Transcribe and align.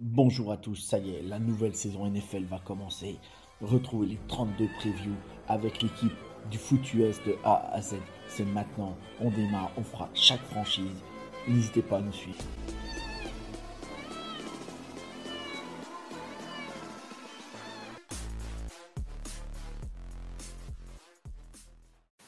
Bonjour 0.00 0.52
à 0.52 0.56
tous, 0.56 0.76
ça 0.76 0.98
y 0.98 1.10
est, 1.10 1.22
la 1.22 1.40
nouvelle 1.40 1.74
saison 1.74 2.08
NFL 2.08 2.44
va 2.44 2.60
commencer. 2.64 3.16
Retrouvez 3.60 4.06
les 4.06 4.18
32 4.28 4.68
previews 4.78 5.16
avec 5.48 5.82
l'équipe 5.82 6.12
du 6.48 6.56
foot 6.56 6.94
US 6.94 7.16
de 7.26 7.34
A 7.42 7.68
à 7.74 7.82
Z. 7.82 7.96
C'est 8.28 8.44
maintenant, 8.44 8.96
on 9.18 9.28
démarre, 9.28 9.72
on 9.76 9.82
fera 9.82 10.08
chaque 10.14 10.44
franchise. 10.52 11.02
N'hésitez 11.48 11.82
pas 11.82 11.96
à 11.96 12.00
nous 12.00 12.12
suivre. 12.12 12.38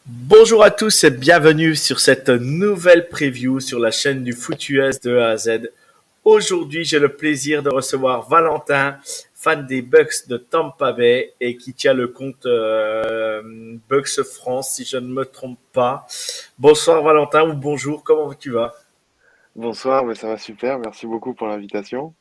Bonjour 0.06 0.64
à 0.64 0.73
tous 0.73 1.04
et 1.04 1.10
bienvenue 1.12 1.76
sur 1.76 2.00
cette 2.00 2.30
nouvelle 2.30 3.09
preview 3.09 3.60
sur 3.60 3.78
la 3.78 3.92
chaîne 3.92 4.24
du 4.24 4.32
foot 4.32 4.68
US 4.70 5.00
de 5.00 5.16
A 5.18 5.28
à 5.28 5.37
Z. 5.37 5.70
Aujourd'hui, 6.30 6.84
j'ai 6.84 7.00
le 7.00 7.08
plaisir 7.08 7.60
de 7.60 7.70
recevoir 7.70 8.28
Valentin, 8.28 8.98
fan 9.34 9.66
des 9.66 9.82
Bucks 9.82 10.28
de 10.28 10.36
Tampa 10.36 10.92
Bay 10.92 11.34
et 11.40 11.56
qui 11.56 11.74
tient 11.74 11.92
le 11.92 12.06
compte 12.06 12.46
euh, 12.46 13.42
Bucks 13.88 14.22
France, 14.22 14.76
si 14.76 14.84
je 14.84 14.96
ne 14.96 15.09
me 15.09 15.24
trompe 15.24 15.59
pas. 15.72 16.06
Bonsoir 16.56 17.02
Valentin 17.02 17.50
ou 17.50 17.54
bonjour, 17.54 18.04
comment 18.04 18.32
tu 18.32 18.52
vas? 18.52 18.76
Bonsoir, 19.56 20.04
mais 20.04 20.14
ça 20.14 20.28
va 20.28 20.38
super. 20.38 20.78
Merci 20.78 21.09
beaucoup 21.09 21.34
pour 21.34 21.48
l'invitation. 21.48 22.14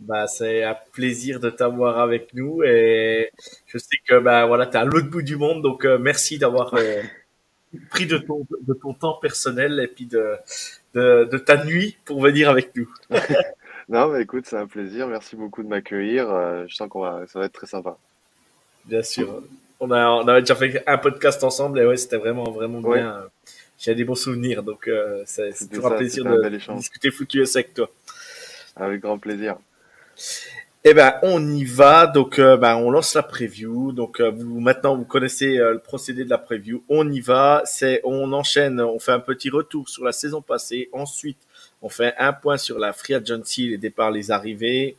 Bah, 0.00 0.28
c'est 0.28 0.62
un 0.62 0.76
plaisir 0.92 1.40
de 1.40 1.50
t'avoir 1.50 1.98
avec 1.98 2.32
nous 2.32 2.62
et 2.62 3.32
je 3.66 3.78
sais 3.78 3.96
que 4.06 4.20
bah 4.20 4.46
voilà, 4.46 4.66
tu 4.66 4.76
es 4.76 4.80
à 4.80 4.84
l'autre 4.84 5.10
bout 5.10 5.22
du 5.22 5.34
monde, 5.34 5.62
donc 5.62 5.84
euh, 5.84 5.98
merci 5.98 6.38
d'avoir 6.38 6.74
euh, 6.74 7.02
pris 7.90 8.06
de 8.06 8.18
ton, 8.18 8.46
de 8.68 8.74
ton 8.74 8.94
temps 8.94 9.18
personnel 9.20 9.80
et 9.80 9.88
puis 9.88 10.06
de, 10.06 10.36
de, 10.94 11.28
de 11.30 11.38
ta 11.38 11.64
nuit 11.64 11.96
pour 12.04 12.20
venir 12.20 12.50
avec 12.50 12.74
nous. 12.76 12.92
non, 13.88 14.08
mais 14.08 14.22
écoute, 14.22 14.46
c'est 14.46 14.56
un 14.56 14.66
plaisir. 14.66 15.06
Merci 15.06 15.36
beaucoup 15.36 15.62
de 15.62 15.68
m'accueillir. 15.68 16.30
Euh, 16.30 16.64
je 16.68 16.74
sens 16.74 16.88
qu'on 16.88 17.00
va, 17.00 17.24
ça 17.26 17.38
va 17.38 17.46
être 17.46 17.52
très 17.52 17.66
sympa. 17.66 17.96
Bien 18.84 19.02
sûr. 19.02 19.42
On, 19.78 19.90
a, 19.90 20.08
on 20.08 20.28
avait 20.28 20.40
déjà 20.40 20.54
fait 20.54 20.82
un 20.86 20.98
podcast 20.98 21.42
ensemble 21.44 21.80
et 21.80 21.86
ouais, 21.86 21.96
c'était 21.96 22.16
vraiment, 22.18 22.50
vraiment 22.50 22.80
bien. 22.80 23.24
J'ai 23.78 23.94
des 23.94 24.04
bons 24.04 24.14
souvenirs, 24.14 24.62
donc 24.62 24.88
euh, 24.88 25.22
c'est 25.24 25.52
toujours 25.70 25.86
un 25.86 25.96
plaisir 25.96 26.24
de 26.24 26.74
discuter 26.76 27.10
foutu 27.10 27.42
avec 27.42 27.72
toi. 27.72 27.88
Avec 28.76 29.00
grand 29.00 29.18
plaisir. 29.18 29.56
Eh 30.82 30.94
ben, 30.94 31.18
on 31.22 31.46
y 31.46 31.64
va. 31.64 32.06
Donc, 32.06 32.38
euh, 32.38 32.56
ben, 32.56 32.76
on 32.76 32.90
lance 32.90 33.14
la 33.14 33.22
preview. 33.22 33.92
Donc, 33.92 34.18
euh, 34.18 34.30
vous 34.30 34.60
maintenant, 34.60 34.96
vous 34.96 35.04
connaissez 35.04 35.58
euh, 35.58 35.74
le 35.74 35.78
procédé 35.78 36.24
de 36.24 36.30
la 36.30 36.38
preview. 36.38 36.82
On 36.88 37.10
y 37.10 37.20
va. 37.20 37.60
C'est, 37.66 38.00
on 38.02 38.32
enchaîne. 38.32 38.80
On 38.80 38.98
fait 38.98 39.12
un 39.12 39.20
petit 39.20 39.50
retour 39.50 39.90
sur 39.90 40.04
la 40.04 40.12
saison 40.12 40.40
passée. 40.40 40.88
Ensuite, 40.92 41.36
on 41.82 41.90
fait 41.90 42.14
un 42.16 42.32
point 42.32 42.56
sur 42.56 42.78
la 42.78 42.94
free 42.94 43.12
agency, 43.14 43.68
les 43.68 43.76
départs, 43.76 44.10
les 44.10 44.30
arrivées. 44.30 44.96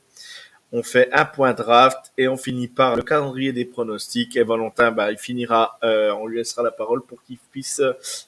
On 0.71 0.83
fait 0.83 1.11
un 1.13 1.25
point 1.25 1.53
draft 1.53 2.13
et 2.15 2.27
on 2.27 2.37
finit 2.37 2.67
par 2.67 2.95
le 2.95 3.01
calendrier 3.01 3.51
des 3.51 3.65
pronostics. 3.65 4.37
Et 4.37 4.43
Valentin, 4.43 4.91
ben, 4.91 5.09
il 5.09 5.17
finira. 5.17 5.79
on 5.81 6.27
lui 6.27 6.37
laissera 6.37 6.61
la 6.61 6.71
parole 6.71 7.01
pour 7.01 7.23
qu'il 7.23 7.39
puisse 7.51 7.81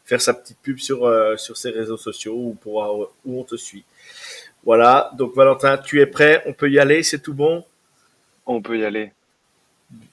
faire 0.03 0.19
sa 0.19 0.33
petite 0.33 0.57
pub 0.61 0.79
sur 0.79 1.09
sur 1.37 1.55
ses 1.55 1.69
réseaux 1.69 1.97
sociaux 1.97 2.35
ou 2.35 2.57
pour 2.59 3.13
où 3.23 3.39
on 3.39 3.43
te 3.43 3.55
suit. 3.55 3.85
Voilà, 4.65 5.11
donc 5.17 5.35
Valentin, 5.35 5.77
tu 5.77 5.99
es 5.99 6.05
prêt? 6.05 6.41
On 6.45 6.53
peut 6.53 6.69
y 6.69 6.79
aller, 6.79 7.03
c'est 7.03 7.19
tout 7.19 7.33
bon? 7.33 7.65
On 8.45 8.61
peut 8.61 8.77
y 8.77 8.85
aller. 8.85 9.11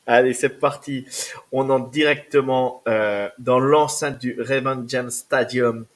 Allez, 0.06 0.34
c'est 0.34 0.58
parti. 0.58 1.06
On 1.52 1.70
entre 1.70 1.90
directement 1.90 2.82
euh, 2.88 3.28
dans 3.38 3.60
l'enceinte 3.60 4.18
du 4.18 4.40
Raymond 4.40 4.84
James 4.88 5.10
Stadium. 5.10 5.86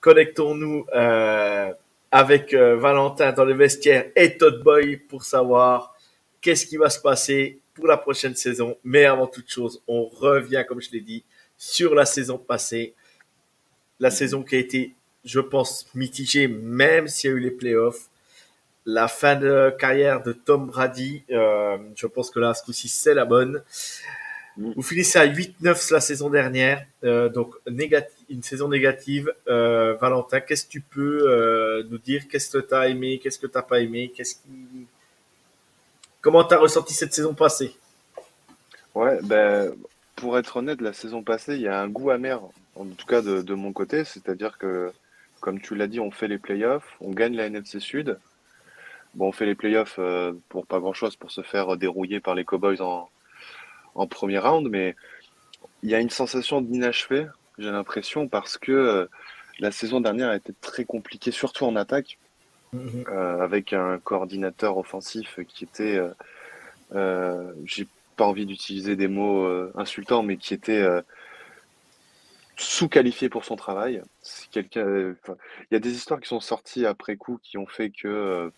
Connectons-nous 0.00 0.86
euh, 0.94 1.72
avec 2.12 2.54
euh, 2.54 2.76
Valentin 2.76 3.32
dans 3.32 3.44
le 3.44 3.54
vestiaire 3.54 4.06
et 4.14 4.36
Todd 4.36 4.62
Boy 4.62 4.96
pour 4.96 5.24
savoir 5.24 5.94
qu'est-ce 6.40 6.66
qui 6.66 6.76
va 6.76 6.90
se 6.90 7.00
passer 7.00 7.58
pour 7.74 7.88
la 7.88 7.96
prochaine 7.96 8.36
saison. 8.36 8.76
Mais 8.84 9.06
avant 9.06 9.26
toute 9.26 9.50
chose, 9.50 9.82
on 9.88 10.04
revient, 10.04 10.64
comme 10.68 10.80
je 10.80 10.90
l'ai 10.92 11.00
dit, 11.00 11.24
sur 11.56 11.94
la 11.94 12.04
saison 12.04 12.38
passée. 12.38 12.94
La 13.98 14.10
saison 14.10 14.42
qui 14.42 14.54
a 14.54 14.58
été 14.58 14.94
je 15.24 15.40
pense, 15.40 15.86
mitigé, 15.94 16.48
même 16.48 17.08
s'il 17.08 17.30
y 17.30 17.32
a 17.32 17.36
eu 17.36 17.40
les 17.40 17.50
playoffs. 17.50 18.08
La 18.86 19.08
fin 19.08 19.36
de 19.36 19.74
carrière 19.78 20.22
de 20.22 20.32
Tom 20.32 20.66
Brady, 20.66 21.22
euh, 21.30 21.78
je 21.96 22.06
pense 22.06 22.30
que 22.30 22.38
là, 22.38 22.52
ce 22.52 22.62
coup-ci, 22.62 22.88
c'est 22.88 23.14
la 23.14 23.24
bonne. 23.24 23.62
Mm. 24.58 24.72
Vous 24.76 24.82
finissez 24.82 25.18
à 25.18 25.26
8-9 25.26 25.92
la 25.92 26.00
saison 26.00 26.28
dernière, 26.28 26.84
euh, 27.02 27.30
donc 27.30 27.54
une 28.28 28.42
saison 28.42 28.68
négative. 28.68 29.32
Euh, 29.48 29.94
Valentin, 29.94 30.40
qu'est-ce 30.40 30.66
que 30.66 30.70
tu 30.70 30.80
peux 30.82 31.84
nous 31.90 31.98
dire? 31.98 32.28
Qu'est-ce 32.30 32.50
que 32.50 32.58
tu 32.58 32.74
as 32.74 32.88
aimé? 32.88 33.18
Qu'est-ce 33.22 33.38
que 33.38 33.46
tu 33.46 33.56
n'as 33.56 33.62
pas 33.62 33.80
aimé? 33.80 34.12
Qu'est-ce 34.14 34.34
qui... 34.34 34.86
Comment 36.20 36.44
tu 36.44 36.54
as 36.54 36.58
ressenti 36.58 36.92
cette 36.92 37.14
saison 37.14 37.34
passée? 37.34 37.74
Ouais, 38.94 39.18
ben, 39.22 39.74
pour 40.14 40.38
être 40.38 40.58
honnête, 40.58 40.80
la 40.80 40.92
saison 40.92 41.22
passée, 41.22 41.54
il 41.54 41.62
y 41.62 41.68
a 41.68 41.80
un 41.80 41.88
goût 41.88 42.10
amer, 42.10 42.40
en 42.76 42.86
tout 42.86 43.06
cas 43.06 43.22
de, 43.22 43.42
de 43.42 43.54
mon 43.54 43.72
côté, 43.72 44.04
c'est-à-dire 44.04 44.56
que 44.58 44.92
comme 45.44 45.60
tu 45.60 45.74
l'as 45.74 45.88
dit, 45.88 46.00
on 46.00 46.10
fait 46.10 46.26
les 46.26 46.38
playoffs, 46.38 46.96
on 47.02 47.10
gagne 47.10 47.36
la 47.36 47.44
NFC 47.44 47.78
Sud. 47.78 48.18
Bon, 49.12 49.28
on 49.28 49.32
fait 49.32 49.44
les 49.44 49.54
playoffs 49.54 49.96
euh, 49.98 50.32
pour 50.48 50.66
pas 50.66 50.80
grand-chose, 50.80 51.16
pour 51.16 51.30
se 51.30 51.42
faire 51.42 51.76
dérouiller 51.76 52.18
par 52.18 52.34
les 52.34 52.46
Cowboys 52.46 52.80
en, 52.80 53.10
en 53.94 54.06
premier 54.06 54.38
round, 54.38 54.66
mais 54.70 54.96
il 55.82 55.90
y 55.90 55.94
a 55.94 56.00
une 56.00 56.08
sensation 56.08 56.62
d'inachevé, 56.62 57.26
j'ai 57.58 57.70
l'impression, 57.70 58.26
parce 58.26 58.56
que 58.56 58.72
euh, 58.72 59.06
la 59.58 59.70
saison 59.70 60.00
dernière 60.00 60.30
a 60.30 60.36
été 60.36 60.54
très 60.62 60.86
compliquée, 60.86 61.30
surtout 61.30 61.66
en 61.66 61.76
attaque, 61.76 62.18
mm-hmm. 62.74 63.10
euh, 63.10 63.42
avec 63.42 63.74
un 63.74 63.98
coordinateur 63.98 64.78
offensif 64.78 65.40
qui 65.46 65.64
était, 65.64 66.00
j'ai 67.66 67.86
pas 68.16 68.24
envie 68.24 68.46
d'utiliser 68.46 68.96
des 68.96 69.08
mots 69.08 69.46
insultants, 69.76 70.22
mais 70.22 70.38
qui 70.38 70.54
était 70.54 70.86
sous-qualifié 72.56 73.28
pour 73.28 73.44
son 73.44 73.56
travail. 73.56 74.02
il 74.54 75.16
y 75.70 75.74
a 75.74 75.78
des 75.78 75.92
histoires 75.92 76.20
qui 76.20 76.28
sont 76.28 76.40
sorties 76.40 76.86
après 76.86 77.16
coup 77.16 77.38
qui 77.42 77.58
ont 77.58 77.66
fait 77.66 77.90
que 77.90 78.08
euh, 78.08 78.50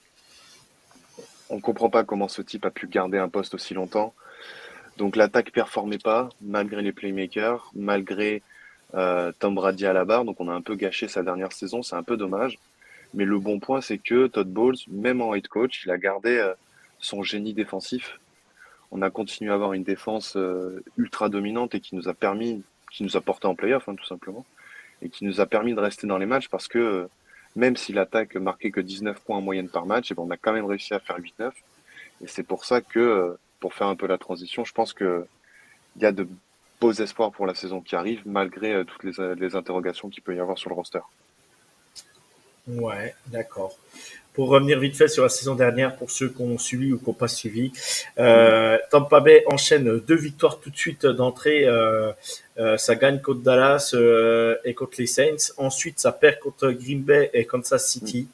on 1.48 1.60
comprend 1.60 1.88
pas 1.88 2.04
comment 2.04 2.28
ce 2.28 2.42
type 2.42 2.64
a 2.66 2.70
pu 2.70 2.86
garder 2.88 3.18
un 3.18 3.28
poste 3.28 3.54
aussi 3.54 3.74
longtemps. 3.74 4.14
Donc 4.98 5.16
l'attaque 5.16 5.52
performait 5.52 5.98
pas 5.98 6.28
malgré 6.40 6.82
les 6.82 6.92
playmakers, 6.92 7.70
malgré 7.74 8.42
euh, 8.94 9.32
Tom 9.38 9.54
Brady 9.54 9.86
à 9.86 9.92
la 9.92 10.04
barre. 10.04 10.24
Donc 10.24 10.40
on 10.40 10.48
a 10.48 10.54
un 10.54 10.62
peu 10.62 10.74
gâché 10.74 11.08
sa 11.08 11.22
dernière 11.22 11.52
saison, 11.52 11.82
c'est 11.82 11.96
un 11.96 12.02
peu 12.02 12.16
dommage. 12.16 12.58
Mais 13.14 13.24
le 13.24 13.38
bon 13.38 13.60
point, 13.60 13.80
c'est 13.80 13.98
que 13.98 14.26
Todd 14.26 14.48
Bowles, 14.48 14.76
même 14.88 15.22
en 15.22 15.34
head 15.34 15.48
coach, 15.48 15.84
il 15.84 15.90
a 15.90 15.96
gardé 15.96 16.36
euh, 16.36 16.52
son 16.98 17.22
génie 17.22 17.54
défensif. 17.54 18.18
On 18.90 19.00
a 19.02 19.10
continué 19.10 19.50
à 19.50 19.54
avoir 19.54 19.72
une 19.72 19.84
défense 19.84 20.38
ultra 20.96 21.28
dominante 21.28 21.74
et 21.74 21.80
qui 21.80 21.96
nous 21.96 22.08
a 22.08 22.14
permis 22.14 22.62
qui 22.90 23.02
nous 23.02 23.16
a 23.16 23.20
porté 23.20 23.46
en 23.46 23.54
playoff, 23.54 23.88
hein, 23.88 23.94
tout 23.94 24.06
simplement, 24.06 24.44
et 25.02 25.08
qui 25.08 25.24
nous 25.24 25.40
a 25.40 25.46
permis 25.46 25.74
de 25.74 25.80
rester 25.80 26.06
dans 26.06 26.18
les 26.18 26.26
matchs 26.26 26.48
parce 26.48 26.68
que 26.68 26.78
euh, 26.78 27.06
même 27.54 27.76
si 27.76 27.92
l'attaque 27.92 28.36
marquait 28.36 28.70
que 28.70 28.80
19 28.80 29.20
points 29.20 29.38
en 29.38 29.40
moyenne 29.40 29.68
par 29.68 29.86
match, 29.86 30.10
et 30.10 30.12
eh 30.12 30.14
ben, 30.14 30.22
on 30.22 30.30
a 30.30 30.36
quand 30.36 30.52
même 30.52 30.66
réussi 30.66 30.94
à 30.94 31.00
faire 31.00 31.18
8-9. 31.18 31.52
Et 32.22 32.26
c'est 32.26 32.42
pour 32.42 32.64
ça 32.64 32.80
que, 32.80 32.98
euh, 32.98 33.38
pour 33.60 33.74
faire 33.74 33.86
un 33.86 33.96
peu 33.96 34.06
la 34.06 34.18
transition, 34.18 34.64
je 34.64 34.72
pense 34.72 34.92
qu'il 34.92 35.24
y 35.96 36.04
a 36.04 36.12
de 36.12 36.28
beaux 36.80 36.92
espoirs 36.92 37.32
pour 37.32 37.46
la 37.46 37.54
saison 37.54 37.80
qui 37.80 37.96
arrive, 37.96 38.22
malgré 38.26 38.74
euh, 38.74 38.84
toutes 38.84 39.04
les, 39.04 39.34
les 39.34 39.56
interrogations 39.56 40.10
qu'il 40.10 40.22
peut 40.22 40.36
y 40.36 40.40
avoir 40.40 40.58
sur 40.58 40.68
le 40.68 40.74
roster. 40.74 41.00
Ouais, 42.66 43.14
d'accord 43.28 43.78
pour 44.36 44.50
revenir 44.50 44.78
vite 44.78 44.94
fait 44.98 45.08
sur 45.08 45.22
la 45.22 45.30
saison 45.30 45.54
dernière, 45.54 45.96
pour 45.96 46.10
ceux 46.10 46.28
qui 46.28 46.42
ont 46.42 46.58
suivi 46.58 46.92
ou 46.92 46.98
qui 46.98 47.06
n'ont 47.06 47.14
pas 47.14 47.26
suivi, 47.26 47.72
euh, 48.18 48.76
Tampa 48.90 49.20
Bay 49.20 49.42
enchaîne 49.46 49.98
deux 50.00 50.14
victoires 50.14 50.60
tout 50.60 50.68
de 50.68 50.76
suite 50.76 51.06
d'entrée. 51.06 51.64
Euh, 51.64 52.12
euh, 52.58 52.76
ça 52.76 52.96
gagne 52.96 53.18
contre 53.22 53.40
Dallas 53.40 53.92
euh, 53.94 54.56
et 54.66 54.74
contre 54.74 54.96
les 54.98 55.06
Saints. 55.06 55.54
Ensuite, 55.56 55.98
ça 55.98 56.12
perd 56.12 56.38
contre 56.40 56.70
Green 56.70 57.02
Bay 57.02 57.30
et 57.32 57.46
Kansas 57.46 57.86
City. 57.86 58.28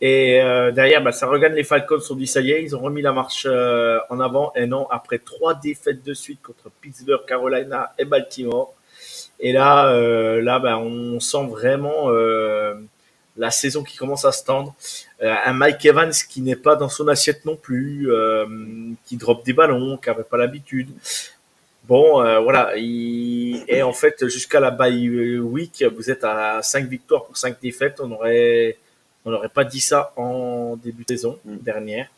Et 0.00 0.42
euh, 0.42 0.72
derrière, 0.72 1.00
bah, 1.00 1.12
ça 1.12 1.28
regagne 1.28 1.54
les 1.54 1.62
Falcons. 1.62 2.00
On 2.10 2.16
dit 2.16 2.26
ça 2.26 2.40
y 2.40 2.50
est, 2.50 2.64
ils 2.64 2.74
ont 2.74 2.80
remis 2.80 3.02
la 3.02 3.12
marche 3.12 3.46
en 3.46 4.18
avant. 4.18 4.52
Et 4.56 4.66
non, 4.66 4.88
après 4.90 5.18
trois 5.18 5.54
défaites 5.54 6.02
de 6.02 6.12
suite 6.12 6.42
contre 6.42 6.74
Pittsburgh, 6.80 7.24
Carolina 7.24 7.92
et 8.00 8.04
Baltimore. 8.04 8.74
Et 9.38 9.52
là, 9.52 9.92
là, 10.40 10.58
bah, 10.58 10.78
on 10.78 11.20
sent 11.20 11.46
vraiment 11.48 12.10
la 13.36 13.50
saison 13.50 13.82
qui 13.82 13.96
commence 13.96 14.24
à 14.24 14.32
se 14.32 14.44
tendre. 14.44 14.74
Euh, 15.22 15.34
un 15.44 15.52
Mike 15.52 15.84
Evans 15.84 16.12
qui 16.28 16.40
n'est 16.40 16.56
pas 16.56 16.76
dans 16.76 16.88
son 16.88 17.08
assiette 17.08 17.44
non 17.44 17.56
plus, 17.56 18.10
euh, 18.10 18.46
qui 19.06 19.16
drop 19.16 19.44
des 19.44 19.52
ballons, 19.52 19.96
qui 19.96 20.08
n'avait 20.08 20.24
pas 20.24 20.36
l'habitude. 20.36 20.90
Bon, 21.84 22.20
euh, 22.20 22.40
voilà. 22.40 22.72
Et 22.76 23.82
en 23.82 23.92
fait, 23.92 24.26
jusqu'à 24.28 24.60
la 24.60 24.70
bye 24.70 25.38
week, 25.38 25.84
vous 25.96 26.10
êtes 26.10 26.24
à 26.24 26.60
5 26.62 26.88
victoires 26.88 27.24
pour 27.24 27.36
5 27.36 27.60
défaites. 27.60 28.00
On 28.00 28.10
aurait, 28.10 28.76
on 29.24 29.30
n'aurait 29.30 29.48
pas 29.48 29.64
dit 29.64 29.80
ça 29.80 30.12
en 30.16 30.76
début 30.76 31.04
de 31.04 31.08
saison 31.08 31.38
mm. 31.44 31.56
dernière. 31.58 32.08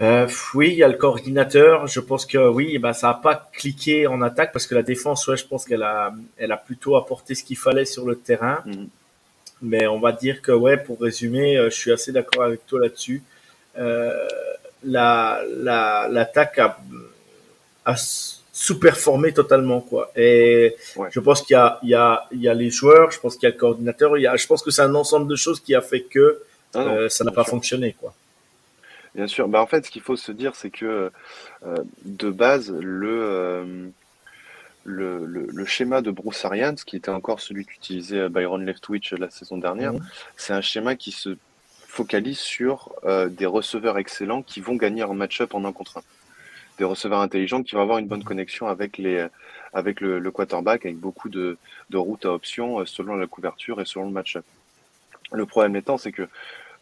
Euh, 0.00 0.28
oui, 0.54 0.68
il 0.68 0.76
y 0.76 0.84
a 0.84 0.88
le 0.88 0.96
coordinateur. 0.96 1.88
Je 1.88 1.98
pense 1.98 2.24
que 2.24 2.38
oui, 2.38 2.78
ben, 2.78 2.92
ça 2.92 3.08
n'a 3.08 3.14
pas 3.14 3.50
cliqué 3.52 4.06
en 4.06 4.22
attaque 4.22 4.52
parce 4.52 4.66
que 4.68 4.76
la 4.76 4.82
défense, 4.82 5.26
ouais, 5.26 5.36
je 5.36 5.44
pense 5.44 5.64
qu'elle 5.64 5.82
a, 5.82 6.14
elle 6.36 6.52
a 6.52 6.56
plutôt 6.56 6.94
apporté 6.94 7.34
ce 7.34 7.42
qu'il 7.42 7.56
fallait 7.56 7.84
sur 7.84 8.06
le 8.06 8.16
terrain. 8.16 8.62
Mm. 8.64 8.84
Mais 9.62 9.86
on 9.86 9.98
va 9.98 10.12
dire 10.12 10.40
que, 10.40 10.52
ouais, 10.52 10.76
pour 10.76 11.00
résumer, 11.00 11.56
euh, 11.56 11.70
je 11.70 11.74
suis 11.74 11.92
assez 11.92 12.12
d'accord 12.12 12.44
avec 12.44 12.66
toi 12.66 12.80
là-dessus. 12.80 13.22
Euh, 13.76 14.26
la, 14.84 15.42
la, 15.56 16.08
l'attaque 16.08 16.58
a, 16.58 16.78
a 17.84 17.96
sous-performé 18.52 19.32
totalement, 19.32 19.80
quoi. 19.80 20.10
Et 20.16 20.76
je 21.10 21.20
pense 21.20 21.42
qu'il 21.42 21.54
y 21.54 21.56
a, 21.56 21.78
il 21.82 21.90
y 21.90 21.94
a, 21.94 22.26
il 22.32 22.40
y 22.40 22.48
a 22.48 22.54
les 22.54 22.70
joueurs, 22.70 23.10
je 23.10 23.20
pense 23.20 23.36
qu'il 23.36 23.48
y 23.48 23.52
a 23.52 23.54
le 23.54 23.58
coordinateur, 23.58 24.18
il 24.18 24.22
y 24.22 24.26
a, 24.26 24.36
je 24.36 24.46
pense 24.46 24.62
que 24.62 24.70
c'est 24.70 24.82
un 24.82 24.94
ensemble 24.94 25.28
de 25.28 25.36
choses 25.36 25.60
qui 25.60 25.74
a 25.74 25.80
fait 25.80 26.00
que 26.02 26.42
ah 26.74 26.80
euh, 26.80 27.08
ça 27.08 27.24
n'a 27.24 27.30
pas 27.30 27.44
fonctionné, 27.44 27.94
quoi. 27.98 28.14
Bien 29.14 29.26
sûr. 29.26 29.48
Bah, 29.48 29.62
en 29.62 29.66
fait, 29.66 29.86
ce 29.86 29.90
qu'il 29.90 30.02
faut 30.02 30.16
se 30.16 30.32
dire, 30.32 30.54
c'est 30.54 30.70
que 30.70 31.10
euh, 31.66 31.76
de 32.04 32.30
base, 32.30 32.72
le, 32.72 33.90
le, 34.84 35.26
le, 35.26 35.64
schéma 35.64 36.00
de 36.00 36.10
Bruce 36.10 36.44
Arians, 36.44 36.74
qui 36.74 36.96
était 36.96 37.10
encore 37.10 37.40
celui 37.40 37.66
qu'utilisait 37.66 38.28
Byron 38.28 38.64
Leftwich 38.64 39.12
la 39.12 39.30
saison 39.30 39.58
dernière, 39.58 39.92
mhm. 39.92 40.00
c'est 40.36 40.52
un 40.52 40.60
schéma 40.60 40.96
qui 40.96 41.12
se 41.12 41.36
focalise 41.86 42.38
sur 42.38 42.92
euh, 43.04 43.28
des 43.28 43.46
receveurs 43.46 43.98
excellents 43.98 44.42
qui 44.42 44.60
vont 44.60 44.76
gagner 44.76 45.02
un 45.02 45.14
match-up 45.14 45.54
en 45.54 45.64
un 45.64 45.72
contre 45.72 45.98
un. 45.98 46.02
Des 46.78 46.84
receveurs 46.84 47.20
intelligents 47.20 47.62
qui 47.62 47.74
vont 47.74 47.82
avoir 47.82 47.98
une 47.98 48.06
bonne 48.06 48.24
connexion 48.24 48.68
avec, 48.68 48.98
les, 48.98 49.26
avec 49.72 50.00
le, 50.00 50.30
quarterback, 50.30 50.86
avec 50.86 50.98
beaucoup 50.98 51.28
de, 51.28 51.58
de 51.90 51.96
routes 51.96 52.24
à 52.24 52.32
options 52.32 52.80
euh, 52.80 52.86
selon 52.86 53.16
la 53.16 53.26
couverture 53.26 53.80
et 53.80 53.84
selon 53.84 54.06
le 54.06 54.12
match-up. 54.12 54.44
Le 55.32 55.44
problème 55.44 55.76
étant, 55.76 55.98
c'est 55.98 56.12
que 56.12 56.28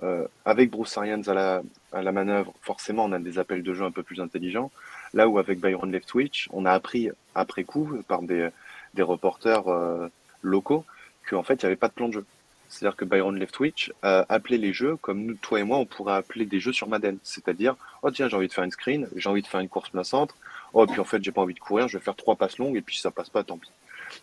euh, 0.02 0.26
avec 0.44 0.70
Bruce 0.70 0.96
Arians 0.98 1.22
à 1.26 1.34
la, 1.34 1.62
à 1.92 2.02
la 2.02 2.12
manœuvre, 2.12 2.52
forcément, 2.60 3.04
on 3.04 3.12
a 3.12 3.18
des 3.18 3.38
appels 3.38 3.62
de 3.62 3.74
jeu 3.74 3.84
un 3.84 3.90
peu 3.90 4.02
plus 4.02 4.20
intelligents. 4.20 4.70
Là 5.16 5.28
où 5.28 5.38
avec 5.38 5.60
Byron 5.60 5.90
Leftwich, 5.90 6.46
on 6.52 6.66
a 6.66 6.72
appris 6.72 7.08
après 7.34 7.64
coup 7.64 7.90
par 8.06 8.20
des, 8.20 8.50
des 8.92 9.00
reporters 9.00 9.66
euh, 9.66 10.08
locaux 10.42 10.84
qu'en 11.26 11.42
fait, 11.42 11.54
il 11.54 11.64
n'y 11.64 11.68
avait 11.68 11.76
pas 11.76 11.88
de 11.88 11.94
plan 11.94 12.08
de 12.08 12.12
jeu. 12.12 12.26
C'est-à-dire 12.68 12.96
que 12.96 13.06
Byron 13.06 13.34
Leftwich 13.38 13.94
a 14.02 14.26
appelé 14.28 14.58
les 14.58 14.74
jeux 14.74 14.96
comme 14.96 15.24
nous, 15.24 15.34
toi 15.34 15.58
et 15.58 15.62
moi, 15.62 15.78
on 15.78 15.86
pourrait 15.86 16.16
appeler 16.16 16.44
des 16.44 16.60
jeux 16.60 16.74
sur 16.74 16.86
Madden. 16.86 17.16
C'est-à-dire, 17.22 17.76
oh 18.02 18.10
tiens, 18.10 18.28
j'ai 18.28 18.36
envie 18.36 18.48
de 18.48 18.52
faire 18.52 18.64
une 18.64 18.70
screen, 18.70 19.08
j'ai 19.16 19.30
envie 19.30 19.40
de 19.40 19.46
faire 19.46 19.60
une 19.60 19.70
course 19.70 19.88
plein 19.88 20.04
centre, 20.04 20.36
oh 20.74 20.86
puis 20.86 21.00
en 21.00 21.04
fait, 21.04 21.24
j'ai 21.24 21.32
pas 21.32 21.40
envie 21.40 21.54
de 21.54 21.60
courir, 21.60 21.88
je 21.88 21.96
vais 21.96 22.04
faire 22.04 22.14
trois 22.14 22.36
passes 22.36 22.58
longues 22.58 22.76
et 22.76 22.82
puis 22.82 22.98
ça 22.98 23.10
passe 23.10 23.30
pas, 23.30 23.42
tant 23.42 23.56
pis. 23.56 23.70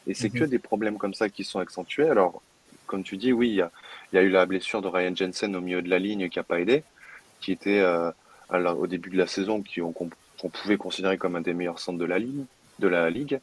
Et 0.06 0.14
c'est 0.14 0.32
mhm. 0.32 0.42
que 0.42 0.46
des 0.46 0.60
problèmes 0.60 1.00
comme 1.00 1.16
ça 1.16 1.28
qui 1.28 1.44
sont 1.44 1.58
accentués. 1.58 2.08
Alors, 2.08 2.44
comme 2.86 3.04
tu 3.04 3.18
dis, 3.18 3.34
oui, 3.34 3.50
il 3.50 3.56
y 3.56 3.62
a, 3.62 3.72
y 4.14 4.18
a, 4.20 4.22
eu 4.22 4.30
la 4.30 4.46
blessure 4.46 4.84
de 4.84 4.90
Ryan 4.90 5.16
Jensen 5.16 5.56
au 5.56 5.62
milieu 5.62 5.82
de 5.82 5.90
la 5.90 5.98
ligne 5.98 6.30
qui 6.30 6.38
a 6.38 6.44
pas 6.44 6.60
aidé, 6.60 6.84
qui 7.42 7.52
était 7.52 7.80
euh, 7.80 8.12
au 8.52 8.86
début 8.86 9.10
de 9.10 9.18
la 9.18 9.26
saison, 9.26 9.64
qui 9.64 9.82
ont 9.82 9.92
qu'on 10.44 10.50
pouvait 10.50 10.76
considérer 10.76 11.18
comme 11.18 11.38
un 11.38 11.42
des 11.42 11.54
meilleurs 11.54 11.80
centres 11.80 11.98
de 11.98 12.06
la 12.06 12.20
ligue. 12.20 12.44
De 12.80 12.90
la 12.90 13.10
ligue. 13.10 13.40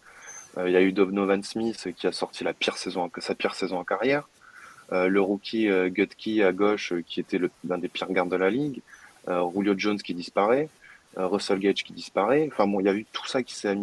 Euh, 0.58 0.68
il 0.68 0.72
y 0.72 0.76
a 0.76 0.82
eu 0.82 0.92
Donovan 0.92 1.42
Smith 1.42 1.88
qui 1.96 2.06
a 2.06 2.12
sorti 2.12 2.44
la 2.44 2.52
pire 2.52 2.76
saison, 2.76 3.10
sa 3.18 3.34
pire 3.34 3.54
saison 3.54 3.78
en 3.78 3.84
carrière. 3.84 4.28
Euh, 4.92 5.08
le 5.08 5.20
rookie 5.20 5.70
euh, 5.70 5.88
Gutke 5.88 6.40
à 6.44 6.52
gauche 6.52 6.92
qui 7.06 7.20
était 7.20 7.40
l'un 7.66 7.78
des 7.78 7.88
pires 7.88 8.12
gardes 8.12 8.28
de 8.28 8.36
la 8.36 8.50
ligue. 8.50 8.82
Julio 9.26 9.74
Jones 9.76 9.98
qui 9.98 10.12
disparaît. 10.12 10.68
Russell 11.16 11.58
Gage 11.58 11.84
qui 11.84 11.92
disparaît. 11.92 12.48
Enfin 12.52 12.66
bon, 12.66 12.80
il 12.80 12.86
y 12.86 12.88
a 12.88 12.94
eu 12.94 13.06
tout 13.12 13.26
ça 13.26 13.42
qui 13.42 13.54
s'est 13.54 13.76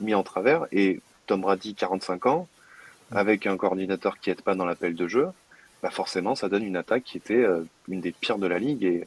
mis, 0.00 0.14
en 0.14 0.22
travers. 0.22 0.66
Et 0.72 1.00
Tom 1.26 1.40
Brady, 1.40 1.74
45 1.74 2.26
ans, 2.26 2.48
avec 3.10 3.46
un 3.46 3.56
coordinateur 3.56 4.20
qui 4.20 4.30
n'aide 4.30 4.42
pas 4.42 4.54
dans 4.54 4.64
l'appel 4.64 4.94
de 4.94 5.08
jeu, 5.08 5.28
bah 5.82 5.90
forcément, 5.90 6.34
ça 6.34 6.48
donne 6.48 6.64
une 6.64 6.76
attaque 6.76 7.04
qui 7.04 7.16
était 7.16 7.44
une 7.88 8.00
des 8.00 8.12
pires 8.12 8.38
de 8.38 8.46
la 8.46 8.58
ligue. 8.58 9.06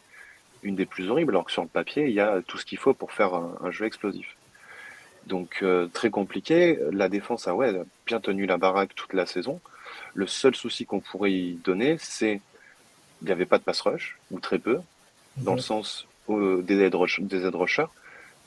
Une 0.63 0.75
des 0.75 0.85
plus 0.85 1.09
horribles, 1.09 1.33
alors 1.33 1.45
que 1.45 1.51
sur 1.51 1.61
le 1.61 1.67
papier, 1.67 2.05
il 2.07 2.13
y 2.13 2.19
a 2.19 2.41
tout 2.45 2.57
ce 2.57 2.65
qu'il 2.65 2.77
faut 2.77 2.93
pour 2.93 3.11
faire 3.11 3.33
un, 3.33 3.71
jeu 3.71 3.85
explosif. 3.85 4.35
Donc 5.27 5.59
euh, 5.61 5.87
très 5.87 6.09
compliqué. 6.09 6.79
La 6.91 7.09
défense 7.09 7.47
a 7.47 7.55
ouais, 7.55 7.73
bien 8.05 8.19
tenu 8.19 8.45
la 8.45 8.57
baraque 8.57 8.95
toute 8.95 9.13
la 9.13 9.25
saison. 9.25 9.59
Le 10.13 10.27
seul 10.27 10.55
souci 10.55 10.85
qu'on 10.85 10.99
pourrait 10.99 11.31
y 11.31 11.53
donner, 11.53 11.97
c'est 11.99 12.41
qu'il 13.19 13.27
n'y 13.27 13.31
avait 13.31 13.45
pas 13.45 13.57
de 13.57 13.63
pass 13.63 13.81
rush, 13.81 14.17
ou 14.31 14.39
très 14.39 14.59
peu, 14.59 14.79
dans 15.37 15.55
le 15.55 15.61
sens 15.61 16.07
des, 16.27 16.81
edge 16.81 17.19
des 17.19 17.47
rushers, 17.47 17.85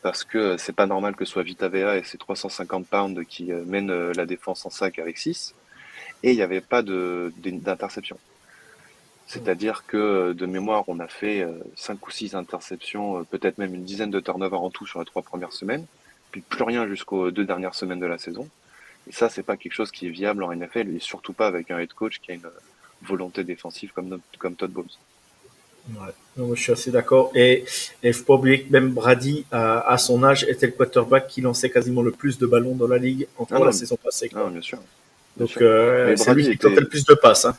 parce 0.03 0.25
que 0.25 0.57
c'est 0.57 0.75
pas 0.75 0.87
normal 0.87 1.17
que 1.17 1.25
ce 1.25 1.33
soit 1.33 1.43
Vita 1.43 1.69
Vea 1.69 1.97
et 1.97 2.05
ses 2.05 2.19
350 2.19 2.87
pounds 2.87 3.25
qui 3.27 3.53
euh, 3.53 3.63
mènent 3.67 3.91
euh, 3.91 4.13
la 4.15 4.27
défense 4.27 4.67
en 4.67 4.71
sac 4.71 4.99
avec 4.99 5.19
6, 5.19 5.55
et 6.23 6.33
il 6.33 6.37
n'y 6.37 6.43
avait 6.43 6.61
pas 6.61 6.83
d'interception. 6.83 8.19
C'est-à-dire 9.35 9.85
que 9.87 10.33
de 10.33 10.47
mémoire, 10.47 10.85
on 10.87 11.01
a 11.01 11.09
fait 11.09 11.45
5 11.75 11.95
euh, 11.95 11.97
ou 12.07 12.11
6 12.11 12.37
interceptions, 12.37 13.19
euh, 13.19 13.23
peut-être 13.25 13.59
même 13.59 13.75
une 13.75 13.85
dizaine 13.85 14.11
de 14.11 14.21
turnovers 14.21 14.63
en 14.63 14.71
tout 14.71 14.87
sur 14.87 15.01
les 15.01 15.07
trois 15.07 15.23
premières 15.23 15.53
semaines, 15.53 15.85
puis 16.31 16.41
plus 16.41 16.63
rien 16.63 16.87
jusqu'aux 16.87 17.33
deux 17.33 17.45
dernières 17.45 17.75
semaines 17.75 17.99
de 17.99 18.07
la 18.07 18.19
saison. 18.19 18.49
Et 19.09 19.13
ça, 19.13 19.29
c'est 19.29 19.43
pas 19.43 19.57
quelque 19.57 19.73
chose 19.73 19.91
qui 19.91 20.07
est 20.07 20.11
viable 20.11 20.45
en 20.45 20.55
NFL, 20.55 20.95
et 20.95 21.01
surtout 21.01 21.33
pas 21.33 21.49
avec 21.49 21.73
un 21.73 21.81
head 21.81 21.93
coach 21.93 22.21
qui 22.21 22.31
a 22.31 22.35
une 22.35 22.49
volonté 23.03 23.43
défensive 23.43 23.91
comme, 23.93 24.21
comme 24.39 24.55
Todd 24.55 24.71
Bowles. 24.71 24.87
Ouais, 25.91 26.55
je 26.55 26.61
suis 26.63 26.73
assez 26.73 26.93
d'accord. 26.93 27.33
Et 27.35 27.65
il 28.05 28.15
faut 28.15 28.25
pas 28.25 28.35
oublier 28.35 28.63
que 28.63 28.73
même 28.73 28.91
Brady, 28.91 29.45
à, 29.51 29.99
son 29.99 30.23
âge, 30.23 30.45
était 30.45 30.67
le 30.67 30.73
quarterback 30.73 31.27
qui 31.27 31.41
lançait 31.41 31.71
quasiment 31.71 32.03
le 32.03 32.13
plus 32.13 32.39
de 32.39 32.47
ballons 32.47 32.77
dans 32.77 32.87
la 32.87 32.99
ligue 32.99 33.27
en 33.37 33.47
ah 33.51 33.59
la 33.59 33.73
saison 33.73 33.97
passée. 33.97 34.31
Ah, 34.35 34.49
bien 34.51 34.63
sûr. 34.63 34.79
Donc, 35.37 35.57
euh, 35.61 36.15
c'est 36.17 36.33
lui 36.33 36.49
qui 36.49 36.57
tentait 36.57 36.81
le 36.81 36.89
plus 36.89 37.05
de 37.05 37.15
passes. 37.15 37.45
Hein. 37.45 37.57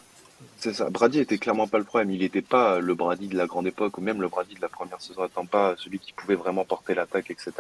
C'est 0.66 0.74
ça. 0.74 0.90
Brady 0.90 1.20
était 1.20 1.38
clairement 1.38 1.68
pas 1.68 1.78
le 1.78 1.84
problème. 1.84 2.10
Il 2.10 2.22
n'était 2.22 2.42
pas 2.42 2.80
le 2.80 2.96
Brady 2.96 3.28
de 3.28 3.38
la 3.38 3.46
grande 3.46 3.68
époque 3.68 4.00
ou 4.00 4.02
même 4.02 4.20
le 4.20 4.30
Brady 4.30 4.56
de 4.56 4.62
la 4.62 4.68
première 4.68 5.00
saison 5.00 5.22
à 5.22 5.30
Tampa, 5.30 5.76
celui 5.78 6.00
qui 6.00 6.12
pouvait 6.12 6.34
vraiment 6.34 6.66
porter 6.66 6.96
l'attaque, 6.96 7.30
etc. 7.30 7.52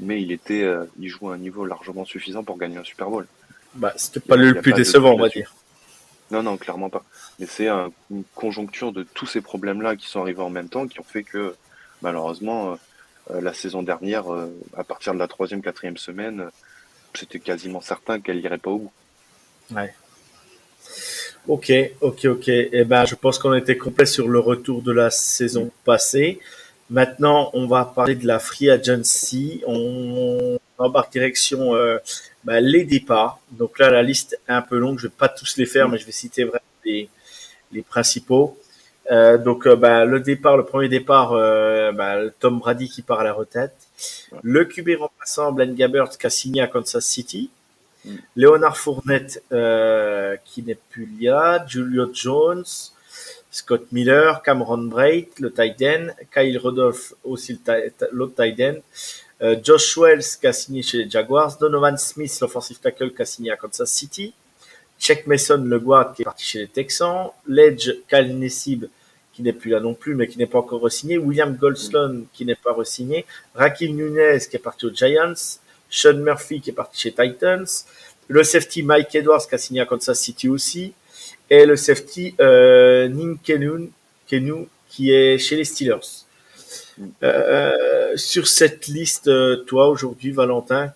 Mais 0.00 0.22
il 0.22 0.32
était, 0.32 0.62
euh, 0.62 0.86
il 0.98 1.10
jouait 1.10 1.32
à 1.32 1.34
un 1.34 1.36
niveau 1.36 1.66
largement 1.66 2.06
suffisant 2.06 2.42
pour 2.42 2.56
gagner 2.56 2.78
un 2.78 2.84
Super 2.84 3.10
Bowl. 3.10 3.26
Bah, 3.74 3.92
c'était 3.96 4.20
pas 4.20 4.36
le 4.36 4.54
plus 4.54 4.72
décevant, 4.72 5.12
on 5.12 5.18
va 5.18 5.28
dire. 5.28 5.54
Non, 6.30 6.42
non, 6.42 6.56
clairement 6.56 6.88
pas. 6.88 7.04
Mais 7.38 7.44
c'est 7.44 7.68
une 7.68 8.24
conjoncture 8.34 8.92
de 8.92 9.02
tous 9.02 9.26
ces 9.26 9.42
problèmes-là 9.42 9.96
qui 9.96 10.08
sont 10.08 10.22
arrivés 10.22 10.40
en 10.40 10.48
même 10.48 10.70
temps 10.70 10.88
qui 10.88 11.00
ont 11.00 11.04
fait 11.04 11.24
que, 11.24 11.54
malheureusement, 12.00 12.78
euh, 13.30 13.42
la 13.42 13.52
saison 13.52 13.82
dernière, 13.82 14.32
euh, 14.32 14.48
à 14.74 14.84
partir 14.84 15.12
de 15.12 15.18
la 15.18 15.28
troisième, 15.28 15.60
quatrième 15.60 15.98
semaine, 15.98 16.48
c'était 17.12 17.40
quasiment 17.40 17.82
certain 17.82 18.20
qu'elle 18.20 18.38
irait 18.38 18.56
pas 18.56 18.70
au 18.70 18.78
bout. 18.78 18.92
Ouais. 19.72 19.94
Ok, 21.48 21.72
ok, 22.00 22.24
ok. 22.26 22.48
Eh 22.48 22.84
ben, 22.84 23.04
je 23.04 23.14
pense 23.14 23.38
qu'on 23.38 23.54
était 23.54 23.76
complet 23.76 24.06
sur 24.06 24.28
le 24.28 24.38
retour 24.38 24.82
de 24.82 24.92
la 24.92 25.10
saison 25.10 25.70
passée. 25.84 26.38
Maintenant, 26.88 27.50
on 27.54 27.66
va 27.66 27.84
parler 27.84 28.14
de 28.14 28.26
la 28.26 28.38
free 28.38 28.70
agency. 28.70 29.62
On 29.66 30.58
embarque 30.78 31.12
direction 31.12 31.74
euh, 31.74 31.98
ben, 32.44 32.60
les 32.60 32.84
départs. 32.84 33.40
Donc 33.50 33.78
là, 33.78 33.90
la 33.90 34.02
liste 34.02 34.38
est 34.48 34.52
un 34.52 34.62
peu 34.62 34.78
longue. 34.78 34.98
Je 34.98 35.08
vais 35.08 35.14
pas 35.16 35.28
tous 35.28 35.56
les 35.56 35.66
faire, 35.66 35.88
mais 35.88 35.98
je 35.98 36.06
vais 36.06 36.12
citer 36.12 36.44
vraiment 36.44 36.62
les, 36.84 37.08
les 37.72 37.82
principaux. 37.82 38.56
Euh, 39.10 39.36
donc, 39.36 39.66
euh, 39.66 39.76
ben, 39.76 40.04
le 40.04 40.20
départ, 40.20 40.56
le 40.56 40.64
premier 40.64 40.88
départ, 40.88 41.32
euh, 41.32 41.92
ben, 41.92 42.30
Tom 42.38 42.58
Brady 42.60 42.88
qui 42.88 43.02
part 43.02 43.20
à 43.20 43.24
la 43.24 43.32
retraite. 43.32 43.74
Le 44.42 44.64
QB 44.64 44.90
remplaçant, 44.98 45.52
Blaine 45.52 45.74
Gabbert, 45.74 46.10
qui 46.10 46.26
a 46.26 46.30
signé 46.30 46.62
à 46.62 46.68
Kansas 46.68 47.04
City. 47.04 47.50
Léonard 48.36 48.76
Fournette, 48.76 49.42
euh, 49.52 50.36
qui 50.44 50.62
n'est 50.62 50.78
plus 50.90 51.08
là, 51.20 51.64
Julio 51.66 52.10
Jones, 52.12 52.64
Scott 53.50 53.86
Miller, 53.92 54.42
Cameron 54.42 54.84
Braid, 54.84 55.28
le 55.38 55.52
tight 55.52 55.82
end, 55.82 56.06
Kyle 56.32 56.58
Rudolph, 56.58 57.14
aussi 57.22 57.60
l'autre 58.12 58.34
tight 58.34 58.60
end, 58.60 58.80
euh, 59.42 59.56
Josh 59.62 59.96
Wells, 59.98 60.38
qui 60.40 60.46
a 60.46 60.52
signé 60.52 60.82
chez 60.82 60.98
les 60.98 61.10
Jaguars, 61.10 61.56
Donovan 61.58 61.96
Smith, 61.96 62.36
l'offensive 62.40 62.78
tackle, 62.78 63.12
qui 63.12 63.22
a 63.22 63.24
signé 63.24 63.50
à 63.50 63.56
Kansas 63.56 63.90
City, 63.90 64.32
Check 64.98 65.26
Mason, 65.26 65.62
le 65.64 65.78
guard, 65.78 66.14
qui 66.14 66.22
est 66.22 66.24
parti 66.24 66.44
chez 66.44 66.60
les 66.60 66.68
Texans, 66.68 67.30
Ledge, 67.46 67.90
Kyle 68.08 68.50
qui 69.32 69.42
n'est 69.42 69.52
plus 69.52 69.70
là 69.70 69.80
non 69.80 69.94
plus, 69.94 70.14
mais 70.14 70.28
qui 70.28 70.38
n'est 70.38 70.46
pas 70.46 70.58
encore 70.58 70.80
re-signé, 70.82 71.18
William 71.18 71.56
Goldstone, 71.56 72.26
qui 72.32 72.44
n'est 72.44 72.54
pas 72.54 72.72
re-signé, 72.72 73.24
Rakim 73.54 73.94
Nunez, 73.96 74.38
qui 74.48 74.56
est 74.56 74.62
parti 74.62 74.86
aux 74.86 74.94
Giants, 74.94 75.58
Sean 75.92 76.14
Murphy 76.14 76.60
qui 76.60 76.70
est 76.70 76.72
parti 76.72 76.98
chez 76.98 77.12
Titans, 77.12 77.66
le 78.28 78.42
safety 78.42 78.82
Mike 78.82 79.14
Edwards 79.14 79.46
qui 79.46 79.54
a 79.54 79.58
signé 79.58 79.80
à 79.82 79.86
Kansas 79.86 80.18
City 80.18 80.48
aussi, 80.48 80.94
et 81.50 81.66
le 81.66 81.76
safety 81.76 82.34
euh, 82.40 83.08
Nin 83.08 83.36
Kenu, 83.44 83.90
qui 84.88 85.12
est 85.12 85.38
chez 85.38 85.56
les 85.56 85.64
Steelers. 85.64 86.24
Euh, 87.22 88.16
sur 88.16 88.46
cette 88.46 88.86
liste, 88.86 89.28
euh, 89.28 89.56
toi 89.66 89.88
aujourd'hui, 89.88 90.30
Valentin, 90.30 90.92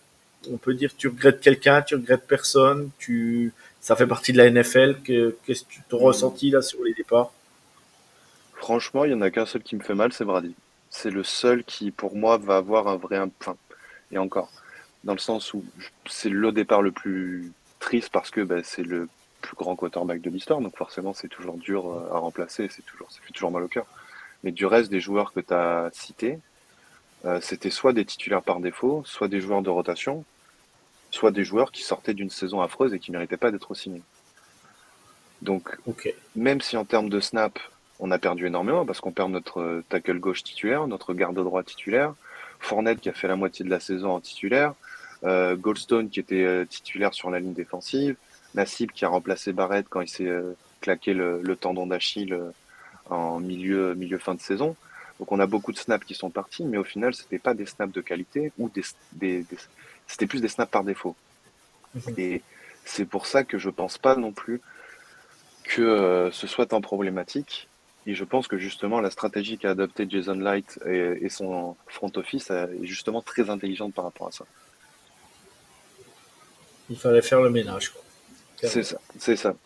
on 0.50 0.56
peut 0.56 0.74
dire 0.74 0.92
tu 0.96 1.08
regrettes 1.08 1.40
quelqu'un, 1.40 1.82
tu 1.82 1.94
regrettes 1.94 2.26
personne, 2.26 2.90
tu 2.98 3.52
ça 3.80 3.96
fait 3.96 4.06
partie 4.06 4.32
de 4.32 4.38
la 4.38 4.50
NFL. 4.50 4.96
Qu'est-ce 5.04 5.62
que 5.62 5.68
tu 5.68 5.82
te 5.88 5.94
ressenti 5.94 6.50
là 6.50 6.62
sur 6.62 6.82
les 6.82 6.94
départs? 6.94 7.32
Franchement, 8.54 9.04
il 9.04 9.10
y 9.10 9.14
en 9.14 9.20
a 9.20 9.30
qu'un 9.30 9.46
seul 9.46 9.62
qui 9.62 9.76
me 9.76 9.82
fait 9.82 9.94
mal, 9.94 10.12
c'est 10.12 10.24
Brady. 10.24 10.54
C'est 10.88 11.10
le 11.10 11.22
seul 11.22 11.64
qui, 11.64 11.90
pour 11.90 12.16
moi, 12.16 12.38
va 12.38 12.56
avoir 12.56 12.88
un 12.88 12.96
vrai. 12.96 13.18
Enfin, 13.40 13.56
et 14.10 14.18
encore, 14.18 14.50
dans 15.04 15.12
le 15.12 15.18
sens 15.18 15.54
où 15.54 15.64
c'est 16.06 16.28
le 16.28 16.52
départ 16.52 16.82
le 16.82 16.92
plus 16.92 17.52
triste 17.78 18.10
parce 18.10 18.30
que 18.30 18.40
bah, 18.40 18.62
c'est 18.62 18.82
le 18.82 19.08
plus 19.40 19.56
grand 19.56 19.76
quarterback 19.76 20.20
de 20.20 20.30
l'histoire, 20.30 20.60
donc 20.60 20.76
forcément 20.76 21.14
c'est 21.14 21.28
toujours 21.28 21.56
dur 21.56 21.88
euh, 21.88 22.12
à 22.12 22.18
remplacer, 22.18 22.68
c'est 22.70 22.84
toujours, 22.84 23.10
ça 23.10 23.20
fait 23.22 23.32
toujours 23.32 23.50
mal 23.50 23.62
au 23.62 23.68
cœur. 23.68 23.86
Mais 24.42 24.52
du 24.52 24.66
reste 24.66 24.90
des 24.90 25.00
joueurs 25.00 25.32
que 25.32 25.40
tu 25.40 25.54
as 25.54 25.90
cités, 25.92 26.38
euh, 27.24 27.40
c'était 27.40 27.70
soit 27.70 27.92
des 27.92 28.04
titulaires 28.04 28.42
par 28.42 28.60
défaut, 28.60 29.02
soit 29.04 29.28
des 29.28 29.40
joueurs 29.40 29.62
de 29.62 29.70
rotation, 29.70 30.24
soit 31.10 31.30
des 31.30 31.44
joueurs 31.44 31.72
qui 31.72 31.82
sortaient 31.82 32.14
d'une 32.14 32.30
saison 32.30 32.60
affreuse 32.60 32.92
et 32.92 32.98
qui 32.98 33.10
ne 33.10 33.16
méritaient 33.16 33.36
pas 33.36 33.50
d'être 33.50 33.74
signés. 33.74 34.02
Donc, 35.42 35.76
même 36.34 36.60
si 36.60 36.76
en 36.76 36.84
termes 36.84 37.08
de 37.08 37.20
snap, 37.20 37.58
on 37.98 38.10
a 38.10 38.18
perdu 38.18 38.46
énormément 38.46 38.84
parce 38.84 39.00
qu'on 39.00 39.12
perd 39.12 39.30
notre 39.30 39.60
euh, 39.60 39.84
tackle 39.88 40.18
gauche 40.18 40.42
titulaire, 40.42 40.86
notre 40.86 41.14
garde 41.14 41.36
droit 41.36 41.62
titulaire, 41.62 42.14
Fournette 42.58 43.00
qui 43.00 43.08
a 43.08 43.12
fait 43.12 43.28
la 43.28 43.36
moitié 43.36 43.64
de 43.64 43.70
la 43.70 43.80
saison 43.80 44.10
en 44.12 44.20
titulaire, 44.20 44.74
euh, 45.24 45.56
Goldstone 45.56 46.08
qui 46.10 46.20
était 46.20 46.44
euh, 46.44 46.64
titulaire 46.64 47.14
sur 47.14 47.30
la 47.30 47.40
ligne 47.40 47.54
défensive, 47.54 48.16
Nassib 48.54 48.90
qui 48.92 49.04
a 49.04 49.08
remplacé 49.08 49.52
Barrett 49.52 49.86
quand 49.88 50.00
il 50.00 50.08
s'est 50.08 50.30
claqué 50.80 51.14
le, 51.14 51.56
tendon 51.56 51.86
d'Achille 51.86 52.38
en 53.10 53.40
milieu, 53.40 53.94
milieu 53.94 54.18
fin 54.18 54.34
de 54.34 54.40
saison. 54.40 54.76
Donc 55.18 55.32
on 55.32 55.40
a 55.40 55.46
beaucoup 55.46 55.72
de 55.72 55.78
snaps 55.78 56.06
qui 56.06 56.14
sont 56.14 56.30
partis, 56.30 56.64
mais 56.64 56.76
au 56.76 56.84
final, 56.84 57.14
c'était 57.14 57.38
pas 57.38 57.54
des 57.54 57.66
snaps 57.66 57.92
de 57.92 58.00
qualité 58.00 58.52
ou 58.58 58.70
des, 58.70 59.44
c'était 60.06 60.26
plus 60.26 60.40
des 60.40 60.48
snaps 60.48 60.70
par 60.70 60.84
défaut. 60.84 61.16
Mhm. 61.94 62.14
Et 62.18 62.42
c'est 62.84 63.04
pour 63.04 63.26
ça 63.26 63.44
que 63.44 63.58
je 63.58 63.70
pense 63.70 63.98
pas 63.98 64.16
non 64.16 64.32
plus 64.32 64.60
que 65.64 66.30
ce 66.32 66.46
soit 66.46 66.72
un 66.72 66.80
problématique. 66.80 67.68
Et 68.06 68.14
je 68.14 68.24
pense 68.24 68.46
que 68.46 68.56
justement, 68.56 69.00
la 69.00 69.10
stratégie 69.10 69.58
qu'a 69.58 69.70
adoptée 69.70 70.06
Jason 70.08 70.34
Light 70.34 70.78
et, 70.86 71.28
son 71.28 71.76
front 71.88 72.12
office 72.16 72.50
est 72.50 72.68
justement 72.86 73.20
très 73.20 73.50
intelligente 73.50 73.94
par 73.94 74.04
rapport 74.04 74.28
à 74.28 74.32
ça. 74.32 74.44
Il 76.88 76.96
fallait 76.96 77.22
faire 77.22 77.40
le 77.40 77.50
ménage. 77.50 77.92
C'est 78.62 78.84
ça, 78.84 78.98
c'est 79.18 79.36
ça. 79.36 79.56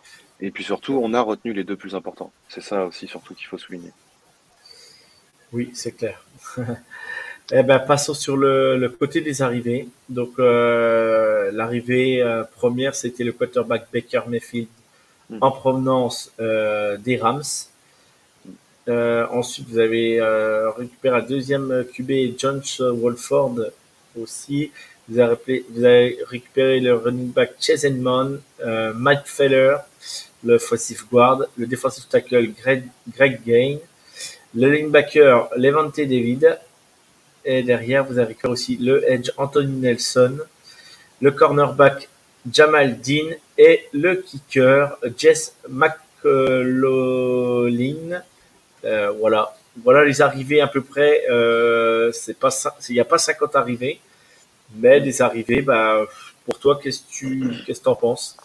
Et 0.40 0.50
puis 0.50 0.64
surtout, 0.64 0.98
on 1.02 1.12
a 1.12 1.20
retenu 1.20 1.52
les 1.52 1.64
deux 1.64 1.76
plus 1.76 1.94
importants. 1.94 2.32
C'est 2.48 2.62
ça 2.62 2.86
aussi 2.86 3.06
surtout 3.06 3.34
qu'il 3.34 3.46
faut 3.46 3.58
souligner. 3.58 3.92
Oui, 5.52 5.70
c'est 5.74 5.92
clair. 5.92 6.24
eh 7.52 7.62
ben, 7.62 7.78
passons 7.78 8.14
sur 8.14 8.36
le, 8.36 8.88
côté 8.98 9.20
des 9.20 9.42
arrivées. 9.42 9.88
Donc, 10.08 10.38
euh, 10.38 11.50
l'arrivée 11.52 12.22
euh, 12.22 12.44
première, 12.44 12.94
c'était 12.94 13.24
le 13.24 13.32
quarterback 13.32 13.88
Baker 13.92 14.22
Mayfield 14.28 14.68
hmm. 15.28 15.38
en 15.40 15.50
provenance 15.50 16.32
euh, 16.40 16.96
des 16.96 17.16
Rams. 17.16 17.42
Euh, 18.88 19.26
ensuite, 19.30 19.68
vous 19.68 19.78
avez 19.78 20.20
euh, 20.20 20.70
récupéré 20.70 21.18
un 21.18 21.22
deuxième 21.22 21.84
QB, 21.92 22.38
John 22.38 22.62
Wolford 22.80 23.56
aussi. 24.20 24.70
Vous 25.08 25.18
avez, 25.18 26.18
récupéré 26.28 26.80
le 26.80 26.94
running 26.94 27.32
back 27.32 27.54
Chase 27.60 27.84
Edmond, 27.84 28.40
euh, 28.64 28.92
Mike 28.94 29.26
Feller, 29.26 29.76
le 30.44 30.54
offensive 30.54 31.04
guard, 31.10 31.42
le 31.56 31.66
defensive 31.66 32.04
tackle 32.08 32.52
Greg, 32.52 32.84
Greg 33.16 33.40
Gain, 33.44 33.78
le 34.54 34.70
linebacker 34.70 35.50
Levante 35.56 35.96
David, 35.96 36.58
et 37.44 37.62
derrière, 37.62 38.04
vous 38.04 38.18
avez 38.18 38.28
récupéré 38.28 38.52
aussi 38.52 38.76
le 38.76 39.02
edge 39.10 39.30
Anthony 39.36 39.80
Nelson, 39.80 40.38
le 41.20 41.30
cornerback 41.32 42.08
Jamal 42.50 42.98
Dean 43.00 43.34
et 43.58 43.86
le 43.92 44.14
kicker 44.16 44.96
Jess 45.16 45.54
McLaughlin. 45.68 48.22
Euh, 48.84 49.10
voilà, 49.10 49.54
voilà 49.82 50.04
les 50.04 50.20
arrivées 50.22 50.60
à 50.60 50.66
peu 50.66 50.82
près. 50.82 51.22
Euh, 51.30 52.12
c'est 52.12 52.38
pas 52.38 52.50
il 52.88 52.94
n'y 52.94 53.00
a 53.00 53.04
pas 53.04 53.18
50 53.18 53.56
arrivées, 53.56 54.00
mais 54.76 55.00
des 55.00 55.22
arrivées. 55.22 55.62
Bah, 55.62 56.06
pour 56.44 56.58
toi, 56.58 56.80
qu'est-ce 56.82 57.02
que 57.02 57.10
tu 57.10 57.52
qu'est-ce 57.66 57.88
en 57.88 57.94
penses? 57.94 58.36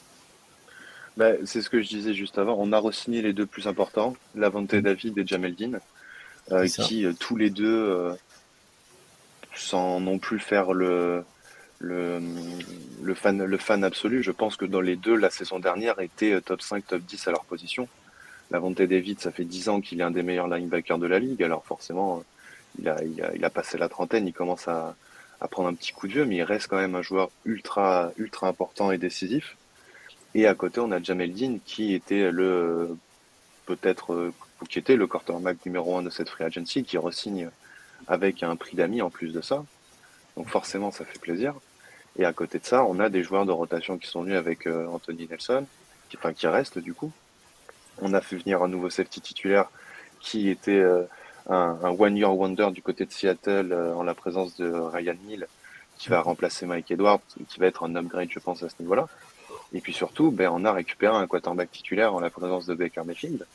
Bah, 1.18 1.32
c'est 1.46 1.62
ce 1.62 1.70
que 1.70 1.82
je 1.82 1.88
disais 1.88 2.14
juste 2.14 2.38
avant. 2.38 2.56
On 2.60 2.74
a 2.74 2.80
re-signé 2.80 3.22
les 3.22 3.34
deux 3.34 3.46
plus 3.46 3.68
importants, 3.68 4.16
Lavante. 4.36 4.76
David 4.76 5.18
et 5.18 5.26
Jamel 5.26 5.56
Dean, 5.56 5.80
euh, 6.52 6.68
qui 6.68 7.06
tous 7.20 7.38
les 7.38 7.50
deux, 7.50 8.12
sans 9.56 10.02
non 10.02 10.20
plus 10.20 10.40
faire 10.40 10.74
le, 10.74 11.24
le, 11.80 12.20
le, 13.02 13.14
fan, 13.14 13.44
le 13.44 13.58
fan 13.58 13.86
absolu, 13.86 14.22
je 14.22 14.32
pense 14.32 14.58
que 14.58 14.66
dans 14.66 14.82
les 14.82 14.98
deux, 14.98 15.16
la 15.16 15.30
saison 15.30 15.60
dernière 15.60 16.00
était 16.02 16.40
top 16.42 16.62
5, 16.62 16.86
top 16.86 17.02
10 17.02 17.30
à 17.30 17.32
leur 17.32 17.46
position. 17.46 17.88
La 18.52 18.58
Lavonte 18.58 18.82
David, 18.82 19.20
ça 19.20 19.32
fait 19.32 19.44
10 19.44 19.70
ans 19.70 19.82
qu'il 19.82 20.00
est 20.00 20.04
un 20.04 20.12
des 20.12 20.24
meilleurs 20.24 20.48
linebackers 20.48 21.00
de 21.00 21.08
la 21.08 21.20
ligue. 21.20 21.42
Alors 21.44 21.66
forcément, 21.66 22.24
il 22.80 22.90
a, 22.90 23.04
il 23.04 23.44
a, 23.44 23.50
passé 23.50 23.78
la 23.78 23.90
trentaine, 23.90 24.28
il 24.28 24.34
commence 24.34 24.68
à, 24.68 24.96
prendre 25.52 25.70
un 25.70 25.74
petit 25.74 25.94
coup 25.94 26.08
de 26.08 26.14
vieux, 26.14 26.26
mais 26.26 26.38
il 26.38 26.44
reste 26.44 26.68
quand 26.68 26.78
même 26.78 26.96
un 26.96 27.04
joueur 27.04 27.30
ultra, 27.46 28.12
ultra 28.18 28.48
important 28.48 28.92
et 28.92 28.98
décisif. 28.98 29.58
Et 30.34 30.48
à 30.48 30.56
côté, 30.56 30.80
on 30.80 30.92
a 30.92 31.02
Jamel 31.02 31.34
Dean 31.34 31.60
qui 31.66 31.94
était 31.94 32.32
le 32.32 32.98
peut-être 33.66 34.32
qui 34.70 34.80
était 34.80 34.96
le 34.96 35.08
quarterback 35.08 35.66
numéro 35.66 35.98
un 35.98 36.04
de 36.04 36.10
cette 36.10 36.30
free 36.30 36.44
agency, 36.44 36.84
qui 36.84 36.98
resigne 36.98 37.50
avec 38.08 38.44
un 38.44 38.56
prix 38.56 38.76
d'amis 38.76 39.02
en 39.02 39.10
plus 39.10 39.34
de 39.34 39.42
ça. 39.42 39.64
Donc 40.36 40.50
forcément, 40.50 40.92
ça 40.92 41.06
fait 41.06 41.20
plaisir. 41.20 41.56
Et 42.18 42.26
à 42.26 42.34
côté 42.34 42.60
de 42.60 42.66
ça, 42.66 42.86
on 42.86 43.00
a 43.00 43.10
des 43.10 43.24
joueurs 43.24 43.46
de 43.46 43.52
rotation 43.52 43.98
qui 43.98 44.08
sont 44.08 44.24
venus 44.24 44.38
avec 44.38 44.68
euh, 44.68 44.88
Anthony 44.88 45.28
Nelson, 45.30 45.66
qui, 46.10 46.18
enfin 46.18 46.34
qui 46.34 46.48
restent 46.48 46.80
du 46.80 46.94
coup, 46.94 47.12
on 48.02 48.14
a 48.14 48.22
fait 48.22 48.38
venir 48.38 48.62
un 48.64 48.68
nouveau 48.68 48.90
safety 48.90 49.22
titulaire 49.22 49.70
qui 50.20 50.50
était 50.50 50.72
euh, 50.72 51.04
un, 51.50 51.78
one-year 51.84 52.36
wonder 52.36 52.70
du 52.72 52.82
côté 52.82 53.06
de 53.06 53.12
Seattle 53.12 53.72
euh, 53.72 53.94
en 53.94 54.04
la 54.04 54.16
présence 54.16 54.58
de 54.58 54.70
Ryan 54.70 55.16
Neal, 55.28 55.48
qui 55.98 56.10
va 56.10 56.22
remplacer 56.22 56.66
Mike 56.66 56.92
Edwards, 56.92 57.22
qui 57.48 57.60
va 57.60 57.68
être 57.68 57.84
un 57.84 57.96
upgrade, 57.96 58.30
je 58.32 58.40
pense, 58.40 58.64
à 58.64 58.70
ce 58.70 58.76
niveau-là. 58.80 59.08
Et 59.74 59.82
puis 59.82 59.94
surtout, 59.94 60.32
ben, 60.32 60.50
on 60.52 60.66
a 60.66 60.74
récupéré 60.74 61.16
un 61.16 61.28
quarterback 61.28 61.72
titulaire 61.72 62.14
en 62.14 62.20
la 62.20 62.30
présence 62.30 62.66
de 62.66 62.74
Baker 62.74 63.04
Mayfield. 63.06 63.46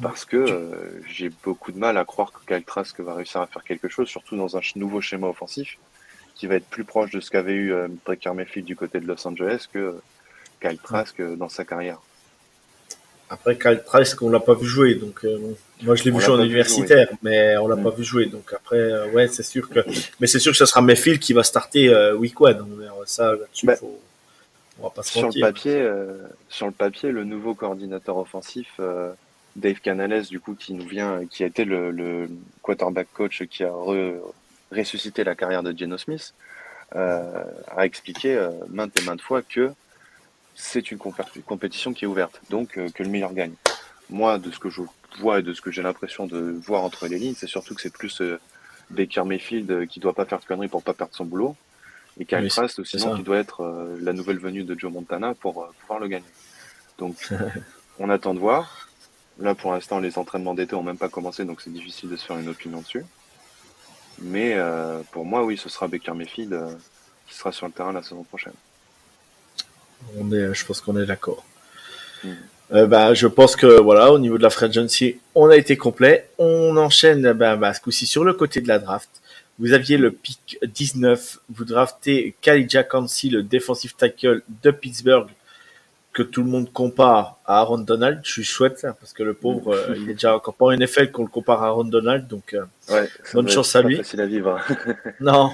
Parce 0.00 0.24
que 0.24 0.36
euh, 0.36 1.02
j'ai 1.06 1.30
beaucoup 1.42 1.72
de 1.72 1.78
mal 1.78 1.98
à 1.98 2.04
croire 2.04 2.32
que 2.32 2.44
Kyle 2.46 2.64
Trask 2.64 2.98
va 3.00 3.14
réussir 3.14 3.40
à 3.40 3.46
faire 3.46 3.64
quelque 3.64 3.88
chose, 3.88 4.08
surtout 4.08 4.36
dans 4.36 4.56
un 4.56 4.60
nouveau 4.76 5.00
schéma 5.00 5.26
offensif, 5.26 5.78
qui 6.34 6.46
va 6.46 6.56
être 6.56 6.68
plus 6.68 6.84
proche 6.84 7.10
de 7.10 7.20
ce 7.20 7.30
qu'avait 7.30 7.54
eu 7.54 7.74
Baker 8.06 8.32
Mayfield 8.32 8.66
du 8.66 8.74
côté 8.74 9.00
de 9.00 9.06
Los 9.06 9.26
Angeles 9.26 9.66
que 9.70 10.00
Kyle 10.60 10.78
Trask 10.78 11.20
dans 11.20 11.50
sa 11.50 11.64
carrière. 11.64 11.98
Après, 13.32 13.56
Trask, 13.56 14.20
on 14.20 14.28
l'a 14.28 14.40
pas 14.40 14.52
vu 14.52 14.66
jouer, 14.66 14.94
donc 14.94 15.24
euh, 15.24 15.38
moi 15.82 15.94
je 15.94 16.04
l'ai 16.04 16.10
vu 16.10 16.20
jouer 16.20 16.34
en 16.34 16.42
universitaire, 16.42 17.08
mais 17.22 17.56
on 17.56 17.66
l'a 17.66 17.78
pas 17.78 17.88
vu 17.88 18.04
jouer. 18.04 18.26
Donc 18.26 18.52
après, 18.52 18.76
euh, 18.76 19.10
ouais, 19.12 19.26
c'est 19.26 19.42
sûr 19.42 19.70
que, 19.70 19.80
mais 20.20 20.26
c'est 20.26 20.38
sûr 20.38 20.52
que 20.52 20.58
ce 20.58 20.66
sera 20.66 20.82
Mayfield 20.82 21.18
qui 21.18 21.32
va 21.32 21.42
starter 21.42 21.88
euh, 21.88 22.14
week 22.14 22.38
one. 22.38 22.62
Ça, 23.06 23.34
bah, 23.62 23.74
on 24.78 24.82
va 24.82 24.90
pas 24.90 25.02
se 25.02 25.12
sur 25.12 25.28
Le 25.28 25.40
papier, 25.40 25.88
sur 26.50 26.66
le 26.66 26.72
papier, 26.72 27.10
le 27.10 27.24
nouveau 27.24 27.54
coordinateur 27.54 28.18
offensif, 28.18 28.78
Dave 29.56 29.80
Canales, 29.80 30.24
du 30.24 30.38
coup, 30.38 30.54
qui 30.54 30.74
nous 30.74 30.86
vient, 30.86 31.24
qui 31.24 31.42
a 31.42 31.46
été 31.46 31.64
le, 31.64 32.28
quarterback 32.60 33.08
coach 33.14 33.44
qui 33.44 33.64
a 33.64 33.72
ressuscité 34.70 35.24
la 35.24 35.34
carrière 35.34 35.62
de 35.62 35.76
Geno 35.76 35.96
Smith, 35.96 36.34
a 36.94 37.86
expliqué 37.86 38.38
maintes 38.68 39.00
et 39.00 39.04
maintes 39.04 39.22
fois 39.22 39.40
que 39.40 39.72
c'est 40.54 40.90
une 40.90 40.98
compétition 40.98 41.92
qui 41.92 42.04
est 42.04 42.08
ouverte, 42.08 42.40
donc 42.50 42.76
euh, 42.76 42.88
que 42.90 43.02
le 43.02 43.08
meilleur 43.08 43.32
gagne. 43.32 43.54
Moi, 44.10 44.38
de 44.38 44.50
ce 44.50 44.58
que 44.58 44.70
je 44.70 44.82
vois 45.18 45.40
et 45.40 45.42
de 45.42 45.54
ce 45.54 45.60
que 45.60 45.70
j'ai 45.70 45.82
l'impression 45.82 46.26
de 46.26 46.38
voir 46.38 46.82
entre 46.82 47.06
les 47.06 47.18
lignes, 47.18 47.34
c'est 47.36 47.46
surtout 47.46 47.74
que 47.74 47.80
c'est 47.80 47.92
plus 47.92 48.20
euh, 48.20 48.38
Baker 48.90 49.24
Mayfield 49.24 49.70
euh, 49.70 49.86
qui 49.86 50.00
doit 50.00 50.12
pas 50.12 50.26
faire 50.26 50.40
de 50.40 50.44
conneries 50.44 50.68
pour 50.68 50.82
pas 50.82 50.94
perdre 50.94 51.14
son 51.14 51.24
boulot, 51.24 51.56
et 52.18 52.24
Kyle 52.26 52.46
Trask 52.48 52.84
sinon 52.84 53.16
qui 53.16 53.22
doit 53.22 53.38
être 53.38 53.96
la 54.00 54.12
nouvelle 54.12 54.38
venue 54.38 54.64
de 54.64 54.78
Joe 54.78 54.92
Montana 54.92 55.34
pour 55.34 55.72
pouvoir 55.80 55.98
le 55.98 56.08
gagner. 56.08 56.26
Donc, 56.98 57.16
on 57.98 58.10
attend 58.10 58.34
de 58.34 58.38
voir. 58.38 58.88
Là, 59.38 59.54
pour 59.54 59.72
l'instant, 59.72 59.98
les 59.98 60.18
entraînements 60.18 60.52
d'été 60.52 60.74
ont 60.74 60.82
même 60.82 60.98
pas 60.98 61.08
commencé, 61.08 61.46
donc 61.46 61.62
c'est 61.62 61.72
difficile 61.72 62.10
de 62.10 62.16
se 62.16 62.26
faire 62.26 62.36
une 62.36 62.50
opinion 62.50 62.82
dessus. 62.82 63.02
Mais 64.18 64.58
pour 65.10 65.24
moi, 65.24 65.42
oui, 65.42 65.56
ce 65.56 65.70
sera 65.70 65.88
Baker 65.88 66.12
Mayfield 66.12 66.54
qui 67.26 67.34
sera 67.34 67.50
sur 67.50 67.66
le 67.66 67.72
terrain 67.72 67.94
la 67.94 68.02
saison 68.02 68.24
prochaine. 68.24 68.52
On 70.18 70.32
est, 70.32 70.54
je 70.54 70.64
pense 70.64 70.80
qu'on 70.80 71.00
est 71.00 71.06
d'accord. 71.06 71.44
Hmm. 72.24 72.32
Euh, 72.72 72.86
bah, 72.86 73.12
je 73.12 73.26
pense 73.26 73.54
que 73.56 73.66
voilà, 73.80 74.12
au 74.12 74.18
niveau 74.18 74.38
de 74.38 74.42
la 74.42 74.50
free 74.50 74.66
agency, 74.66 75.18
on 75.34 75.48
a 75.48 75.56
été 75.56 75.76
complet. 75.76 76.28
On 76.38 76.76
enchaîne 76.76 77.32
bah, 77.32 77.56
bah, 77.56 77.74
ce 77.74 77.80
coup-ci 77.80 78.06
sur 78.06 78.24
le 78.24 78.32
côté 78.32 78.60
de 78.60 78.68
la 78.68 78.78
draft. 78.78 79.10
Vous 79.58 79.74
aviez 79.74 79.98
le 79.98 80.10
pick 80.10 80.58
19, 80.66 81.38
vous 81.50 81.64
draftez 81.64 82.34
Khalidja 82.40 82.82
Kansi, 82.82 83.28
le 83.28 83.42
defensive 83.42 83.94
tackle 83.94 84.42
de 84.62 84.70
Pittsburgh, 84.70 85.28
que 86.12 86.22
tout 86.22 86.42
le 86.42 86.48
monde 86.48 86.72
compare 86.72 87.36
à 87.44 87.58
Aaron 87.58 87.78
Donald, 87.78 88.20
je 88.24 88.30
suis 88.30 88.44
chouette 88.44 88.82
là, 88.82 88.94
parce 88.98 89.12
que 89.12 89.22
le 89.22 89.34
pauvre, 89.34 89.74
euh, 89.74 89.94
il 89.96 90.10
est 90.10 90.14
déjà 90.14 90.34
encore 90.34 90.54
pas 90.54 90.66
en 90.66 90.72
NFL 90.72 91.10
qu'on 91.10 91.22
le 91.22 91.28
compare 91.28 91.62
à 91.62 91.66
Aaron 91.68 91.84
Donald, 91.84 92.26
donc 92.26 92.54
euh, 92.54 92.64
Ouais, 92.90 93.08
bonne 93.34 93.48
chance 93.48 93.76
à 93.76 93.82
pas 93.82 93.88
lui. 93.88 93.96
facile 93.98 94.20
à 94.22 94.26
vivre. 94.26 94.58
Non. 95.20 95.52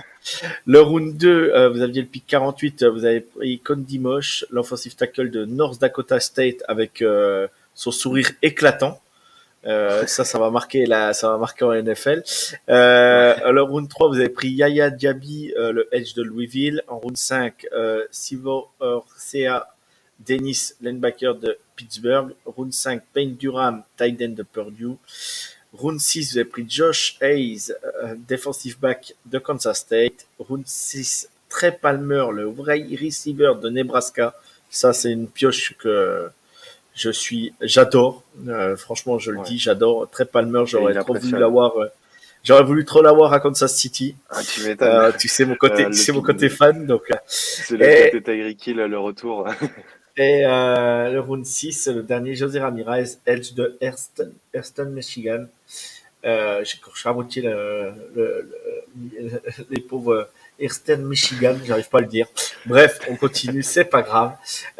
Le 0.66 0.80
round 0.80 1.16
2, 1.16 1.28
euh, 1.28 1.68
vous 1.68 1.82
aviez 1.82 2.02
le 2.02 2.08
pick 2.08 2.24
48, 2.26 2.82
euh, 2.82 2.90
vous 2.90 3.04
avez 3.04 3.20
pris 3.20 3.58
Condi 3.60 3.98
Mosh, 3.98 4.44
l'offensive 4.50 4.94
tackle 4.94 5.30
de 5.30 5.44
North 5.44 5.80
Dakota 5.80 6.20
State 6.20 6.62
avec 6.68 7.02
euh, 7.02 7.48
son 7.74 7.90
sourire 7.90 8.30
éclatant. 8.42 9.00
Euh, 9.66 10.04
ça, 10.06 10.24
ça 10.24 10.38
va 10.38 10.50
marquer 10.50 10.86
la, 10.86 11.12
ça 11.12 11.30
va 11.30 11.38
marquer 11.38 11.64
en 11.64 11.72
NFL. 11.72 12.22
Euh, 12.68 13.52
le 13.52 13.62
round 13.62 13.88
3, 13.88 14.08
vous 14.08 14.18
avez 14.18 14.28
pris 14.28 14.48
Yaya 14.48 14.90
Diaby, 14.90 15.52
euh, 15.56 15.72
le 15.72 15.88
edge 15.92 16.14
de 16.14 16.22
Louisville. 16.22 16.82
En 16.88 16.98
round 16.98 17.16
5, 17.16 17.66
euh, 17.72 18.04
Sivo 18.10 18.68
Sea 19.16 19.60
Dennis, 20.20 20.74
linebacker 20.80 21.34
de 21.34 21.58
Pittsburgh. 21.76 22.34
Round 22.44 22.72
5, 22.72 23.02
Payne 23.12 23.36
Durham, 23.36 23.82
tight 23.96 24.20
end 24.22 24.30
de 24.30 24.42
Purdue. 24.42 24.96
Round 25.74 26.00
6, 26.00 26.32
vous 26.32 26.38
avez 26.38 26.44
pris 26.48 26.64
Josh 26.68 27.16
Hayes, 27.20 27.72
euh, 28.02 28.14
defensive 28.28 28.78
back 28.80 29.14
de 29.26 29.38
Kansas 29.38 29.78
State. 29.80 30.26
Round 30.38 30.64
6, 30.66 31.28
Trey 31.48 31.72
Palmer, 31.72 32.26
le 32.32 32.44
vrai 32.44 32.84
receiver 33.00 33.52
de 33.60 33.68
Nebraska. 33.68 34.34
Ça, 34.70 34.92
c'est 34.92 35.10
une 35.12 35.28
pioche 35.28 35.74
que 35.78 36.28
je 36.94 37.10
suis, 37.10 37.52
j'adore. 37.60 38.22
Euh, 38.48 38.76
franchement, 38.76 39.18
je 39.18 39.30
le 39.30 39.38
Ouais. 39.38 39.44
dis, 39.46 39.58
j'adore. 39.58 40.08
Trey 40.10 40.24
Palmer, 40.24 40.62
j'aurais 40.66 40.94
trop 40.94 41.14
voulu 41.14 41.38
l'avoir. 41.38 41.76
euh, 41.78 41.88
j'aurais 42.42 42.64
voulu 42.64 42.84
trop 42.84 43.02
l'avoir 43.02 43.32
à 43.34 43.40
Kansas 43.40 43.74
City. 43.76 44.16
Ah, 44.30 44.40
tu. 44.42 44.60
Euh, 44.80 45.12
tu 45.18 45.28
sais 45.28 45.44
mon 45.44 45.54
côté, 45.54 45.82
Euh, 45.82 45.84
tu 45.84 45.90
le 45.90 45.92
sais 45.96 46.12
mon 46.12 46.22
côté 46.22 46.48
fan, 46.48 46.86
donc. 46.86 47.02
euh, 47.12 47.16
C'est 47.26 47.76
le 47.76 47.84
et- 47.88 48.10
côté 48.10 48.22
Tyreek 48.32 48.66
Hill, 48.66 48.76
le 48.76 48.98
retour. 48.98 49.46
Et 50.18 50.44
euh, 50.44 51.10
le 51.12 51.20
round 51.20 51.46
6, 51.46 51.88
le 51.88 52.02
dernier, 52.02 52.34
José 52.34 52.58
Ramirez, 52.58 53.04
Edge 53.26 53.54
de 53.54 53.76
Hurston, 53.80 54.32
Hurston 54.52 54.86
Michigan. 54.90 55.46
Euh, 56.24 56.64
J'ai 56.64 56.78
écorché 56.78 57.08
à 57.08 57.12
moitié 57.12 57.42
le, 57.42 57.92
le, 58.16 58.50
le- 58.96 59.42
les 59.70 59.80
pauvres 59.80 60.28
Hurston, 60.58 60.98
Michigan, 60.98 61.54
j'arrive 61.64 61.88
pas 61.88 61.98
à 61.98 62.00
le 62.00 62.08
dire. 62.08 62.26
Bref, 62.66 62.98
on 63.08 63.14
continue, 63.14 63.62
c'est 63.62 63.84
pas 63.84 64.02
grave. 64.02 64.32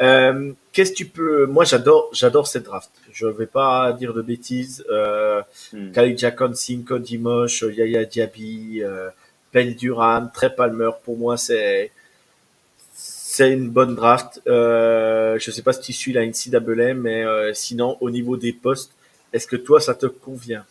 Euh, 0.02 0.52
Qu'est-ce 0.72 0.90
que 0.90 0.96
tu 0.96 1.06
peux... 1.06 1.46
Moi, 1.46 1.64
j'adore 1.64 2.08
j'adore 2.12 2.48
cette 2.48 2.64
draft. 2.64 2.90
Je 3.12 3.26
vais 3.28 3.46
pas 3.46 3.92
dire 3.92 4.12
de 4.14 4.22
bêtises. 4.22 4.84
Euh, 4.90 5.40
Hmm. 5.72 5.92
Khalid 5.92 6.18
Jackson, 6.18 6.82
Cody 6.86 7.18
Mosh, 7.18 7.62
Yaya 7.62 8.04
Diaby, 8.04 8.80
euh, 8.82 9.08
Ben 9.52 9.72
Durham, 9.74 10.30
Trey 10.34 10.50
Palmer, 10.54 10.90
pour 11.04 11.16
moi, 11.16 11.36
c'est 11.36 11.92
c'est 13.38 13.52
une 13.52 13.70
bonne 13.70 13.94
draft. 13.94 14.42
Euh, 14.48 15.38
je 15.38 15.52
sais 15.52 15.62
pas 15.62 15.72
si 15.72 15.80
tu 15.80 15.92
suis 15.92 16.12
la 16.12 16.26
NCAA, 16.26 16.94
mais 16.94 17.24
euh, 17.24 17.54
sinon, 17.54 17.96
au 18.00 18.10
niveau 18.10 18.36
des 18.36 18.52
postes, 18.52 18.92
est-ce 19.32 19.46
que 19.46 19.54
toi, 19.54 19.80
ça 19.80 19.94
te 19.94 20.06
convient? 20.06 20.64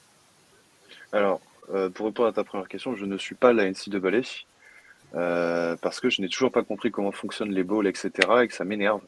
Alors, 1.13 1.39
euh, 1.73 1.89
pour 1.89 2.07
répondre 2.07 2.27
à 2.27 2.33
ta 2.33 2.43
première 2.43 2.67
question, 2.67 2.93
je 2.93 3.05
ne 3.05 3.17
suis 3.17 3.35
pas 3.35 3.53
la 3.53 3.71
NCAA 3.71 4.21
euh, 5.15 5.77
parce 5.81 6.01
que 6.01 6.09
je 6.09 6.21
n'ai 6.21 6.27
toujours 6.27 6.51
pas 6.51 6.61
compris 6.61 6.91
comment 6.91 7.13
fonctionnent 7.13 7.53
les 7.53 7.63
bowls, 7.63 7.87
etc. 7.87 8.11
et 8.43 8.49
que 8.49 8.53
ça 8.53 8.65
m'énerve 8.65 8.99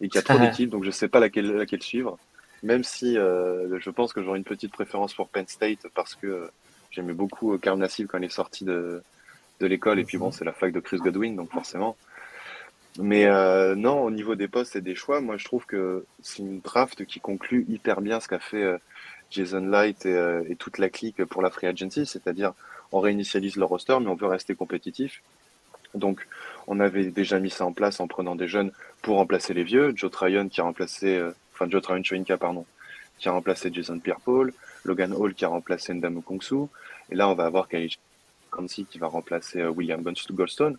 et 0.00 0.08
qu'il 0.08 0.14
y 0.14 0.18
a 0.18 0.22
trop 0.22 0.38
d'équipes, 0.38 0.70
donc 0.70 0.82
je 0.82 0.88
ne 0.88 0.92
sais 0.92 1.08
pas 1.08 1.20
laquelle, 1.20 1.52
laquelle 1.52 1.82
suivre. 1.82 2.18
Même 2.62 2.82
si 2.82 3.18
euh, 3.18 3.78
je 3.78 3.90
pense 3.90 4.14
que 4.14 4.22
j'aurai 4.22 4.38
une 4.38 4.44
petite 4.44 4.72
préférence 4.72 5.12
pour 5.12 5.28
Penn 5.28 5.46
State 5.46 5.86
parce 5.94 6.14
que 6.14 6.26
euh, 6.26 6.50
j'aimais 6.90 7.12
beaucoup 7.12 7.58
Carl 7.58 7.78
Nassib 7.78 8.06
quand 8.06 8.16
il 8.16 8.24
est 8.24 8.30
sorti 8.30 8.64
de, 8.64 9.02
de 9.60 9.66
l'école 9.66 9.98
et 9.98 10.04
puis 10.04 10.16
bon, 10.16 10.32
c'est 10.32 10.46
la 10.46 10.54
fac 10.54 10.72
de 10.72 10.80
Chris 10.80 10.96
Godwin, 10.96 11.36
donc 11.36 11.52
forcément. 11.52 11.94
Mais 12.98 13.26
euh, 13.26 13.74
non, 13.74 14.02
au 14.02 14.10
niveau 14.10 14.34
des 14.34 14.48
postes 14.48 14.76
et 14.76 14.80
des 14.80 14.94
choix, 14.94 15.20
moi 15.20 15.36
je 15.38 15.44
trouve 15.44 15.64
que 15.64 16.04
c'est 16.22 16.42
une 16.42 16.60
draft 16.60 17.06
qui 17.06 17.20
conclut 17.20 17.64
hyper 17.68 18.00
bien 18.02 18.20
ce 18.20 18.28
qu'a 18.28 18.38
fait 18.38 18.62
euh, 18.62 18.78
Jason 19.30 19.66
Light 19.66 20.04
et, 20.04 20.14
euh, 20.14 20.42
et 20.48 20.56
toute 20.56 20.78
la 20.78 20.90
clique 20.90 21.24
pour 21.24 21.40
la 21.40 21.50
free 21.50 21.66
agency, 21.66 22.04
c'est-à-dire 22.04 22.52
on 22.92 23.00
réinitialise 23.00 23.56
le 23.56 23.64
roster, 23.64 23.96
mais 24.00 24.08
on 24.08 24.14
veut 24.14 24.26
rester 24.26 24.54
compétitif. 24.54 25.22
Donc, 25.94 26.26
on 26.66 26.80
avait 26.80 27.04
déjà 27.10 27.38
mis 27.38 27.50
ça 27.50 27.64
en 27.64 27.72
place 27.72 28.00
en 28.00 28.06
prenant 28.06 28.36
des 28.36 28.48
jeunes 28.48 28.72
pour 29.02 29.16
remplacer 29.16 29.52
les 29.54 29.64
vieux. 29.64 29.92
Joe 29.94 30.10
Tryon 30.10 30.48
qui 30.48 30.60
a 30.60 30.64
remplacé, 30.64 31.16
euh, 31.16 31.32
enfin 31.52 31.68
Joe 31.68 31.82
Tryon 31.82 32.02
Choinka, 32.02 32.36
pardon, 32.36 32.64
qui 33.18 33.28
a 33.28 33.32
remplacé 33.32 33.70
Jason 33.72 33.98
Pierre-Paul, 33.98 34.52
Logan 34.84 35.12
Hall 35.12 35.34
qui 35.34 35.44
a 35.44 35.48
remplacé 35.48 35.92
Ndamo 35.94 36.20
Kongsu, 36.22 36.66
et 37.10 37.14
là 37.14 37.28
on 37.28 37.34
va 37.34 37.44
avoir 37.44 37.68
Khalid 37.68 37.92
Kansi 38.50 38.84
qui 38.84 38.98
va 38.98 39.06
remplacer 39.06 39.60
euh, 39.60 39.70
William 39.70 40.02
Goldstone. 40.02 40.76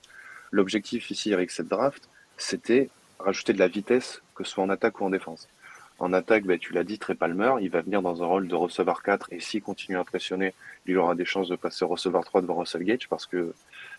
L'objectif 0.53 1.09
ici 1.09 1.33
avec 1.33 1.49
cette 1.49 1.67
draft, 1.67 2.07
c'était 2.37 2.91
rajouter 3.17 3.53
de 3.53 3.59
la 3.59 3.67
vitesse, 3.67 4.21
que 4.35 4.43
ce 4.43 4.51
soit 4.51 4.63
en 4.63 4.69
attaque 4.69 5.01
ou 5.01 5.05
en 5.05 5.09
défense. 5.09 5.49
En 5.97 6.13
attaque, 6.13 6.43
ben, 6.43 6.59
tu 6.59 6.73
l'as 6.73 6.83
dit, 6.83 6.99
Trey 6.99 7.15
Palmer, 7.15 7.53
il 7.59 7.71
va 7.71 7.81
venir 7.81 8.03
dans 8.03 8.21
un 8.21 8.27
rôle 8.27 8.47
de 8.47 8.53
receveur 8.53 9.01
4 9.01 9.33
et 9.33 9.39
s'il 9.39 9.63
continue 9.63 9.97
à 9.97 10.01
impressionner, 10.01 10.53
il 10.85 10.95
aura 10.99 11.15
des 11.15 11.25
chances 11.25 11.49
de 11.49 11.55
passer 11.55 11.85
receveur 11.85 12.23
3 12.23 12.43
devant 12.43 12.53
Russell 12.53 12.83
Gage 12.83 13.09
parce 13.09 13.25
que 13.25 13.55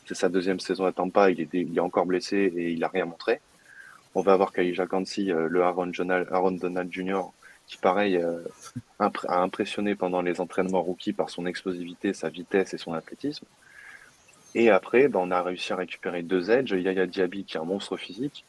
c'est 0.07 0.15
sa 0.15 0.29
deuxième 0.29 0.61
saison 0.61 0.87
à 0.87 0.93
Tampa, 0.93 1.29
il 1.33 1.41
est, 1.41 1.81
encore 1.81 2.07
blessé 2.07 2.53
et 2.57 2.71
il 2.71 2.85
a 2.85 2.89
rien 2.89 3.07
montré. 3.07 3.41
On 4.15 4.23
va 4.23 4.35
avoir 4.35 4.53
Kaija 4.53 4.87
Kansi, 4.87 5.33
euh, 5.33 5.49
le 5.49 5.65
Aaron, 5.65 5.91
Aaron 6.31 6.53
Donald 6.53 6.93
Jr., 6.93 7.23
qui 7.67 7.79
pareil 7.79 8.17
euh, 8.17 8.45
a 9.01 9.43
impressionné 9.43 9.97
pendant 9.97 10.23
les 10.23 10.41
entraînements 10.41 10.83
rookies 10.83 11.15
par 11.15 11.31
son 11.31 11.47
explosivité, 11.47 12.15
sa 12.15 12.29
vitesse 12.29 12.75
et 12.75 12.79
son 12.79 12.93
athlétisme. 12.93 13.47
Et 14.55 14.71
après, 14.71 15.09
ben, 15.09 15.19
on 15.23 15.31
a 15.31 15.43
réussi 15.43 15.73
à 15.73 15.77
récupérer 15.77 16.23
deux 16.23 16.51
edges, 16.51 16.71
Yaya 16.73 17.07
Diaby 17.07 17.45
qui 17.45 17.57
est 17.57 17.61
un 17.61 17.65
monstre 17.65 17.97
physique, 17.97 18.45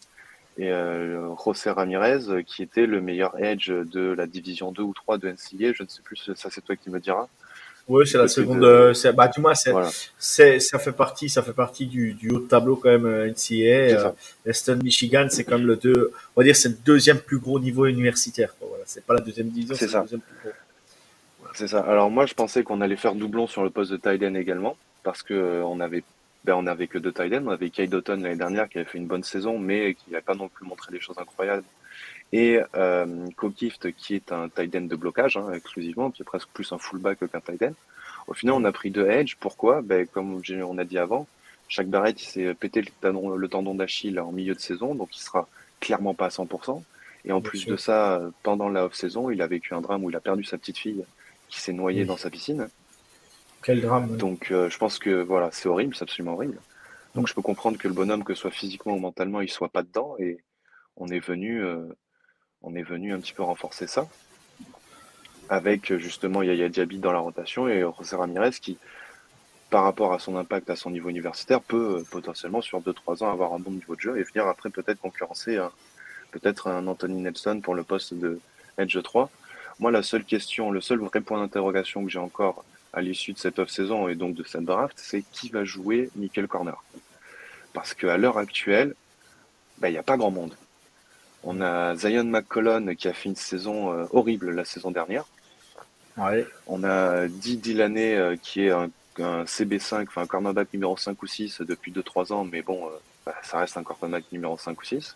et 0.58 0.72
euh, 0.72 1.28
José 1.44 1.72
Ramirez 1.72 2.44
qui 2.46 2.62
était 2.64 2.86
le 2.86 3.02
meilleur 3.02 3.38
edge 3.44 3.70
de 3.72 4.14
la 4.14 4.28
division 4.28 4.72
2 4.72 4.84
ou 4.84 4.94
3 4.94 5.18
de 5.18 5.28
NCAA, 5.30 5.74
je 5.74 5.84
ne 5.84 5.88
sais 5.88 6.02
plus, 6.04 6.18
ça 6.36 6.50
c'est 6.52 6.62
toi 6.62 6.76
qui 6.76 6.90
me 6.90 7.00
diras. 7.00 7.28
Oui, 7.88 8.08
c'est 8.08 8.18
la 8.18 8.28
seconde. 8.28 8.62
de- 8.62 8.66
euh, 8.66 8.94
c'est- 8.96 9.14
bah, 9.14 9.28
du 9.28 9.40
moins, 9.42 9.54
c'est, 9.54 9.70
Voilà. 9.72 9.90
ça 10.18 10.80
fait 10.80 10.92
partie, 10.92 11.30
ça 11.30 11.44
fait 11.44 11.54
partie 11.54 11.86
du, 11.86 12.14
du 12.14 12.30
haut 12.32 12.40
de 12.40 12.48
tableau 12.48 12.76
quand 12.78 12.90
même 12.90 13.06
euh, 13.06 13.28
NCAA. 13.28 13.90
C'est 13.90 13.96
Euh. 13.96 14.10
Western 14.46 14.82
Michigan, 14.82 15.28
c'est 15.30 15.44
comme 15.44 15.66
le 15.68 15.76
deux, 15.76 16.12
on 16.36 16.42
va 16.42 16.46
dire, 16.46 16.56
c'est 16.56 16.70
le 16.70 16.78
deuxième 16.84 17.20
plus 17.20 17.38
gros 17.38 17.60
niveau 17.60 17.86
universitaire. 17.86 18.56
quoi. 18.58 18.68
Voilà, 18.70 18.84
c'est 18.88 19.06
pas 19.06 19.14
la 19.14 19.22
deuxième 19.22 19.50
division, 19.50 19.76
C'est 19.76 19.88
ça. 19.88 20.00
le 20.00 20.04
deuxième 20.06 20.22
plus 20.22 20.36
gros. 20.44 20.52
C'est 21.54 21.68
ça. 21.68 21.82
Alors 21.82 22.10
moi, 22.10 22.26
je 22.26 22.34
pensais 22.34 22.64
qu'on 22.64 22.82
allait 22.82 22.96
faire 22.96 23.14
doublon 23.14 23.46
sur 23.46 23.64
le 23.64 23.70
poste 23.70 23.92
de 23.92 24.26
end 24.28 24.34
également, 24.36 24.76
parce 25.06 25.24
que 25.24 25.34
euh, 25.34 25.64
on 25.64 25.80
avait, 25.80 26.04
ben, 26.44 26.56
on 26.56 26.68
avait 26.68 26.88
que 26.88 26.98
deux 26.98 27.14
tight 27.14 27.34
ends. 27.34 27.46
On 27.46 27.52
avait 27.52 27.70
Kay 27.70 27.88
Doughton 27.88 28.18
l'année 28.22 28.36
dernière 28.36 28.68
qui 28.68 28.78
avait 28.80 28.90
fait 28.90 28.98
une 28.98 29.08
bonne 29.08 29.24
saison, 29.24 29.58
mais 29.58 29.94
qui 29.94 30.10
n'avait 30.12 30.22
pas 30.22 30.36
non 30.36 30.50
plus 30.50 30.66
montré 30.66 30.92
des 30.92 31.00
choses 31.00 31.18
incroyables. 31.18 31.64
Et 32.34 32.60
euh, 32.76 33.06
Kokift 33.38 33.94
qui 33.96 34.16
est 34.16 34.32
un 34.34 34.50
tight 34.50 34.76
end 34.76 34.82
de 34.82 34.96
blocage 34.98 35.38
hein, 35.38 35.54
exclusivement, 35.54 36.12
qui 36.12 36.24
est 36.24 36.26
presque 36.26 36.50
plus 36.54 36.70
un 36.74 36.78
fullback 36.78 37.20
qu'un 37.32 37.40
tight 37.40 37.64
end. 37.64 37.74
Au 38.28 38.34
final, 38.34 38.56
on 38.56 38.64
a 38.66 38.72
pris 38.74 38.90
deux 38.92 39.08
edge. 39.08 39.36
Pourquoi? 39.40 39.82
Ben, 39.82 40.06
Comme 40.08 40.42
on 40.64 40.78
a 40.78 40.84
dit 40.84 40.98
avant, 40.98 41.28
Shaq 41.70 41.88
Barrett 41.88 42.20
s'est 42.20 42.54
pété 42.56 42.82
le 42.82 42.88
tendon, 43.00 43.36
le 43.36 43.48
tendon 43.48 43.76
d'Achille 43.76 44.20
en 44.20 44.32
milieu 44.32 44.56
de 44.56 44.60
saison, 44.60 44.96
donc 44.96 45.16
il 45.16 45.22
sera 45.22 45.48
clairement 45.80 46.14
pas 46.16 46.26
à 46.26 46.30
100%. 46.30 46.82
Et 47.26 47.32
en 47.32 47.40
Bien 47.40 47.50
plus 47.50 47.60
sûr. 47.60 47.72
de 47.72 47.78
ça, 47.78 48.16
euh, 48.20 48.30
pendant 48.44 48.70
la 48.70 48.86
off-saison, 48.86 49.30
il 49.32 49.42
a 49.42 49.48
vécu 49.48 49.74
un 49.74 49.82
drame 49.82 50.04
où 50.04 50.10
il 50.10 50.16
a 50.16 50.20
perdu 50.20 50.44
sa 50.44 50.58
petite 50.58 50.78
fille 50.78 51.04
qui 51.50 51.60
s'est 51.62 51.74
noyée 51.74 52.02
Oui. 52.02 52.08
dans 52.08 52.18
sa 52.18 52.30
piscine. 52.30 52.68
Quel 53.66 53.82
drame. 53.82 54.16
Donc 54.16 54.52
euh, 54.52 54.70
je 54.70 54.78
pense 54.78 55.00
que 55.00 55.24
voilà, 55.24 55.50
c'est 55.52 55.68
horrible, 55.68 55.96
c'est 55.96 56.04
absolument 56.04 56.34
horrible. 56.34 56.60
Donc 57.16 57.28
je 57.28 57.34
peux 57.34 57.42
comprendre 57.42 57.80
que 57.80 57.88
le 57.88 57.96
bonhomme, 57.96 58.24
que 58.24 58.36
ce 58.36 58.42
soit 58.42 58.52
physiquement 58.52 58.94
ou 58.94 59.00
mentalement, 59.00 59.42
il 59.42 59.50
soit 59.50 59.70
pas 59.70 59.82
dedans 59.82 60.16
et 60.20 60.38
on 60.98 61.08
est 61.08 61.20
venu, 61.20 61.64
euh, 61.64 61.82
on 62.62 62.76
est 62.76 62.84
venu 62.84 63.12
un 63.12 63.20
petit 63.20 63.34
peu 63.34 63.42
renforcer 63.42 63.88
ça 63.88 64.08
avec 65.50 65.98
justement 65.98 66.44
Yaya 66.44 66.70
Diaby 66.70 67.00
dans 67.00 67.12
la 67.12 67.18
rotation 67.18 67.68
et 67.68 67.82
José 67.98 68.16
Ramirez 68.16 68.52
qui, 68.52 68.78
par 69.72 69.84
rapport 69.84 70.14
à 70.14 70.20
son 70.20 70.36
impact 70.36 70.70
à 70.70 70.76
son 70.76 70.92
niveau 70.92 71.10
universitaire, 71.10 71.60
peut 71.60 72.02
euh, 72.02 72.04
potentiellement 72.12 72.62
sur 72.62 72.82
2-3 72.82 73.24
ans 73.24 73.32
avoir 73.32 73.54
un 73.54 73.60
bon 73.60 73.72
niveau 73.72 73.96
de 73.96 74.02
jeu 74.02 74.20
et 74.20 74.24
venir 74.24 74.46
après 74.46 74.70
peut-être 74.70 75.02
concurrencer 75.02 75.60
peut-être 76.30 76.68
un 76.68 76.86
Anthony 76.86 77.20
Nelson 77.20 77.62
pour 77.64 77.74
le 77.74 77.82
poste 77.82 78.14
de 78.14 78.40
Edge 78.78 79.02
3. 79.02 79.28
Moi, 79.80 79.90
la 79.90 80.04
seule 80.04 80.24
question, 80.24 80.70
le 80.70 80.82
seul 80.82 81.00
vrai 81.00 81.20
point 81.22 81.40
d'interrogation 81.40 82.04
que 82.04 82.12
j'ai 82.12 82.20
encore 82.20 82.64
à 82.96 83.02
l'issue 83.02 83.34
de 83.34 83.38
cette 83.38 83.60
off-saison 83.60 84.08
et 84.08 84.16
donc 84.16 84.36
de 84.36 84.44
cette 84.44 84.64
draft, 84.64 84.96
c'est 84.98 85.24
qui 85.32 85.50
va 85.50 85.64
jouer 85.64 86.10
nickel 86.16 86.48
corner. 86.48 86.82
Parce 87.74 87.94
qu'à 87.94 88.18
l'heure 88.18 88.38
actuelle, 88.38 88.96
ben, 89.80 89.90
il 89.90 89.92
n'y 89.92 89.98
a 89.98 90.04
pas 90.04 90.18
grand 90.18 90.32
monde. 90.32 90.56
On 91.44 91.62
a 91.62 91.96
Zion 91.96 92.24
McCollum 92.24 92.96
qui 92.96 93.08
a 93.08 93.14
fait 93.14 93.30
une 93.30 93.36
saison 93.36 93.92
euh, 93.92 94.06
horrible 94.12 94.52
la 94.52 94.66
saison 94.66 94.90
dernière. 94.92 95.26
Ouais. 96.18 96.48
On 96.68 96.84
a 96.84 97.28
Di 97.28 97.58
Dillané 97.58 98.16
euh, 98.16 98.36
qui 98.38 98.62
est 98.62 98.72
un, 98.72 98.90
un 99.20 99.44
CB5, 99.44 100.08
enfin 100.08 100.22
un 100.22 100.28
cornerback 100.28 100.74
numéro 100.74 100.96
5 100.96 101.22
ou 101.22 101.28
6 101.28 101.62
depuis 101.62 101.92
2-3 101.92 102.34
ans, 102.34 102.48
mais 102.50 102.62
bon, 102.62 102.88
euh, 102.88 102.92
bah, 103.26 103.36
ça 103.44 103.60
reste 103.60 103.78
un 103.78 103.84
cornerback 103.84 104.24
numéro 104.32 104.58
5 104.58 104.80
ou 104.80 104.86
6. 104.86 105.16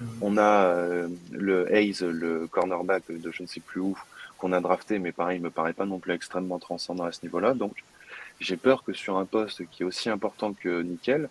Mhm. 0.00 0.08
On 0.20 0.36
a 0.36 0.64
euh, 0.64 1.08
le 1.32 1.72
Hayes, 1.74 1.98
le 2.00 2.46
cornerback 2.46 3.04
de 3.08 3.30
je 3.32 3.42
ne 3.42 3.48
sais 3.48 3.60
plus 3.60 3.80
où, 3.80 3.98
qu'on 4.42 4.52
a 4.52 4.60
drafté, 4.60 4.98
mais 4.98 5.12
pareil, 5.12 5.38
il 5.38 5.42
me 5.42 5.50
paraît 5.50 5.72
pas 5.72 5.86
non 5.86 6.00
plus 6.00 6.12
extrêmement 6.12 6.58
transcendant 6.58 7.04
à 7.04 7.12
ce 7.12 7.20
niveau-là. 7.22 7.54
Donc, 7.54 7.84
j'ai 8.40 8.56
peur 8.56 8.82
que 8.82 8.92
sur 8.92 9.16
un 9.16 9.24
poste 9.24 9.62
qui 9.70 9.84
est 9.84 9.86
aussi 9.86 10.10
important 10.10 10.52
que 10.52 10.82
Nickel, 10.82 11.28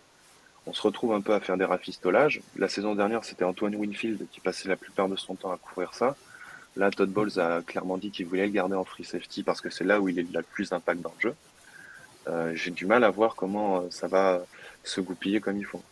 on 0.65 0.71
se 0.73 0.81
retrouve 0.81 1.11
un 1.11 1.19
peu 1.19 1.33
à 1.33 1.41
faire 1.41 1.57
des 1.57 1.65
rafistolages. 1.65 2.39
La 2.55 2.69
saison 2.69 2.95
dernière, 2.95 3.25
c'était 3.25 3.43
Antoine 3.43 3.75
Winfield 3.75 4.27
qui 4.31 4.39
passait 4.39 4.69
la 4.69 4.77
plupart 4.77 5.09
de 5.09 5.17
son 5.17 5.35
temps 5.35 5.51
à 5.51 5.57
couvrir 5.57 5.93
ça. 5.93 6.15
Là, 6.77 6.89
Todd 6.89 7.09
Bowles 7.09 7.37
a 7.37 7.61
clairement 7.61 7.97
dit 7.97 8.11
qu'il 8.11 8.27
voulait 8.27 8.45
le 8.45 8.53
garder 8.53 8.75
en 8.75 8.85
free 8.85 9.03
safety 9.03 9.43
parce 9.43 9.59
que 9.59 9.69
c'est 9.69 9.83
là 9.83 9.99
où 9.99 10.07
il 10.07 10.17
a 10.17 10.39
le 10.39 10.43
plus 10.43 10.69
d'impact 10.69 11.01
dans 11.01 11.13
le 11.17 11.21
jeu. 11.21 11.35
Euh, 12.29 12.55
j'ai 12.55 12.71
du 12.71 12.85
mal 12.85 13.03
à 13.03 13.09
voir 13.09 13.35
comment 13.35 13.81
euh, 13.81 13.87
ça 13.89 14.07
va 14.07 14.41
se 14.85 15.01
goupiller 15.01 15.41
comme 15.41 15.57
il 15.57 15.65
faut. 15.65 15.83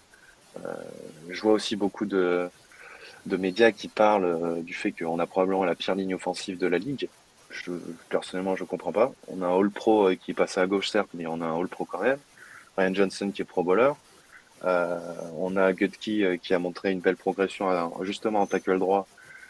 Euh, 0.64 0.74
je 1.28 1.42
vois 1.42 1.52
aussi 1.52 1.76
beaucoup 1.76 2.06
de, 2.06 2.50
de 3.30 3.38
médias 3.38 3.72
qui 3.72 3.88
parlent 3.88 4.62
du 4.64 4.74
fait 4.74 4.92
qu'on 4.92 5.20
a 5.20 5.26
probablement 5.26 5.64
la 5.64 5.76
pire 5.76 5.96
ligne 5.96 6.16
offensive 6.16 6.58
de 6.58 6.68
la 6.68 6.78
ligue. 6.78 7.08
Personnellement, 8.10 8.56
je 8.56 8.64
comprends 8.64 8.92
pas. 8.92 9.12
On 9.28 9.42
a 9.42 9.48
un 9.48 9.60
All 9.60 9.70
Pro 9.70 10.10
qui 10.16 10.32
est 10.32 10.34
passé 10.34 10.60
à 10.60 10.68
gauche, 10.68 10.90
certes, 10.90 11.10
mais 11.14 11.26
on 11.28 11.42
a 11.42 11.46
un 11.46 11.60
All 11.60 11.68
Pro 11.68 11.86
quand 11.86 12.02
même. 12.02 12.20
Ryan 12.78 12.94
Johnson 12.94 13.32
qui 13.34 13.42
est 13.42 13.46
Pro 13.46 13.64
Bowler. 13.64 13.92
Euh, 14.66 15.00
on 15.38 15.56
a 15.56 15.72
Gutke 15.74 16.40
qui 16.42 16.54
a 16.54 16.60
montré 16.60 16.92
une 16.92 17.00
belle 17.00 17.16
progression 17.16 17.94
justement 18.04 18.42
en 18.42 18.48
tackle 18.48 18.78
droit 18.78 19.08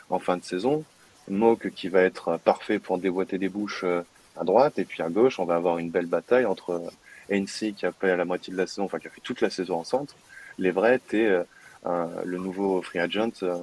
en 0.10 0.20
fin 0.20 0.38
de 0.38 0.44
saison. 0.44 0.84
Moke 1.28 1.72
qui 1.72 1.90
va 1.90 2.02
être 2.02 2.38
parfait 2.38 2.80
pour 2.80 2.98
déboîter 2.98 3.38
des 3.38 3.50
bouches 3.50 3.86
à 4.40 4.44
droite, 4.44 4.80
et 4.80 4.86
puis 4.86 5.04
à 5.04 5.10
gauche, 5.10 5.40
on 5.40 5.46
va 5.46 5.56
avoir 5.56 5.78
une 5.78 5.90
belle 5.90 6.06
bataille 6.06 6.46
entre 6.46 6.82
ANC 7.32 7.74
qui 7.76 7.86
a 7.86 7.92
fait 7.92 8.16
la 8.16 8.26
moitié 8.26 8.54
de 8.54 8.58
la 8.58 8.68
saison, 8.68 8.86
enfin 8.86 9.00
qui 9.00 9.08
a 9.08 9.12
fait 9.12 9.22
toute 9.22 9.42
la 9.42 9.50
saison 9.50 9.76
en 9.80 9.84
centre, 9.84 10.16
l'Everett 10.58 11.14
et 11.14 11.28
euh, 11.28 11.44
le 11.86 12.38
nouveau 12.38 12.82
free 12.82 13.00
agent 13.00 13.44
euh, 13.44 13.58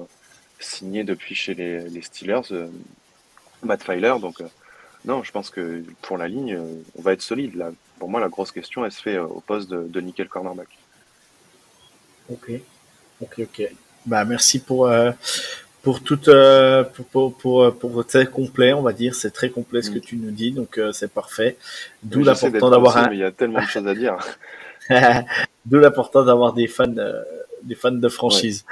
signé 0.59 1.03
depuis 1.03 1.35
chez 1.35 1.53
les, 1.53 2.01
Steelers, 2.01 2.51
euh, 2.51 2.67
Matt 3.63 3.83
Filer. 3.83 4.15
Donc 4.19 4.41
non, 5.05 5.23
je 5.23 5.31
pense 5.31 5.49
que 5.49 5.83
pour 6.01 6.17
la 6.17 6.27
ligne, 6.27 6.59
on 6.97 7.01
va 7.01 7.13
être 7.13 7.21
solide. 7.21 7.55
Là, 7.55 7.71
pour 7.99 8.09
moi, 8.09 8.19
la 8.19 8.29
grosse 8.29 8.51
question, 8.51 8.85
elle 8.85 8.91
se 8.91 9.01
fait 9.01 9.17
au 9.17 9.41
poste 9.45 9.69
de, 9.69 10.01
nickel 10.01 10.27
cornerback. 10.27 10.69
Ok, 12.29 12.51
ok, 13.21 13.39
ok. 13.39 13.71
Bah 14.05 14.25
merci 14.25 14.59
pour 14.59 14.89
pour 15.87 16.03
tout 16.03 16.19
euh, 16.27 16.83
pour, 16.83 17.33
pour, 17.37 17.73
pour, 17.79 18.05
très 18.05 18.25
complet 18.25 18.73
on 18.73 18.81
va 18.81 18.91
dire 18.91 19.15
c'est 19.15 19.31
très 19.31 19.49
complet 19.49 19.81
ce 19.81 19.89
que 19.89 19.99
mm. 19.99 20.01
tu 20.01 20.17
nous 20.17 20.31
dis 20.31 20.51
donc 20.51 20.77
euh, 20.77 20.91
c'est 20.91 21.09
parfait 21.09 21.55
d'où 22.03 22.23
l'important 22.23 22.69
d'avoir 22.69 22.97
un 22.97 23.09
il 23.13 23.19
y 23.19 23.23
a 23.23 23.31
tellement 23.31 23.61
de 23.61 23.67
choses 23.67 23.87
à 23.87 23.95
dire 23.95 24.17
d'où 25.65 25.79
l'important 25.79 26.25
d'avoir 26.25 26.51
des 26.51 26.67
fans 26.67 26.93
euh, 27.67 27.69
des 27.69 27.75
fans 27.75 27.91
de 27.91 28.09
franchise 28.09 28.65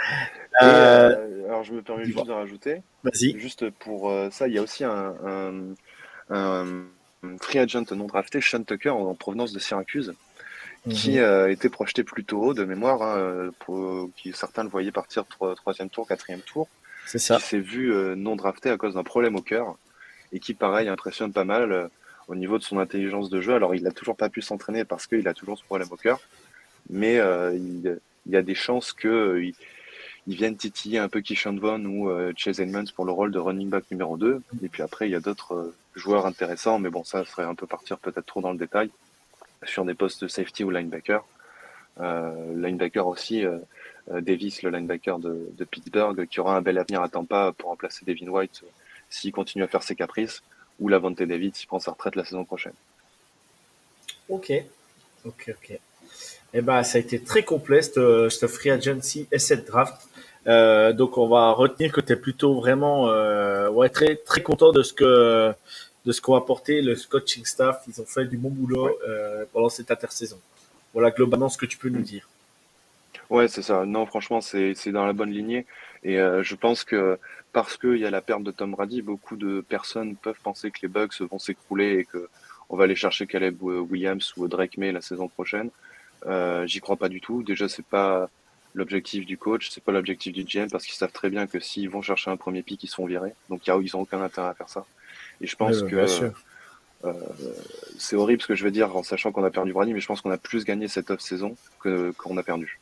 alors 0.60 1.64
je 1.64 1.74
me 1.74 1.82
permets 1.82 2.06
juste 2.06 2.26
de 2.26 2.32
rajouter 2.32 2.82
vas-y 3.04 3.38
juste 3.40 3.70
pour 3.70 4.12
ça 4.32 4.48
il 4.48 4.54
y 4.54 4.58
a 4.58 4.62
aussi 4.62 4.84
un, 4.84 5.16
un, 6.30 6.84
free 7.42 7.60
agent 7.60 7.84
non 7.92 8.06
drafté 8.06 8.40
Sean 8.42 8.64
Tucker 8.64 8.90
en, 8.90 9.14
provenance 9.16 9.52
de 9.52 9.60
Syracuse 9.60 10.14
qui 10.90 11.20
a 11.20 11.46
mhm. 11.46 11.52
été 11.52 11.70
projeté 11.70 12.04
plus 12.04 12.24
tôt 12.24 12.54
de 12.54 12.64
mémoire, 12.64 13.02
hein, 13.02 13.50
pour, 13.58 14.08
qui 14.16 14.34
certains 14.34 14.64
le 14.64 14.70
voyaient 14.70 14.92
partir 14.92 15.26
troisième 15.56 15.90
tour, 15.90 16.08
quatrième 16.08 16.42
tour. 16.42 16.68
C'est 17.06 17.20
ça. 17.20 17.38
Qui 17.38 17.44
s'est 17.44 17.60
vu 17.60 17.94
euh, 17.94 18.16
non 18.16 18.36
drafté 18.36 18.70
à 18.70 18.78
cause 18.78 18.96
d'un 18.96 19.04
problème 19.04 19.36
au 19.36 19.42
cœur 19.42 19.78
et 20.32 20.40
qui, 20.40 20.54
pareil, 20.54 20.90
impressionne 20.90 21.32
pas 21.32 21.44
mal 21.44 21.72
euh, 21.72 21.88
au 22.28 22.36
niveau 22.36 22.58
de 22.58 22.64
son 22.64 22.80
intelligence 22.80 23.30
de 23.30 23.42
jeu. 23.42 23.54
Alors, 23.54 23.76
il 23.76 23.84
n'a 23.84 23.92
toujours 23.92 24.18
pas 24.18 24.30
pu 24.30 24.42
s'entraîner 24.42 24.86
parce 24.86 25.08
qu'il 25.08 25.28
a 25.28 25.34
toujours 25.34 25.58
ce 25.58 25.64
problème 25.64 25.88
au 25.92 25.96
cœur, 25.96 26.20
mais 26.90 27.20
euh, 27.20 27.54
il, 27.54 28.00
y 28.28 28.36
a 28.36 28.42
des 28.42 28.56
chances 28.56 28.94
qu'il 28.94 29.54
il 30.28 30.36
vienne 30.36 30.58
titiller 30.58 31.00
un 31.00 31.10
peu 31.10 31.22
Kishon 31.22 31.58
Vaughn 31.58 31.86
ou 31.86 32.10
Chase 32.36 32.60
Edmonds 32.60 32.92
pour 32.96 33.06
le 33.06 33.12
rôle 33.12 33.32
de 33.32 33.40
running 33.40 33.70
back 33.70 33.86
numéro 33.92 34.18
2. 34.18 34.42
Et 34.64 34.70
puis 34.70 34.82
après, 34.82 35.08
il 35.08 35.12
y 35.12 35.16
a 35.16 35.20
d'autres 35.20 35.74
joueurs 35.96 36.26
intéressants, 36.26 36.80
mais 36.80 36.90
bon, 36.90 37.04
ça 37.04 37.24
serait 37.26 37.44
un 37.44 37.56
peu 37.56 37.68
partir 37.68 38.00
peut-être 38.00 38.26
trop 38.26 38.42
dans 38.42 38.52
le 38.52 38.58
détail 38.58 38.90
sur 39.64 39.86
des 39.86 39.94
postes 39.94 40.24
de 40.24 40.28
safety 40.28 40.64
ou 40.64 40.72
linebacker. 40.72 41.24
linebacker 42.00 43.06
aussi, 43.06 43.46
euh, 44.12 44.22
Davis, 44.22 44.62
le 44.62 44.70
linebacker 44.70 45.20
de, 45.20 45.64
Pittsburgh, 45.70 46.28
qui 46.28 46.40
aura 46.40 46.58
un 46.58 46.62
bel 46.62 46.78
avenir 46.78 47.02
à 47.02 47.10
Tampa 47.10 47.54
pour 47.58 47.70
remplacer 47.70 48.06
Devin 48.06 48.28
White 48.28 48.62
euh, 48.64 48.68
s'il 49.10 49.32
continue 49.32 49.64
à 49.64 49.68
faire 49.68 49.84
ses 49.84 49.96
caprices, 49.96 50.44
ou 50.80 50.90
Lavonte 50.90 51.22
David 51.22 51.56
s'il 51.56 51.68
prend 51.68 51.80
sa 51.80 51.92
retraite 51.92 52.16
la 52.16 52.26
saison 52.26 52.46
prochaine. 52.46 52.74
Ok, 54.30 54.52
ok, 55.24 55.56
ok. 55.56 55.80
Eh 56.56 56.62
ben, 56.62 56.82
ça 56.84 56.98
a 56.98 57.02
été 57.02 57.20
très 57.20 57.44
complet, 57.44 57.82
cette, 57.82 58.48
free 58.48 58.72
agency 58.72 59.28
et 59.32 59.40
cette 59.40 59.68
draft. 59.68 59.96
Euh, 60.48 60.94
donc, 60.94 61.18
on 61.18 61.28
va 61.28 61.52
retenir 61.52 61.92
que 61.92 62.02
tu 62.02 62.14
es 62.14 62.16
plutôt 62.16 62.56
vraiment 62.56 63.06
ouais, 63.70 63.90
très, 63.90 64.16
très 64.16 64.42
content 64.42 64.72
de 64.72 64.82
ce 64.82 64.94
que 64.94 65.54
de 66.06 66.12
ce 66.12 66.22
qu'ont 66.22 66.36
apporté 66.36 66.82
le 66.82 66.96
coaching 67.10 67.46
staff. 67.46 67.84
Ils 67.88 68.00
ont 68.00 68.06
fait 68.06 68.26
du 68.26 68.38
bon 68.38 68.50
boulot 68.50 68.98
pendant 69.54 69.70
cette 69.70 69.92
intersaison. 69.92 70.40
Voilà 70.94 71.12
globalement 71.12 71.50
ce 71.50 71.58
que 71.58 71.66
tu 71.66 71.78
peux 71.78 71.90
nous 71.90 72.02
dire. 72.02 72.28
Ouais, 73.30 73.48
c'est 73.48 73.62
ça. 73.62 73.86
Non, 73.86 74.06
franchement, 74.06 74.40
c'est 74.42 74.92
dans 74.92 75.06
la 75.06 75.14
bonne 75.14 75.32
lignée. 75.32 75.66
Et 76.04 76.20
euh, 76.20 76.44
je 76.44 76.56
pense 76.56 76.84
que 76.84 77.18
parce 77.52 77.78
qu'il 77.78 77.98
y 77.98 78.06
a 78.06 78.12
la 78.12 78.22
perte 78.22 78.44
de 78.44 78.52
Tom 78.52 78.72
Brady, 78.72 79.02
beaucoup 79.02 79.36
de 79.36 79.62
personnes 79.62 80.16
peuvent 80.16 80.40
penser 80.44 80.70
que 80.72 80.80
les 80.84 80.88
Bucks 80.88 81.20
vont 81.22 81.40
s'écrouler 81.40 82.00
et 82.00 82.06
que 82.06 82.30
on 82.70 82.78
va 82.78 82.86
aller 82.86 82.96
chercher 82.96 83.28
Caleb 83.28 83.62
Williams 83.62 84.34
ou 84.38 84.48
Drake 84.48 84.78
May 84.78 84.92
la 84.92 85.02
saison 85.02 85.28
prochaine. 85.28 85.70
Euh, 86.26 86.66
J'y 86.68 86.80
crois 86.80 86.96
pas 86.96 87.10
du 87.10 87.22
tout. 87.22 87.44
Déjà, 87.44 87.70
c'est 87.70 87.86
pas 87.86 88.30
l'objectif 88.74 89.26
du 89.26 89.38
coach, 89.38 89.70
c'est 89.72 89.84
pas 89.84 89.92
l'objectif 89.92 90.34
du 90.34 90.44
GM 90.44 90.70
parce 90.70 90.86
qu'ils 90.86 90.96
savent 90.96 91.12
très 91.12 91.30
bien 91.30 91.48
que 91.48 91.60
s'ils 91.60 91.90
vont 91.90 92.02
chercher 92.02 92.30
un 92.30 92.38
premier 92.38 92.62
pick, 92.62 92.84
ils 92.84 92.88
sont 92.88 93.06
virés. 93.06 93.34
Donc, 93.50 93.66
y 93.66 93.72
a, 93.72 93.78
ils 93.82 93.96
ont 93.96 94.02
aucun 94.02 94.22
intérêt 94.22 94.50
à 94.50 94.54
faire 94.54 94.70
ça. 94.70 94.86
Et 95.42 95.48
je 95.48 95.56
pense 95.56 95.82
que 95.82 96.06
euh, 97.06 97.14
c'est 97.98 98.16
horrible 98.16 98.42
ce 98.42 98.48
que 98.48 98.56
je 98.56 98.64
veux 98.64 98.72
dire 98.72 98.96
en 98.96 99.04
sachant 99.04 99.32
qu'on 99.32 99.44
a 99.44 99.52
perdu 99.52 99.74
Brady, 99.74 99.94
mais 99.94 100.00
je 100.00 100.08
pense 100.08 100.22
qu'on 100.22 100.32
a 100.32 100.38
plus 100.38 100.66
gagné 100.66 100.88
cette 100.88 101.10
off-saison 101.12 101.56
qu'on 101.82 102.38
a 102.38 102.44
perdu. 102.44 102.80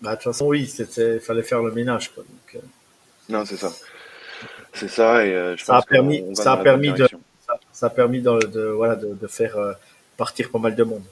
Bah, 0.00 0.10
de 0.10 0.14
toute 0.16 0.24
façon, 0.24 0.46
oui, 0.46 0.72
il 0.78 1.20
fallait 1.20 1.42
faire 1.42 1.62
le 1.62 1.72
ménage. 1.72 2.14
Quoi, 2.14 2.24
euh. 2.54 2.58
Non, 3.28 3.44
c'est 3.44 3.56
ça. 3.56 3.72
C'est 4.72 4.88
ça. 4.88 5.26
Et, 5.26 5.34
euh, 5.34 5.56
ça, 5.56 5.78
a 5.78 5.82
permis, 5.82 6.24
ça, 6.34 6.52
a 6.52 6.56
permis 6.56 6.92
de, 6.92 7.08
ça, 7.72 7.86
a 7.86 7.90
permis 7.90 8.22
de, 8.22 8.68
voilà, 8.68 8.96
de, 8.96 9.26
faire 9.26 9.56
partir 10.16 10.50
pas 10.50 10.58
mal 10.58 10.74
de 10.74 10.84
monde. 10.84 11.04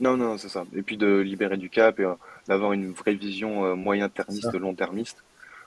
Non, 0.00 0.16
non, 0.16 0.38
c'est 0.38 0.48
ça. 0.48 0.64
Et 0.76 0.82
puis 0.82 0.96
de 0.96 1.18
libérer 1.18 1.56
du 1.56 1.70
cap 1.70 1.98
et 2.00 2.06
d'avoir 2.46 2.72
une 2.72 2.92
vraie 2.92 3.14
vision 3.14 3.74
moyen-termiste, 3.76 4.54
long-termiste, 4.54 5.18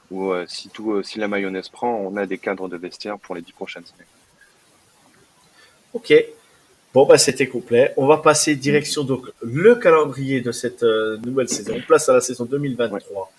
où 0.10 0.32
si, 0.48 0.70
tout, 0.70 1.04
si 1.04 1.20
la 1.20 1.28
mayonnaise 1.28 1.70
prend, 1.70 1.96
on 1.96 2.16
a 2.18 2.26
des 2.26 2.38
cadres 2.38 2.70
de 2.70 2.78
vestiaire 2.78 3.20
pour 3.20 3.36
les 3.36 3.42
dix 3.42 3.52
prochaines 3.52 3.84
années. 3.84 4.08
Ok, 5.94 6.14
Bon, 6.94 7.06
bah, 7.06 7.18
c'était 7.18 7.48
complet. 7.48 7.94
On 7.96 8.06
va 8.06 8.18
passer 8.18 8.56
direction 8.56 9.04
donc 9.04 9.26
le 9.42 9.76
calendrier 9.76 10.42
de 10.42 10.52
cette 10.52 10.84
euh, 10.84 11.18
nouvelle 11.26 11.48
saison. 11.48 11.76
On 11.78 11.82
place 11.82 12.10
à 12.10 12.14
la 12.14 12.22
saison 12.22 12.44
2023. 12.44 13.32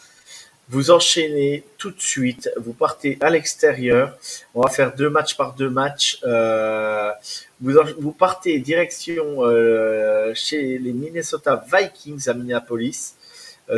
Vous 0.68 0.90
enchaînez 0.90 1.64
tout 1.76 1.90
de 1.90 2.00
suite. 2.00 2.50
Vous 2.56 2.72
partez 2.72 3.18
à 3.20 3.30
l'extérieur. 3.30 4.16
On 4.54 4.62
va 4.62 4.70
faire 4.70 4.94
deux 4.94 5.10
matchs 5.10 5.36
par 5.36 5.54
deux 5.54 5.68
matchs. 5.68 6.18
Euh, 6.24 7.10
vous, 7.60 7.74
vous 7.98 8.12
partez 8.12 8.58
direction 8.58 9.44
euh, 9.44 10.32
chez 10.34 10.78
les 10.78 10.92
Minnesota 10.92 11.64
Vikings 11.72 12.28
à 12.28 12.34
Minneapolis 12.34 13.16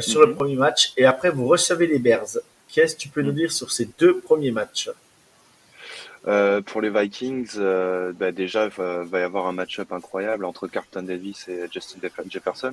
sur 0.01 0.21
le 0.21 0.29
mhm. 0.29 0.35
premier 0.35 0.57
match. 0.57 0.93
Et 0.97 1.05
après, 1.05 1.31
vous 1.31 1.47
recevez 1.47 1.87
les 1.87 1.99
Bears. 1.99 2.39
Qu'est-ce 2.69 2.95
que 2.95 3.01
tu 3.01 3.09
peux 3.09 3.23
nous 3.23 3.31
mhm. 3.31 3.37
dire 3.37 3.53
sur 3.53 3.73
ces 3.73 3.89
deux 3.99 4.19
premiers 4.19 4.51
matchs? 4.51 4.91
Euh, 6.27 6.63
pour 6.63 6.81
les 6.81 6.89
Vikings, 6.89 7.51
euh, 7.59 8.13
bah 8.15 8.33
déjà, 8.33 8.65
il 8.65 8.71
va, 8.71 9.19
y 9.19 9.23
avoir 9.23 9.47
un 9.47 9.53
match-up 9.53 9.93
incroyable 9.93 10.45
entre 10.47 10.67
Carlton 10.69 11.03
Davis 11.03 11.49
et 11.49 11.67
Justin 11.71 11.99
Jefferson. 12.29 12.73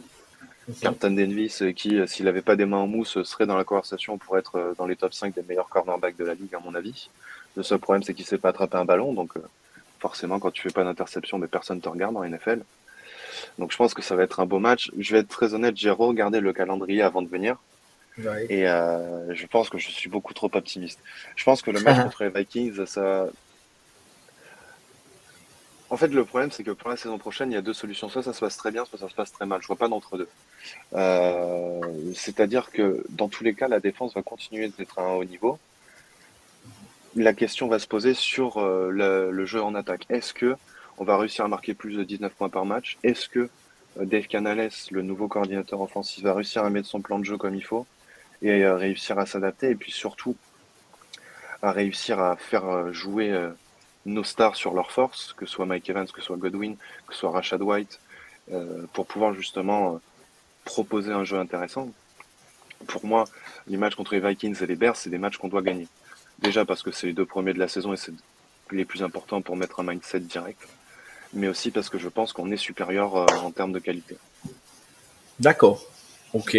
Carlton 0.81 1.15
euh, 1.17 1.71
qui, 1.73 2.07
s'il 2.07 2.25
n'avait 2.25 2.41
pas 2.41 2.55
des 2.55 2.65
mains 2.65 2.77
en 2.77 2.87
mousse, 2.87 3.21
serait 3.23 3.45
dans 3.45 3.57
la 3.57 3.63
conversation 3.63 4.17
pour 4.17 4.37
être 4.37 4.73
dans 4.77 4.85
les 4.85 4.95
top 4.95 5.13
5 5.13 5.33
des 5.33 5.43
meilleurs 5.43 5.69
cornerbacks 5.69 6.17
de 6.17 6.25
la 6.25 6.33
ligue, 6.33 6.53
à 6.55 6.59
mon 6.59 6.75
avis. 6.75 7.09
Le 7.57 7.63
seul 7.63 7.79
problème, 7.79 8.03
c'est 8.03 8.13
qu'il 8.13 8.23
ne 8.23 8.29
sait 8.29 8.37
pas 8.37 8.49
attraper 8.49 8.77
un 8.77 8.85
ballon. 8.85 9.13
Donc, 9.13 9.33
forcément, 9.99 10.39
quand 10.39 10.51
tu 10.51 10.61
fais 10.61 10.69
pas 10.69 10.83
d'interception, 10.83 11.37
mais 11.37 11.47
personne 11.47 11.77
ne 11.77 11.81
te 11.81 11.89
regarde 11.89 12.15
en 12.15 12.23
NFL. 12.23 12.61
Donc, 13.57 13.71
je 13.71 13.77
pense 13.77 13.93
que 13.93 14.01
ça 14.01 14.15
va 14.15 14.23
être 14.23 14.39
un 14.39 14.45
beau 14.45 14.59
match. 14.59 14.91
Je 14.97 15.13
vais 15.13 15.19
être 15.19 15.29
très 15.29 15.53
honnête, 15.53 15.75
j'ai 15.75 15.89
regardé 15.89 16.39
le 16.39 16.53
calendrier 16.53 17.01
avant 17.01 17.21
de 17.21 17.27
venir. 17.27 17.57
Et 18.49 18.67
euh, 18.67 19.33
je 19.33 19.45
pense 19.47 19.69
que 19.69 19.77
je 19.77 19.89
suis 19.89 20.09
beaucoup 20.09 20.33
trop 20.33 20.49
optimiste. 20.53 20.99
Je 21.35 21.43
pense 21.43 21.61
que 21.61 21.71
le 21.71 21.79
match 21.79 22.01
contre 22.03 22.23
les 22.23 22.29
Vikings, 22.29 22.85
ça. 22.85 23.27
En 25.91 25.97
fait, 25.97 26.07
le 26.07 26.23
problème, 26.23 26.51
c'est 26.51 26.63
que 26.63 26.71
pour 26.71 26.89
la 26.89 26.95
saison 26.95 27.17
prochaine, 27.17 27.51
il 27.51 27.53
y 27.53 27.57
a 27.57 27.61
deux 27.61 27.73
solutions. 27.73 28.07
Soit 28.07 28.23
ça 28.23 28.31
se 28.31 28.39
passe 28.39 28.55
très 28.55 28.71
bien, 28.71 28.85
soit 28.85 28.97
ça 28.97 29.09
se 29.09 29.13
passe 29.13 29.33
très 29.33 29.45
mal. 29.45 29.61
Je 29.61 29.67
vois 29.67 29.75
pas 29.75 29.89
d'entre-deux. 29.89 30.29
Euh, 30.93 31.81
c'est-à-dire 32.15 32.71
que 32.71 33.05
dans 33.09 33.27
tous 33.27 33.43
les 33.43 33.53
cas, 33.53 33.67
la 33.67 33.81
défense 33.81 34.15
va 34.15 34.21
continuer 34.23 34.69
d'être 34.69 34.99
à 34.99 35.03
un 35.03 35.13
haut 35.15 35.25
niveau. 35.25 35.59
La 37.15 37.33
question 37.33 37.67
va 37.67 37.77
se 37.77 37.87
poser 37.87 38.13
sur 38.13 38.57
euh, 38.57 39.29
le, 39.31 39.45
jeu 39.45 39.61
en 39.61 39.75
attaque. 39.75 40.05
Est-ce 40.09 40.33
que 40.33 40.55
on 40.97 41.03
va 41.03 41.17
réussir 41.17 41.43
à 41.43 41.49
marquer 41.49 41.73
plus 41.73 41.97
de 41.97 42.05
19 42.05 42.31
points 42.35 42.47
par 42.47 42.65
match? 42.65 42.97
Est-ce 43.03 43.27
que 43.27 43.49
Dave 43.99 44.27
Canales, 44.27 44.69
le 44.91 45.01
nouveau 45.01 45.27
coordinateur 45.27 45.81
offensif, 45.81 46.23
va 46.23 46.33
réussir 46.33 46.63
à 46.63 46.69
mettre 46.69 46.87
son 46.87 47.01
plan 47.01 47.19
de 47.19 47.25
jeu 47.25 47.35
comme 47.35 47.55
il 47.55 47.65
faut 47.65 47.85
et 48.41 48.65
réussir 48.65 49.19
à 49.19 49.25
s'adapter 49.25 49.69
et 49.69 49.75
puis 49.75 49.91
surtout 49.91 50.37
à 51.61 51.71
réussir 51.71 52.19
à 52.19 52.35
faire 52.35 52.65
euh, 52.65 52.91
jouer 52.91 53.31
euh, 53.31 53.49
nos 54.05 54.23
stars 54.23 54.55
sur 54.55 54.73
leurs 54.73 54.91
forces, 54.91 55.33
que 55.33 55.45
ce 55.45 55.53
soit 55.53 55.65
Mike 55.65 55.89
Evans, 55.89 56.07
que 56.07 56.19
ce 56.19 56.27
soit 56.27 56.37
Godwin, 56.37 56.75
que 57.07 57.13
ce 57.13 57.19
soit 57.19 57.31
Rashad 57.31 57.61
White, 57.61 57.99
euh, 58.51 58.85
pour 58.93 59.05
pouvoir 59.05 59.33
justement 59.33 59.99
proposer 60.65 61.11
un 61.11 61.23
jeu 61.23 61.37
intéressant. 61.37 61.89
Pour 62.87 63.05
moi, 63.05 63.25
les 63.67 63.77
matchs 63.77 63.95
contre 63.95 64.15
les 64.15 64.19
Vikings 64.19 64.61
et 64.61 64.65
les 64.65 64.75
Bears, 64.75 64.95
c'est 64.95 65.09
des 65.09 65.17
matchs 65.17 65.37
qu'on 65.37 65.47
doit 65.47 65.61
gagner. 65.61 65.87
Déjà 66.39 66.65
parce 66.65 66.81
que 66.81 66.91
c'est 66.91 67.07
les 67.07 67.13
deux 67.13 67.25
premiers 67.25 67.53
de 67.53 67.59
la 67.59 67.67
saison 67.67 67.93
et 67.93 67.97
c'est 67.97 68.13
les 68.71 68.85
plus 68.85 69.03
importants 69.03 69.41
pour 69.41 69.55
mettre 69.55 69.79
un 69.79 69.83
mindset 69.83 70.21
direct, 70.21 70.67
mais 71.33 71.47
aussi 71.47 71.71
parce 71.71 71.89
que 71.89 71.99
je 71.99 72.09
pense 72.09 72.33
qu'on 72.33 72.49
est 72.51 72.57
supérieur 72.57 73.15
euh, 73.15 73.25
en 73.43 73.51
termes 73.51 73.73
de 73.73 73.79
qualité. 73.79 74.17
D'accord. 75.39 75.83
Ok. 76.33 76.57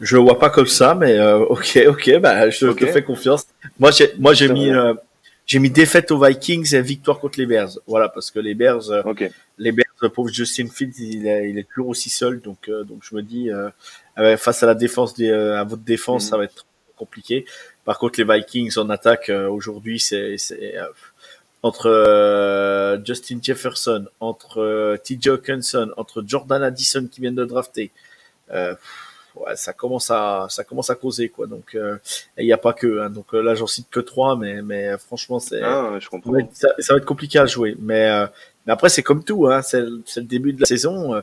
Je 0.00 0.16
le 0.16 0.22
vois 0.22 0.38
pas 0.38 0.48
comme 0.48 0.66
ça, 0.66 0.94
mais 0.94 1.18
euh, 1.18 1.38
ok, 1.38 1.80
ok, 1.88 2.18
bah, 2.20 2.50
je 2.50 2.68
te 2.68 2.86
fais 2.86 3.02
confiance. 3.02 3.46
Moi, 3.80 3.90
j'ai, 3.90 4.14
moi, 4.18 4.32
j'ai 4.32 4.48
mis, 4.48 4.70
euh, 4.70 4.94
j'ai 5.48 5.58
mis 5.58 5.70
défaite 5.70 6.12
aux 6.12 6.24
Vikings 6.24 6.74
et 6.74 6.82
victoire 6.82 7.18
contre 7.18 7.40
les 7.40 7.46
Bears. 7.46 7.80
Voilà, 7.88 8.08
parce 8.08 8.30
que 8.30 8.38
les 8.38 8.54
Bears, 8.54 8.90
euh, 8.90 9.02
les 9.58 9.72
Bears, 9.72 10.12
pauvre 10.12 10.28
Justin 10.28 10.68
Fields, 10.68 10.94
il 11.00 11.26
est, 11.26 11.50
il 11.50 11.58
est 11.58 11.68
toujours 11.68 11.88
aussi 11.88 12.10
seul, 12.10 12.40
donc, 12.40 12.70
donc 12.70 13.02
je 13.02 13.16
me 13.16 13.22
dis, 13.22 13.50
face 14.36 14.62
à 14.62 14.66
la 14.66 14.76
défense 14.76 15.14
des, 15.14 15.32
à 15.32 15.64
votre 15.64 15.82
défense, 15.82 16.26
mm. 16.26 16.28
ça 16.28 16.36
va 16.36 16.44
être 16.44 16.66
compliqué. 16.96 17.44
Par 17.84 17.98
contre, 17.98 18.20
les 18.20 18.32
Vikings 18.32 18.78
en 18.78 18.88
attaque 18.90 19.30
aujourd'hui, 19.30 19.98
c'est, 19.98 20.38
c'est 20.38 20.74
entre 21.62 23.00
Justin 23.04 23.40
Jefferson, 23.42 24.06
entre 24.20 24.96
T.J. 25.02 25.30
Hawkinson, 25.30 25.90
entre 25.96 26.22
Jordan 26.24 26.62
Addison 26.62 27.08
qui 27.10 27.20
vient 27.20 27.32
de 27.32 27.44
drafter. 27.44 27.90
Euh, 28.50 28.74
ça 29.54 29.72
commence 29.72 30.10
à 30.10 30.46
ça 30.50 30.64
commence 30.64 30.90
à 30.90 30.94
causer 30.94 31.28
quoi. 31.28 31.46
Donc 31.46 31.74
euh, 31.74 31.98
il 32.36 32.44
n'y 32.44 32.52
a 32.52 32.58
pas 32.58 32.72
que 32.72 33.00
hein. 33.00 33.10
donc 33.10 33.34
euh, 33.34 33.42
là 33.42 33.54
j'en 33.54 33.66
cite 33.66 33.88
que 33.90 34.00
trois, 34.00 34.36
mais 34.36 34.62
mais 34.62 34.96
franchement 34.98 35.38
c'est 35.38 35.62
ah, 35.62 35.96
je 36.00 36.08
comprends. 36.08 36.32
Ça, 36.52 36.68
va 36.90 36.96
être 36.96 37.04
compliqué 37.04 37.38
à 37.38 37.46
jouer. 37.46 37.76
Mais 37.80 38.10
euh, 38.10 38.26
mais 38.66 38.72
après 38.72 38.88
c'est 38.88 39.02
comme 39.02 39.24
tout, 39.24 39.46
hein, 39.48 39.62
c'est 39.62 39.80
le 39.80 40.22
début 40.22 40.52
de 40.52 40.60
la 40.60 40.66
saison. 40.66 41.22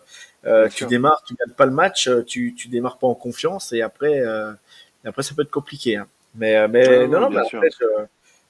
tu 0.73 0.85
démarres, 0.85 1.23
tu 1.25 1.35
gagnes 1.35 1.55
pas 1.55 1.65
le 1.65 1.71
match, 1.71 2.09
tu 2.25 2.53
tu 2.55 2.67
démarres 2.67 2.97
pas 2.97 3.07
en 3.07 3.15
confiance 3.15 3.73
et 3.73 3.81
après 3.81 4.23
après 5.03 5.23
ça 5.23 5.35
peut 5.35 5.43
être 5.43 5.51
compliqué. 5.51 5.97
Hein. 5.97 6.07
Mais 6.35 6.67
mais 6.67 6.87
ah, 6.87 7.07
non 7.07 7.21
non, 7.21 7.29
mais 7.29 7.39
après, 7.39 7.69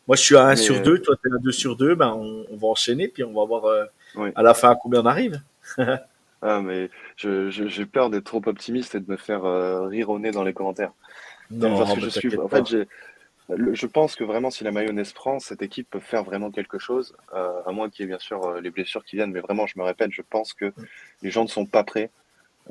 moi 0.07 0.15
je 0.15 0.21
suis 0.21 0.37
à 0.37 0.45
1 0.47 0.55
sur 0.55 0.81
2, 0.81 1.01
toi 1.01 1.15
tu 1.21 1.29
es 1.29 1.33
à 1.33 1.37
2 1.39 1.51
sur 1.51 1.75
2, 1.75 1.95
ben 1.95 2.13
on, 2.15 2.45
on, 2.51 2.57
va 2.57 2.67
enchaîner 2.67 3.07
puis 3.07 3.23
on 3.23 3.33
va 3.33 3.45
voir 3.45 3.89
à 4.35 4.43
la 4.43 4.53
fin 4.53 4.71
à 4.71 4.75
combien 4.75 5.01
on 5.01 5.05
arrive. 5.05 5.41
Ah, 6.47 6.61
mais 6.61 6.89
j'ai 7.17 7.85
peur 7.87 8.11
d'être 8.11 8.25
trop 8.25 8.41
optimiste 8.45 8.93
et 8.93 8.99
de 8.99 9.09
me 9.09 9.17
faire 9.17 9.45
euh, 9.45 9.87
rire 9.87 10.09
au 10.09 10.19
nez 10.19 10.29
dans 10.29 10.43
les 10.43 10.53
commentaires. 10.53 10.91
Non, 11.49 11.75
parce 11.77 11.95
que 11.95 12.01
je 12.01 12.09
suis, 12.09 12.37
en 12.37 12.47
fait, 12.47 12.87
je 13.49 13.87
pense 13.87 14.15
que 14.15 14.23
vraiment, 14.23 14.51
si 14.51 14.63
la 14.63 14.71
mayonnaise 14.71 15.11
prend, 15.11 15.39
cette 15.39 15.63
équipe 15.63 15.89
peut 15.89 15.99
faire 15.99 16.23
vraiment 16.23 16.51
quelque 16.51 16.77
chose, 16.77 17.15
euh, 17.33 17.61
à 17.65 17.71
moins 17.71 17.89
qu'il 17.89 18.03
y 18.03 18.05
ait 18.05 18.09
bien 18.09 18.19
sûr 18.19 18.45
euh, 18.45 18.61
les 18.61 18.69
blessures 18.69 19.03
qui 19.03 19.15
viennent. 19.15 19.31
Mais 19.31 19.39
vraiment, 19.39 19.65
je 19.65 19.73
me 19.79 19.83
répète, 19.83 20.11
je 20.11 20.21
pense 20.21 20.53
que 20.53 20.71
les 21.23 21.31
gens 21.31 21.43
ne 21.43 21.49
sont 21.49 21.65
pas 21.65 21.83
prêts. 21.83 22.11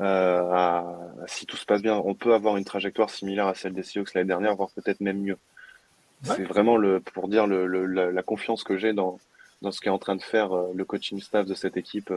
à, 0.01 0.85
si 1.27 1.45
tout 1.47 1.57
se 1.57 1.67
passe 1.67 1.83
bien, 1.83 1.97
on 1.97 2.15
peut 2.15 2.33
avoir 2.33 2.57
une 2.57 2.65
trajectoire 2.65 3.11
similaire 3.11 3.49
à 3.49 3.55
celle 3.55 3.75
des 3.75 3.83
Seahawks 3.83 4.15
l'année 4.15 4.29
dernière, 4.29 4.55
voire 4.55 4.71
peut-être 4.71 5.01
même 5.01 5.21
mieux. 5.21 5.39
C'est 6.23 6.45
vraiment 6.45 6.77
le, 6.77 7.01
pour 7.01 7.29
dire 7.29 7.47
le, 7.47 7.67
la, 7.67 8.11
la, 8.11 8.23
confiance 8.23 8.65
que 8.65 8.79
j'ai 8.79 8.95
dans, 8.95 9.19
dans 9.63 9.73
ce 9.73 9.81
qu'est 9.81 9.91
en 9.91 9.99
train 9.99 10.17
de 10.17 10.23
faire 10.23 10.51
le 10.73 10.85
coaching 10.85 11.21
staff 11.21 11.45
de 11.45 11.55
cette 11.55 11.77
équipe 11.77 12.11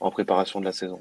en 0.00 0.10
préparation 0.10 0.60
de 0.60 0.64
la 0.64 0.72
saison. 0.72 1.00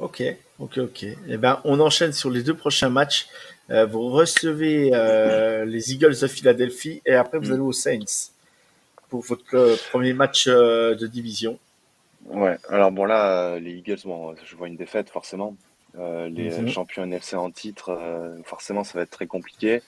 Ok, 0.00 0.22
ok, 0.58 0.78
ok. 0.78 1.06
Eh 1.28 1.36
ben, 1.36 1.60
on 1.64 1.78
enchaîne 1.78 2.12
sur 2.12 2.30
les 2.30 2.42
deux 2.42 2.54
prochains 2.54 2.88
matchs. 2.88 3.28
Euh, 3.70 3.84
vous 3.84 4.08
recevez 4.08 4.90
euh, 4.94 5.66
les 5.66 5.92
Eagles 5.92 6.18
de 6.20 6.26
Philadelphie 6.26 7.02
et 7.04 7.14
après 7.14 7.38
vous 7.38 7.50
mm. 7.50 7.52
allez 7.52 7.60
aux 7.60 7.72
Saints 7.72 8.30
pour 9.10 9.20
votre 9.20 9.54
euh, 9.54 9.76
premier 9.90 10.14
match 10.14 10.48
de 10.48 11.06
division. 11.06 11.58
Ouais. 12.26 12.56
Alors 12.70 12.92
bon 12.92 13.04
là, 13.04 13.58
les 13.58 13.72
Eagles, 13.72 14.00
bon, 14.04 14.34
je 14.44 14.56
vois 14.56 14.68
une 14.68 14.76
défaite 14.76 15.10
forcément. 15.10 15.54
les 15.94 16.50
mm-hmm. 16.50 16.68
champions 16.68 17.04
NFC 17.04 17.36
en 17.36 17.50
titre, 17.50 17.98
forcément, 18.44 18.84
ça 18.84 18.96
va 18.96 19.02
être 19.02 19.10
très 19.10 19.26
compliqué. 19.26 19.82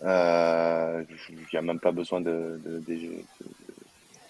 Il 0.00 0.04
n'y 0.04 1.58
a 1.58 1.62
même 1.62 1.80
pas 1.80 1.92
besoin 1.92 2.20
de, 2.20 2.60
de, 2.64 2.80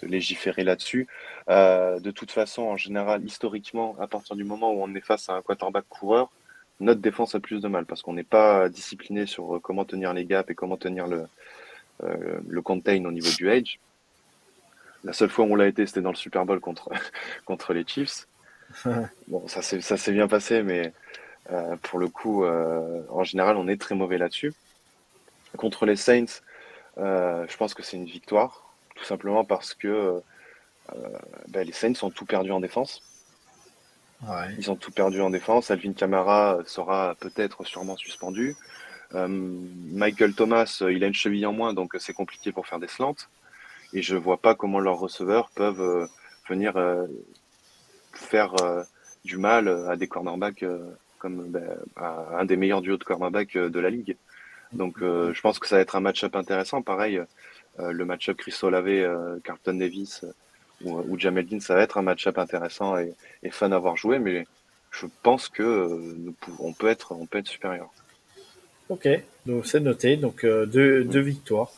de 0.03 0.07
légiférer 0.07 0.65
là-dessus. 0.65 1.07
Euh, 1.49 2.01
de 2.01 2.11
toute 2.11 2.33
façon, 2.33 2.63
en 2.63 2.77
général, 2.77 3.25
historiquement, 3.25 3.97
à 4.01 4.07
partir 4.07 4.35
du 4.35 4.45
moment 4.45 4.73
où 4.73 4.83
on 4.83 4.95
est 4.95 5.01
face 5.01 5.29
à 5.29 5.35
un 5.35 5.43
quarterback 5.43 5.85
coureur, 5.89 6.31
notre 6.81 7.01
défense 7.01 7.35
a 7.35 7.41
plus 7.41 7.63
de 7.63 7.69
mal 7.69 7.87
parce 7.87 8.03
qu'on 8.03 8.13
n'est 8.13 8.25
pas 8.25 8.69
discipliné 8.69 9.27
sur 9.27 9.61
comment 9.63 9.85
tenir 9.85 10.13
les 10.13 10.25
gaps 10.25 10.51
et 10.51 10.55
comment 10.55 10.77
tenir 10.77 11.07
le, 11.07 11.27
euh, 12.03 12.41
le 12.47 12.63
contain 12.63 13.03
au 13.05 13.13
niveau 13.13 13.31
du 13.37 13.49
edge. 13.49 13.79
La 15.05 15.13
seule 15.13 15.31
fois 15.31 15.45
où 15.45 15.53
on 15.53 15.55
l'a 15.55 15.69
été, 15.69 15.87
c'était 15.87 16.01
dans 16.01 16.11
le 16.11 16.17
Super 16.17 16.45
Bowl 16.45 16.61
contre, 16.61 16.91
contre 17.45 17.73
les 17.73 17.87
Chiefs. 17.87 18.27
Bon, 19.29 19.47
ça 19.47 19.63
s'est 19.63 20.13
bien 20.13 20.27
passé, 20.27 20.63
mais 20.65 20.93
euh, 21.53 21.77
pour 21.77 22.01
le 22.01 22.09
coup, 22.09 22.45
en 22.45 23.23
général, 23.23 23.57
on 23.57 23.69
est 23.69 23.81
très 23.81 23.95
mauvais 23.95 24.19
là-dessus. 24.19 24.53
Contre 25.57 25.87
les 25.87 25.97
Saints, 25.97 26.43
je 26.97 27.57
pense 27.57 27.75
que 27.75 27.85
c'est 27.85 27.97
une 27.97 28.05
victoire 28.05 28.65
tout 28.97 29.05
simplement 29.05 29.45
parce 29.45 29.75
que 29.75 30.21
euh, 30.95 31.19
ben, 31.49 31.67
les 31.67 31.73
Saints 31.73 32.03
ont 32.03 32.11
tout 32.11 32.27
perdu 32.27 32.51
en 32.53 32.61
défense. 32.61 33.03
Ils 34.59 34.71
ont 34.71 34.77
tout 34.77 34.91
perdu 34.91 35.21
en 35.21 35.29
défense. 35.29 35.71
Alvin 35.71 35.93
Kamara 35.93 36.59
sera 36.65 37.15
peut-être 37.21 37.65
sûrement 37.65 37.97
suspendu. 37.97 38.57
Euh, 39.15 39.29
Michael 39.29 40.35
Thomas, 40.35 40.83
il 40.89 41.05
a 41.05 41.07
une 41.07 41.15
cheville 41.15 41.45
en 41.47 41.53
moins, 41.53 41.75
donc 41.75 41.95
c'est 41.99 42.15
compliqué 42.15 42.51
pour 42.51 42.67
faire 42.67 42.79
des 42.79 42.89
slants. 42.89 43.17
Et 43.93 44.03
je 44.03 44.17
vois 44.17 44.39
pas 44.39 44.55
comment 44.55 44.81
leurs 44.81 44.99
receveurs 44.99 45.51
peuvent 45.51 45.81
euh, 45.81 46.07
venir 46.49 46.75
faire 48.15 48.55
du 49.25 49.37
mal 49.37 49.69
à 49.69 49.97
des 49.97 50.07
cornerbacks 50.07 50.65
comme 51.19 51.51
ben, 51.51 51.77
à 51.97 52.39
un 52.39 52.45
des 52.45 52.57
meilleurs 52.57 52.83
duos 52.83 52.97
de 52.97 53.05
cornerbacks 53.05 53.59
de 53.59 53.81
la 53.81 53.91
ligue. 53.91 54.17
Donc 54.73 54.99
je 55.01 55.41
pense 55.41 55.59
que 55.59 55.67
ça 55.67 55.77
va 55.77 55.83
être 55.83 55.97
un 55.97 56.01
match-up 56.01 56.37
intéressant. 56.37 56.83
Pareil, 56.83 57.21
le 57.79 58.05
match-up 58.05 58.37
Chris 58.37 58.57
Olave, 58.63 59.41
Carlton 59.43 59.75
Davis 59.75 60.25
euh, 60.85 60.89
ou, 60.89 61.05
ou, 61.09 61.19
Jamel 61.19 61.47
Dean, 61.47 61.61
ça 61.61 61.75
va 61.75 61.83
être 61.83 61.99
un 61.99 62.03
match-up 62.03 62.39
intéressant 62.39 62.97
et, 62.99 63.15
fun 63.51 63.73
à 63.73 63.79
voir 63.79 63.97
jouer, 63.97 64.19
mais 64.19 64.47
je 64.91 65.07
pense 65.23 65.49
que 65.49 65.63
nous 65.63 66.35
on 66.59 66.73
peut 66.73 66.89
être, 66.89 67.13
on 67.13 67.27
peut 67.27 67.39
être 67.39 67.49
supérieur. 67.49 67.91
Ok, 68.89 69.09
donc 69.47 69.67
c'est 69.67 69.81
noté. 69.81 70.17
Donc 70.17 70.45
deux, 70.45 71.05
deux, 71.05 71.21
victoires. 71.21 71.73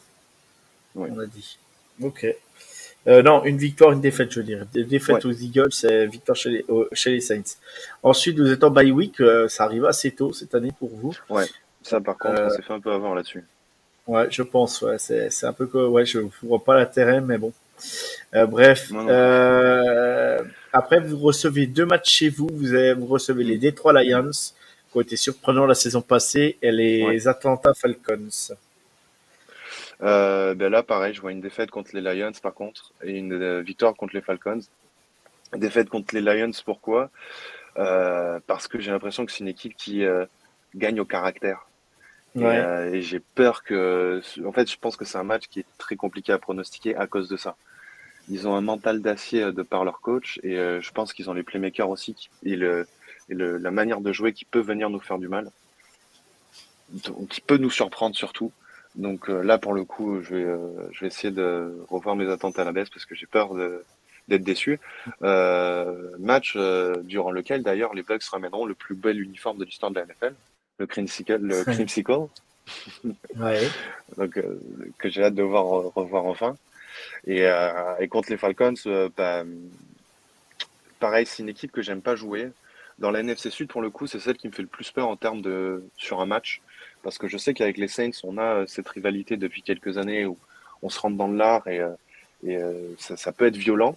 On 0.95 1.19
a 1.19 1.27
dit. 1.27 1.59
Ok. 2.03 2.27
non, 3.07 3.45
une 3.45 3.57
victoire, 3.57 3.93
une 3.93 4.01
défaite, 4.01 4.33
je 4.33 4.41
veux 4.41 4.47
dire. 4.47 4.67
Défaite 4.73 5.25
aux 5.25 5.33
Eagles, 5.33 5.73
c'est 5.73 6.07
victoire 6.07 6.37
chez 6.37 6.51
les, 6.51 6.65
chez 6.93 7.11
les 7.11 7.21
Saints. 7.21 7.57
Ensuite, 8.03 8.39
vous 8.39 8.51
êtes 8.51 8.65
en 8.65 8.71
bye 8.71 8.91
week. 8.91 9.23
ça 9.49 9.65
arrive 9.65 9.85
assez 9.85 10.11
tôt 10.13 10.33
cette 10.33 10.55
année 10.55 10.73
pour 10.79 10.91
vous. 10.91 11.15
Ouais, 11.29 11.47
ça 11.83 12.01
par 12.01 12.17
contre, 12.19 12.43
on 12.43 12.51
s'est 12.51 12.63
fait 12.63 12.73
un 12.73 12.81
peu 12.81 12.93
avant 12.93 13.15
là-dessus. 13.15 13.45
Ouais, 14.09 14.27
je 14.31 14.43
pense. 14.43 14.81
Ouais, 14.83 14.99
c'est, 14.99 15.45
un 15.45 15.53
peu 15.53 15.67
que 15.67 15.87
ouais, 15.87 16.07
je 16.07 16.21
vois 16.43 16.65
pas 16.65 16.77
l'intérêt, 16.77 17.21
mais 17.21 17.37
bon. 17.37 17.53
Euh, 18.35 18.47
bref. 18.47 18.93
Euh, 18.93 20.43
après, 20.73 21.01
vous 21.01 21.19
recevez 21.19 21.67
deux 21.67 21.87
matchs 21.87 22.11
chez 22.11 22.29
vous. 22.29 22.49
Vous, 22.53 22.75
avez, 22.75 22.95
vous 22.95 23.07
recevez 23.07 23.45
les 23.45 23.59
Detroit 23.59 23.93
Lions, 24.03 24.31
qui 24.31 24.97
ont 24.97 25.01
été 25.01 25.17
surprenants 25.17 25.67
la 25.67 25.75
saison 25.75 26.03
passée, 26.03 26.59
et 26.63 26.71
les 26.71 27.29
Atlanta 27.29 27.73
Falcons. 27.75 28.55
Euh, 30.01 30.55
ben 30.55 30.71
là, 30.71 30.83
pareil, 30.83 31.15
je 31.15 31.21
vois 31.21 31.33
une 31.33 31.41
défaite 31.41 31.71
contre 31.71 31.91
les 31.95 32.01
Lions, 32.01 32.33
par 32.43 32.55
contre, 32.55 32.93
et 33.03 33.13
une 33.13 33.61
victoire 33.61 33.95
contre 33.95 34.15
les 34.15 34.23
Falcons. 34.23 34.61
Défaite 35.55 35.89
contre 35.89 36.15
les 36.15 36.21
Lions, 36.21 36.53
pourquoi? 36.65 37.11
Parce 37.75 38.69
que 38.69 38.79
j'ai 38.81 38.91
l'impression 38.91 39.25
que 39.25 39.33
c'est 39.33 39.41
une 39.41 39.49
équipe 39.49 39.77
qui 39.77 40.05
gagne 40.75 41.01
au 41.01 41.05
caractère. 41.05 41.68
Euh, 42.37 42.93
et, 42.93 43.03
j'ai 43.03 43.21
peur 43.21 43.63
que. 43.63 44.21
En 44.45 44.53
fait, 44.53 44.71
je 44.71 44.77
pense 44.79 44.97
que 44.97 45.05
c'est 45.05 45.19
un 45.19 45.25
match 45.25 45.49
qui 45.49 45.61
est 45.61 45.67
très 45.79 45.97
compliqué 45.97 46.33
à 46.33 46.39
pronostiquer 46.39 46.97
à 46.97 47.07
cause 47.07 47.29
de 47.29 47.37
ça. 47.37 47.57
Ils 48.29 48.47
ont 48.47 48.55
un 48.55 48.61
mental 48.61 49.01
d'acier 49.01 49.43
euh, 49.43 49.53
de 49.53 49.63
par 49.63 49.85
leur 49.85 50.01
coach 50.01 50.39
et 50.43 50.59
euh, 50.59 50.81
je 50.81 50.91
pense 50.93 51.13
qu'ils 51.13 51.31
ont 51.31 51.33
les 51.33 51.43
playmakers 51.43 51.89
aussi 51.89 52.29
et, 52.45 52.57
le, 52.57 52.87
et 53.31 53.35
le, 53.35 53.57
la 53.57 53.71
manière 53.71 54.01
de 54.01 54.13
jouer 54.13 54.33
qui 54.33 54.45
peut 54.45 54.61
venir 54.61 54.91
nous 54.91 55.01
faire 55.01 55.19
du 55.19 55.29
mal, 55.29 55.51
qui 57.31 57.41
peut 57.41 57.57
nous 57.57 57.71
surprendre 57.71 58.15
surtout. 58.15 58.53
Donc 58.95 59.29
là, 59.29 59.59
pour 59.59 59.75
le 59.75 59.85
coup, 59.85 60.23
je 60.23 60.35
vais, 60.35 60.57
je 60.93 61.01
vais 61.01 61.07
essayer 61.07 61.33
de 61.33 61.85
revoir 61.89 62.17
mes 62.17 62.29
attentes 62.29 62.59
à 62.59 62.65
la 62.65 62.73
baisse 62.73 62.91
parce 62.91 63.07
que 63.07 63.15
j'ai 63.15 63.27
peur 63.27 63.55
d'être 63.55 64.43
déçu. 64.43 64.81
match 65.21 66.57
durant 67.05 67.31
lequel 67.31 67.63
d'ailleurs 67.63 67.95
les 67.95 68.03
Bucks 68.03 68.25
ramèneront 68.25 68.67
le 68.67 68.75
plus 68.75 68.97
bel 68.97 69.21
uniforme 69.21 69.59
de 69.59 69.65
l'histoire 69.65 69.93
de 69.93 70.01
la 70.01 70.07
NFL 70.07 70.35
le 70.79 70.87
Creamsicle, 70.87 71.39
le 71.41 71.65
Creamsicle. 71.65 72.29
ouais. 73.37 73.69
Donc, 74.17 74.37
euh, 74.37 74.61
que 74.99 75.09
j'ai 75.09 75.23
hâte 75.23 75.35
de 75.35 75.43
voir 75.43 75.65
revoir 75.95 76.25
enfin. 76.25 76.57
Et, 77.27 77.43
euh, 77.43 77.97
et 78.01 78.09
contre 78.09 78.31
les 78.31 78.37
Falcons, 78.37 78.75
euh, 78.87 79.09
bah, 79.17 79.45
pareil, 80.99 81.27
c'est 81.27 81.43
une 81.43 81.49
équipe 81.49 81.73
que 81.73 81.83
j'aime 81.83 82.01
pas 82.01 82.17
jouer. 82.17 82.51
Dans 82.99 83.11
la 83.11 83.21
NFC 83.21 83.51
Sud, 83.51 83.69
pour 83.69 83.83
le 83.83 83.91
coup, 83.91 84.07
c'est 84.07 84.19
celle 84.19 84.37
qui 84.37 84.49
me 84.49 84.53
fait 84.53 84.63
le 84.63 84.69
plus 84.69 84.91
peur 84.91 85.09
en 85.09 85.17
termes 85.17 85.41
de 85.41 85.85
sur 85.97 86.21
un 86.21 86.27
match, 86.27 86.61
parce 87.03 87.17
que 87.17 87.29
je 87.29 87.39
sais 87.39 87.55
qu'avec 87.55 87.77
les 87.77 87.87
Saints, 87.87 88.11
on 88.25 88.39
a 88.39 88.67
cette 88.67 88.89
rivalité 88.89 89.37
depuis 89.37 89.63
quelques 89.63 89.99
années 89.99 90.27
où 90.27 90.37
on 90.83 90.89
se 90.89 90.99
rentre 90.99 91.17
dans 91.17 91.29
l'art 91.29 91.69
et, 91.69 91.81
et 92.45 92.59
ça, 92.99 93.17
ça, 93.17 93.31
peut 93.31 93.47
être 93.47 93.57
violent. 93.57 93.97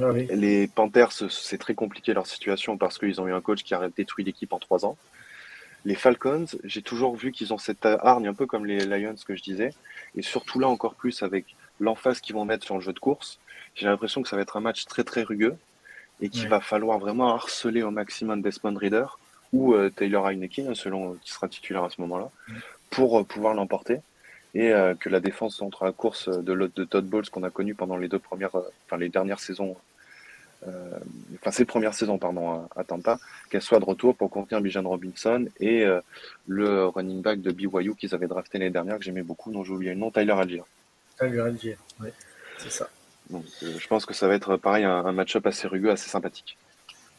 Ah 0.00 0.12
oui. 0.12 0.26
Les 0.32 0.66
Panthers, 0.66 1.12
c'est 1.12 1.58
très 1.58 1.74
compliqué 1.74 2.14
leur 2.14 2.26
situation 2.26 2.78
parce 2.78 2.96
qu'ils 2.96 3.20
ont 3.20 3.28
eu 3.28 3.34
un 3.34 3.42
coach 3.42 3.64
qui 3.64 3.74
a 3.74 3.90
détruit 3.94 4.24
l'équipe 4.24 4.54
en 4.54 4.58
trois 4.58 4.86
ans. 4.86 4.96
Les 5.84 5.94
Falcons, 5.96 6.46
j'ai 6.64 6.82
toujours 6.82 7.16
vu 7.16 7.32
qu'ils 7.32 7.52
ont 7.52 7.58
cette 7.58 7.84
hargne 7.86 8.28
un 8.28 8.34
peu 8.34 8.46
comme 8.46 8.66
les 8.66 8.84
Lions 8.86 9.16
que 9.26 9.34
je 9.34 9.42
disais, 9.42 9.74
et 10.16 10.22
surtout 10.22 10.60
là 10.60 10.68
encore 10.68 10.94
plus 10.94 11.22
avec 11.22 11.44
l'emphase 11.80 12.20
qu'ils 12.20 12.34
vont 12.36 12.44
mettre 12.44 12.64
sur 12.64 12.76
le 12.76 12.80
jeu 12.80 12.92
de 12.92 12.98
course. 13.00 13.38
J'ai 13.74 13.86
l'impression 13.86 14.22
que 14.22 14.28
ça 14.28 14.36
va 14.36 14.42
être 14.42 14.56
un 14.56 14.60
match 14.60 14.84
très 14.84 15.02
très 15.02 15.22
rugueux 15.22 15.56
et 16.20 16.28
qu'il 16.28 16.42
Ouais. 16.44 16.48
va 16.48 16.60
falloir 16.60 16.98
vraiment 16.98 17.34
harceler 17.34 17.82
au 17.82 17.90
maximum 17.90 18.42
Desmond 18.42 18.76
Reader 18.76 19.06
ou 19.52 19.74
euh, 19.74 19.90
Taylor 19.90 20.28
Heineken, 20.28 20.74
selon 20.74 21.12
euh, 21.12 21.18
qui 21.22 21.32
sera 21.32 21.48
titulaire 21.48 21.82
à 21.84 21.90
ce 21.90 22.00
moment-là, 22.02 22.30
pour 22.90 23.18
euh, 23.18 23.24
pouvoir 23.24 23.54
l'emporter. 23.54 24.00
Et 24.54 24.70
que 25.00 25.08
la 25.08 25.20
défense 25.20 25.62
entre 25.62 25.86
la 25.86 25.92
course 25.92 26.28
de, 26.28 26.54
de 26.76 26.84
Todd 26.84 27.06
Bowles 27.06 27.30
qu'on 27.30 27.42
a 27.42 27.48
connu 27.48 27.74
pendant 27.74 27.96
les 27.96 28.08
deux 28.08 28.18
premières, 28.18 28.54
enfin 28.54 28.98
les 28.98 29.08
dernières 29.08 29.40
saisons, 29.40 29.78
enfin 31.34 31.50
ces 31.50 31.64
premières 31.64 31.94
saisons 31.94 32.18
pardon 32.18 32.50
à, 32.50 32.68
à 32.76 32.84
Tampa, 32.84 33.18
qu'elle 33.50 33.62
soit 33.62 33.80
de 33.80 33.84
retour 33.84 34.16
pour 34.16 34.30
contenir 34.30 34.60
Bijan 34.60 34.82
Robinson 34.82 35.46
et 35.60 35.84
euh, 35.84 36.00
le 36.46 36.86
running 36.86 37.22
back 37.22 37.40
de 37.40 37.50
BYU 37.50 37.94
qu'ils 37.96 38.14
avaient 38.14 38.28
drafté 38.28 38.58
l'année 38.58 38.70
dernière 38.70 38.98
que 38.98 39.04
j'aimais 39.04 39.22
beaucoup, 39.22 39.52
dont 39.52 39.64
j'ai 39.64 39.72
oublié 39.72 39.92
le 39.92 39.98
nom, 39.98 40.10
Tyler 40.10 40.32
Algier. 40.32 40.62
Rien 41.18 41.50
dire. 41.50 41.78
Ouais, 42.00 42.12
c'est 42.58 42.70
ça. 42.70 42.88
Donc 43.30 43.44
euh, 43.62 43.74
je 43.78 43.86
pense 43.86 44.06
que 44.06 44.14
ça 44.14 44.28
va 44.28 44.34
être 44.34 44.56
pareil 44.56 44.84
un, 44.84 45.04
un 45.04 45.12
match-up 45.12 45.46
assez 45.46 45.68
rugueux, 45.68 45.90
assez 45.90 46.08
sympathique. 46.08 46.56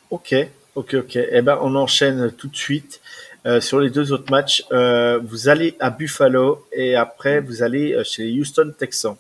Ok, 0.10 0.36
ok, 0.76 0.94
ok. 0.94 1.16
Eh 1.16 1.42
ben, 1.42 1.58
on 1.62 1.76
enchaîne 1.76 2.32
tout 2.32 2.48
de 2.48 2.56
suite 2.56 3.02
euh, 3.46 3.60
sur 3.60 3.80
les 3.80 3.90
deux 3.90 4.14
autres 4.14 4.32
matchs. 4.32 4.64
Euh, 4.72 5.20
vous 5.24 5.50
allez 5.50 5.76
à 5.80 5.90
Buffalo 5.90 6.66
et 6.72 6.96
après 6.96 7.40
vous 7.40 7.64
allez 7.64 7.94
euh, 7.94 8.04
chez 8.04 8.24
les 8.24 8.40
Houston 8.40 8.74
Texans. 8.78 9.18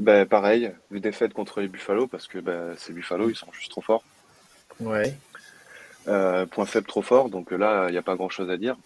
Ben, 0.00 0.26
pareil, 0.26 0.72
une 0.90 1.00
défaite 1.00 1.34
contre 1.34 1.60
les 1.60 1.68
Buffalo 1.68 2.06
parce 2.06 2.26
que 2.26 2.38
ben, 2.38 2.74
c'est 2.78 2.92
Buffalo, 2.94 3.28
ils 3.28 3.36
sont 3.36 3.52
juste 3.52 3.70
trop 3.70 3.82
forts. 3.82 4.02
Ouais. 4.80 5.14
Euh, 6.08 6.46
point 6.46 6.64
faible 6.64 6.86
trop 6.86 7.02
fort, 7.02 7.28
donc 7.28 7.50
là, 7.50 7.88
il 7.88 7.92
n'y 7.92 7.98
a 7.98 8.02
pas 8.02 8.16
grand 8.16 8.30
chose 8.30 8.48
à 8.48 8.56
dire. 8.56 8.76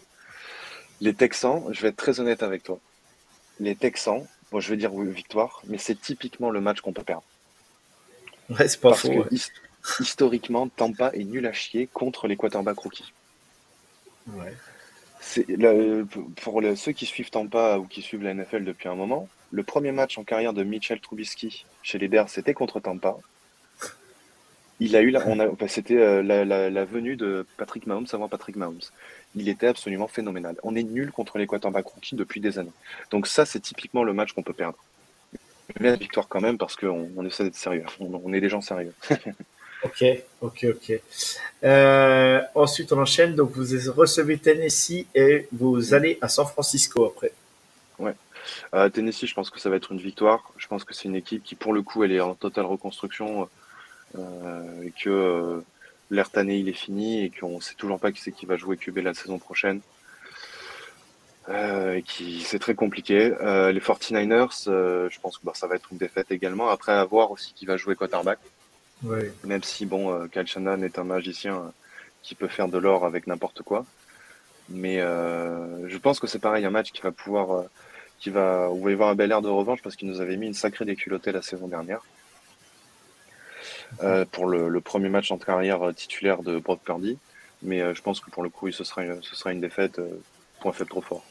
Les 1.00 1.14
Texans, 1.14 1.62
je 1.70 1.80
vais 1.82 1.88
être 1.88 1.96
très 1.96 2.18
honnête 2.18 2.42
avec 2.42 2.64
toi. 2.64 2.80
Les 3.60 3.76
Texans, 3.76 4.26
bon, 4.50 4.58
je 4.58 4.68
vais 4.70 4.76
dire 4.76 4.92
oui, 4.92 5.08
victoire, 5.08 5.62
mais 5.68 5.78
c'est 5.78 5.94
typiquement 6.00 6.50
le 6.50 6.60
match 6.60 6.80
qu'on 6.80 6.92
peut 6.92 7.04
perdre. 7.04 7.22
Ouais, 8.50 8.66
c'est 8.66 8.80
pas 8.80 8.88
Parce 8.90 9.02
faux. 9.02 9.08
que 9.08 9.18
ouais. 9.34 9.40
historiquement, 10.00 10.68
Tampa 10.68 11.10
est 11.14 11.22
nul 11.24 11.46
à 11.46 11.52
chier 11.52 11.86
contre 11.86 12.26
les 12.26 12.36
quarterbacks 12.36 12.78
rookies. 12.78 13.12
Ouais. 14.26 14.52
C'est 15.20 15.46
pour 16.42 16.60
le- 16.60 16.74
ceux 16.74 16.92
qui 16.92 17.06
suivent 17.06 17.30
Tampa 17.30 17.78
ou 17.78 17.86
qui 17.86 18.02
suivent 18.02 18.22
la 18.24 18.34
NFL 18.34 18.64
depuis 18.64 18.88
un 18.88 18.96
moment, 18.96 19.28
le 19.54 19.62
premier 19.62 19.92
match 19.92 20.18
en 20.18 20.24
carrière 20.24 20.52
de 20.52 20.64
Mitchell 20.64 21.00
Trubisky 21.00 21.64
chez 21.82 21.98
les 21.98 22.08
Bears, 22.08 22.28
c'était 22.28 22.54
contre 22.54 22.80
Tampa. 22.80 23.16
Il 24.80 24.96
a 24.96 25.02
eu 25.02 25.10
la, 25.10 25.24
on 25.28 25.38
a, 25.38 25.48
enfin, 25.48 25.68
c'était 25.68 25.96
euh, 25.96 26.22
la, 26.22 26.44
la- 26.44 26.68
la 26.68 26.84
venue 26.84 27.14
de 27.14 27.46
Patrick 27.56 27.86
Mahomes 27.86 28.08
avant 28.12 28.28
Patrick 28.28 28.56
Mahomes. 28.56 28.80
Il 29.36 29.48
était 29.48 29.68
absolument 29.68 30.08
phénoménal. 30.08 30.56
On 30.64 30.74
est 30.74 30.82
nul 30.82 31.12
contre 31.12 31.38
les 31.38 31.46
quarterbacks 31.46 31.86
rookies 31.86 32.16
depuis 32.16 32.40
des 32.40 32.58
années. 32.58 32.72
Donc 33.12 33.28
ça, 33.28 33.46
c'est 33.46 33.60
typiquement 33.60 34.02
le 34.02 34.12
match 34.12 34.32
qu'on 34.32 34.42
peut 34.42 34.52
perdre. 34.52 34.78
Mais 35.80 35.90
la 35.90 35.96
victoire 35.96 36.26
quand 36.28 36.40
même 36.40 36.58
parce 36.58 36.74
qu'on 36.76 37.08
on 37.16 37.24
essaie 37.24 37.44
d'être 37.44 37.54
sérieux. 37.56 37.84
On, 38.00 38.20
on 38.24 38.32
est 38.32 38.40
des 38.40 38.48
gens 38.48 38.60
sérieux. 38.60 38.92
Ok, 39.84 40.02
ok, 40.40 40.66
ok. 40.70 41.00
Euh, 41.62 42.40
ensuite, 42.54 42.90
on 42.94 42.98
enchaîne. 43.02 43.34
Donc, 43.34 43.50
vous 43.50 43.92
recevez 43.92 44.38
Tennessee 44.38 45.04
et 45.14 45.46
vous 45.52 45.92
allez 45.92 46.16
à 46.22 46.28
San 46.30 46.46
Francisco 46.46 47.04
après. 47.04 47.32
Euh, 48.74 48.88
Tennessee, 48.88 49.26
je 49.26 49.34
pense 49.34 49.50
que 49.50 49.60
ça 49.60 49.70
va 49.70 49.76
être 49.76 49.92
une 49.92 50.00
victoire. 50.00 50.52
Je 50.56 50.66
pense 50.66 50.84
que 50.84 50.94
c'est 50.94 51.08
une 51.08 51.16
équipe 51.16 51.42
qui, 51.42 51.54
pour 51.54 51.72
le 51.72 51.82
coup, 51.82 52.04
elle 52.04 52.12
est 52.12 52.20
en 52.20 52.34
totale 52.34 52.66
reconstruction 52.66 53.48
euh, 54.18 54.82
et 54.82 54.90
que 54.90 55.10
euh, 55.10 55.60
l'ère 56.10 56.30
il 56.34 56.68
est 56.68 56.72
fini 56.72 57.24
et 57.24 57.30
qu'on 57.30 57.60
sait 57.60 57.74
toujours 57.74 57.98
pas 57.98 58.12
qui 58.12 58.20
c'est 58.20 58.32
qui 58.32 58.46
va 58.46 58.56
jouer 58.56 58.76
QB 58.76 58.98
la 58.98 59.14
saison 59.14 59.38
prochaine. 59.38 59.80
Euh, 61.50 61.96
et 61.96 62.02
qui 62.02 62.40
c'est 62.40 62.58
très 62.58 62.74
compliqué. 62.74 63.28
Les 63.28 63.80
49ers, 63.80 64.64
euh, 64.68 65.08
je 65.10 65.20
pense 65.20 65.38
que 65.38 65.44
bah, 65.44 65.52
ça 65.54 65.66
va 65.66 65.76
être 65.76 65.88
une 65.92 65.98
défaite 65.98 66.30
également. 66.30 66.68
Après, 66.68 66.92
à 66.92 67.04
voir 67.04 67.30
aussi 67.30 67.52
qui 67.54 67.66
va 67.66 67.76
jouer 67.76 67.96
quarterback. 67.96 68.38
Ouais. 69.02 69.30
Même 69.44 69.62
si, 69.62 69.84
bon, 69.84 70.28
Kyle 70.28 70.46
Shanahan 70.46 70.82
est 70.82 70.98
un 70.98 71.04
magicien 71.04 71.72
qui 72.22 72.34
peut 72.34 72.48
faire 72.48 72.68
de 72.68 72.78
l'or 72.78 73.04
avec 73.04 73.26
n'importe 73.26 73.62
quoi. 73.62 73.84
Mais 74.68 75.00
euh, 75.00 75.88
je 75.88 75.98
pense 75.98 76.20
que 76.20 76.26
c'est 76.26 76.38
pareil, 76.38 76.64
un 76.64 76.70
match 76.70 76.90
qui 76.92 77.02
va 77.02 77.12
pouvoir, 77.12 77.64
qui 78.18 78.30
va, 78.30 78.70
il 78.74 78.82
va 78.82 78.90
y 78.90 78.92
avoir 78.92 79.10
un 79.10 79.14
bel 79.14 79.30
air 79.30 79.42
de 79.42 79.48
revanche 79.48 79.82
parce 79.82 79.96
qu'il 79.96 80.08
nous 80.08 80.20
avait 80.20 80.36
mis 80.36 80.46
une 80.46 80.54
sacrée 80.54 80.84
déculottée 80.84 81.32
la 81.32 81.42
saison 81.42 81.68
dernière. 81.68 82.00
Euh, 84.02 84.24
pour 84.24 84.46
le, 84.46 84.68
le 84.68 84.80
premier 84.80 85.08
match 85.08 85.30
en 85.30 85.38
carrière 85.38 85.82
euh, 85.82 85.92
titulaire 85.92 86.42
de 86.42 86.58
Brock 86.58 86.80
Purdy. 86.84 87.18
Mais 87.62 87.80
euh, 87.80 87.94
je 87.94 88.02
pense 88.02 88.20
que 88.20 88.30
pour 88.30 88.42
le 88.42 88.48
coup, 88.48 88.70
ce 88.72 88.82
sera 88.82 89.04
une, 89.04 89.22
ce 89.22 89.36
sera 89.36 89.52
une 89.52 89.60
défaite, 89.60 89.98
euh, 89.98 90.20
point 90.60 90.72
faible 90.72 90.90
trop 90.90 91.00
fort. 91.00 91.24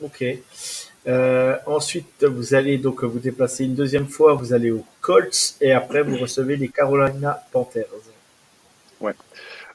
Ok. 0.00 0.24
Ensuite, 1.66 2.24
vous 2.24 2.54
allez 2.54 2.78
donc 2.78 3.04
vous 3.04 3.18
déplacer 3.18 3.64
une 3.64 3.74
deuxième 3.74 4.08
fois. 4.08 4.34
Vous 4.34 4.52
allez 4.52 4.70
aux 4.70 4.84
Colts 5.00 5.56
et 5.60 5.72
après 5.72 6.02
vous 6.02 6.16
recevez 6.16 6.56
les 6.56 6.68
Carolina 6.68 7.44
Panthers. 7.52 7.86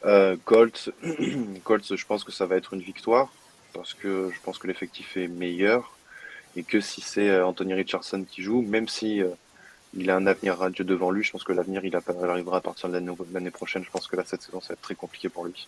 Euh, 0.06 0.38
Colts, 0.46 0.90
Colts, 1.64 1.96
je 1.96 2.06
pense 2.06 2.24
que 2.24 2.32
ça 2.32 2.46
va 2.46 2.56
être 2.56 2.74
une 2.74 2.82
victoire 2.82 3.32
parce 3.74 3.94
que 3.94 4.32
je 4.34 4.40
pense 4.42 4.58
que 4.58 4.68
l'effectif 4.68 5.18
est 5.18 5.28
meilleur 5.28 5.96
et 6.56 6.64
que 6.64 6.82
si 6.82 7.02
c'est 7.02 7.30
euh, 7.30 7.46
Anthony 7.46 7.74
Richardson 7.74 8.26
qui 8.30 8.42
joue, 8.42 8.62
même 8.62 8.88
si 8.88 9.22
euh, 9.22 9.30
il 9.94 10.10
a 10.10 10.16
un 10.16 10.28
avenir 10.28 10.58
radieux 10.58 10.84
devant 10.84 11.12
lui, 11.12 11.24
je 11.24 11.32
pense 11.32 11.44
que 11.44 11.54
l'avenir 11.54 11.84
il, 11.86 11.96
arrivera 11.96 12.58
à 12.58 12.62
partir 12.62 12.90
de 12.90 13.00
l'année 13.34 13.52
prochaine. 13.52 13.84
Je 13.84 13.90
pense 13.90 14.08
que 14.08 14.16
là 14.16 14.24
cette 14.26 14.42
saison 14.42 14.62
ça 14.62 14.70
va 14.70 14.74
être 14.74 14.82
très 14.82 14.96
compliqué 14.96 15.30
pour 15.30 15.46
lui. 15.46 15.68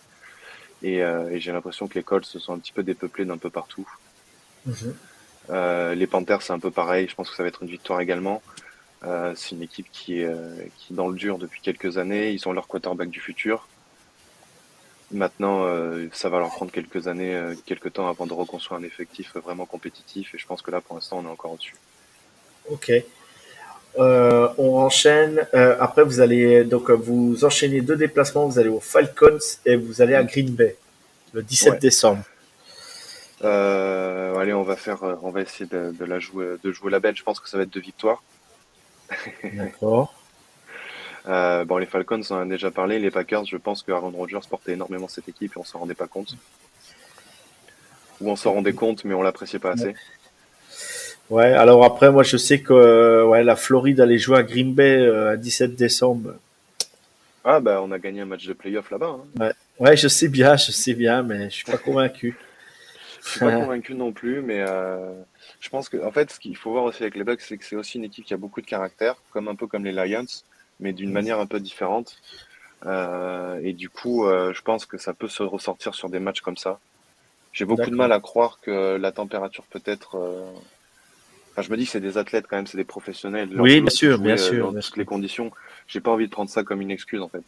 Et, 0.84 1.04
euh, 1.04 1.30
et 1.30 1.40
j'ai 1.40 1.52
l'impression 1.52 1.88
que 1.88 1.96
les 1.96 2.04
Colts 2.04 2.26
se 2.26 2.40
sont 2.40 2.54
un 2.54 2.60
petit 2.60 2.72
peu 2.72 2.84
dépeuplés 2.84 3.26
d'un 3.26 3.38
peu 3.38 3.50
partout. 3.50 3.88
Mhm. 4.66 4.96
Euh, 5.50 5.96
les 5.96 6.08
Panthers 6.08 6.42
c'est 6.42 6.54
un 6.54 6.60
peu 6.60 6.72
pareil. 6.72 7.08
Je 7.10 7.16
pense 7.16 7.30
que 7.30 7.36
ça 7.36 7.44
va 7.44 7.50
être 7.50 7.64
une 7.64 7.70
victoire 7.70 8.00
également. 8.00 8.42
Euh, 9.04 9.34
c'est 9.36 9.56
une 9.56 9.64
équipe 9.64 9.88
qui 9.92 10.22
est, 10.22 10.36
qui 10.78 10.94
est 10.94 10.96
dans 10.96 11.08
le 11.08 11.16
dur 11.16 11.38
depuis 11.38 11.62
quelques 11.62 11.98
années. 11.98 12.32
Ils 12.32 12.48
ont 12.48 12.54
leur 12.54 12.68
quarterback 12.68 13.10
du 13.10 13.20
futur. 13.20 13.68
Maintenant, 15.14 15.64
euh, 15.66 16.08
ça 16.14 16.30
va 16.30 16.40
leur 16.40 16.50
prendre 16.50 16.72
quelques 16.72 17.08
années, 17.08 17.36
euh, 17.36 17.54
quelques 17.66 17.94
temps 17.94 18.08
avant 18.08 18.26
de 18.26 18.34
reconstruire 18.34 18.80
un 18.80 18.84
effectif 18.84 19.36
vraiment 19.36 19.66
compétitif. 19.66 20.34
Et 20.34 20.38
je 20.38 20.46
pense 20.48 20.62
que 20.62 20.72
là, 20.72 20.80
pour 20.82 20.96
l'instant, 20.96 21.20
on 21.24 21.28
est 21.28 21.32
encore 21.32 21.52
au-dessus. 21.52 21.76
Ok. 22.70 22.92
Euh, 24.00 24.48
on 24.58 24.78
enchaîne. 24.78 25.46
Après, 25.54 26.04
vous 26.04 26.22
allez 26.22 26.64
donc 26.64 26.90
vous 26.92 27.44
enchaînez 27.44 27.82
deux 27.82 27.98
déplacements. 27.98 28.46
Vous 28.48 28.58
allez 28.60 28.70
aux 28.70 28.80
Falcons 28.80 29.40
et 29.66 29.76
vous 29.76 30.02
allez 30.02 30.16
à 30.16 30.24
Green 30.24 30.50
Bay 30.52 30.78
le 31.34 31.44
17 31.44 31.74
Ouais. 31.74 31.80
décembre. 31.80 32.24
Allez, 33.42 34.54
on 34.54 34.64
va 34.64 34.76
faire, 34.76 35.04
on 35.24 35.30
va 35.30 35.42
essayer 35.42 35.66
de, 35.66 35.92
de 35.92 36.06
la 36.06 36.20
jouer, 36.20 36.56
de 36.64 36.72
jouer 36.72 36.90
la 36.90 37.00
belle. 37.00 37.16
Je 37.16 37.24
pense 37.24 37.40
que 37.40 37.50
ça 37.50 37.58
va 37.58 37.64
être 37.64 37.70
deux 37.70 37.80
victoires. 37.82 38.24
D'accord. 39.44 40.14
Euh, 41.28 41.66
bon, 41.66 41.78
les 41.78 41.86
Falcons, 41.86 42.22
on 42.30 42.36
en 42.36 42.40
a 42.42 42.46
déjà 42.46 42.72
parlé. 42.72 43.00
Les 43.00 43.12
Packers, 43.12 43.46
je 43.46 43.58
pense 43.58 43.84
que 43.84 43.92
Aaron 43.92 44.12
Rodgers 44.12 44.40
portait 44.50 44.74
énormément 44.74 45.08
cette 45.08 45.30
équipe 45.30 45.54
et 45.56 45.60
on 45.60 45.64
s'en 45.64 45.80
rendait 45.80 45.94
pas 45.94 46.08
compte. 46.08 46.36
Ou 48.22 48.30
on 48.30 48.36
s'en 48.36 48.54
rendait 48.54 48.74
compte, 48.74 49.06
mais 49.06 49.14
on 49.14 49.22
l'appréciait 49.22 49.60
pas 49.60 49.72
assez. 49.72 49.96
Ouais. 51.30 51.54
Alors 51.54 51.84
après, 51.86 52.12
moi, 52.12 52.24
je 52.24 52.38
sais 52.38 52.62
que 52.62 52.74
euh, 52.74 53.26
ouais, 53.26 53.44
la 53.44 53.56
Floride 53.56 54.00
allait 54.02 54.18
jouer 54.18 54.38
à 54.40 54.44
Green 54.44 54.74
Bay 54.74 54.98
euh, 54.98 55.32
à 55.32 55.38
17 55.38 55.76
décembre. 55.76 56.36
Ah, 57.44 57.60
bah, 57.60 57.82
on 57.84 57.92
a 57.92 58.00
gagné 58.00 58.22
un 58.22 58.26
match 58.26 58.46
de 58.46 58.54
playoff 58.54 58.92
là-bas. 58.92 59.18
hein. 59.40 59.52
Ouais, 59.80 59.98
je 59.98 60.08
sais 60.08 60.28
bien, 60.28 60.58
je 60.58 60.72
sais 60.72 60.94
bien, 60.94 61.24
mais 61.24 61.46
je 61.50 61.56
suis 61.56 61.66
pas 61.66 61.78
convaincu. 61.78 62.38
Je 63.24 63.30
suis 63.30 63.40
pas 63.40 63.52
convaincu 63.60 63.96
non 63.96 64.12
plus, 64.12 64.42
mais 64.42 64.64
euh, 64.68 65.12
je 65.60 65.70
pense 65.70 65.90
que, 65.90 65.98
en 66.06 66.12
fait, 66.12 66.32
ce 66.32 66.40
qu'il 66.40 66.56
faut 66.56 66.72
voir 66.72 66.84
aussi 66.84 67.02
avec 67.02 67.16
les 67.16 67.24
Bucks, 67.24 67.42
c'est 67.42 67.58
que 67.58 67.66
c'est 67.66 67.76
aussi 67.76 67.98
une 67.98 68.04
équipe 68.04 68.26
qui 68.26 68.34
a 68.36 68.38
beaucoup 68.38 68.62
de 68.62 68.68
caractère, 68.68 69.16
comme 69.32 69.48
un 69.48 69.56
peu 69.56 69.66
comme 69.66 69.86
les 69.86 69.92
Lions, 69.92 70.26
mais 70.82 70.94
d'une 70.94 71.12
manière 71.14 71.40
un 71.40 71.48
peu 71.48 71.60
différente. 71.62 72.18
Euh, 72.86 73.60
et 73.64 73.74
du 73.74 73.90
coup, 73.90 74.26
euh, 74.26 74.54
je 74.54 74.62
pense 74.64 74.86
que 74.86 74.98
ça 74.98 75.14
peut 75.14 75.28
se 75.30 75.44
ressortir 75.44 75.96
sur 75.96 76.10
des 76.10 76.20
matchs 76.20 76.42
comme 76.42 76.58
ça. 76.58 76.82
J'ai 77.54 77.66
beaucoup 77.66 77.92
de 77.92 77.96
mal 77.96 78.12
à 78.14 78.20
croire 78.22 78.60
que 78.62 78.98
la 78.98 79.12
température 79.14 79.68
peut 79.68 79.84
être. 79.86 80.16
euh, 80.18 80.52
Enfin, 81.52 81.64
je 81.64 81.72
me 81.72 81.78
dis 81.78 81.86
que 81.86 81.92
c'est 81.92 82.00
des 82.02 82.18
athlètes 82.18 82.48
quand 82.48 82.56
même, 82.56 82.68
c'est 82.68 82.78
des 82.78 82.86
professionnels. 82.86 83.50
Oui, 83.56 83.80
bien 83.82 83.90
sûr, 83.90 84.20
bien 84.20 84.36
sûr, 84.38 84.68
Dans 84.68 84.72
bien 84.72 84.82
toutes 84.82 84.96
sûr. 84.96 84.98
les 84.98 85.06
conditions. 85.06 85.52
J'ai 85.88 86.00
pas 86.02 86.12
envie 86.12 86.28
de 86.28 86.32
prendre 86.32 86.50
ça 86.50 86.64
comme 86.64 86.82
une 86.82 86.92
excuse 86.92 87.22
en 87.22 87.30
fait. 87.30 87.44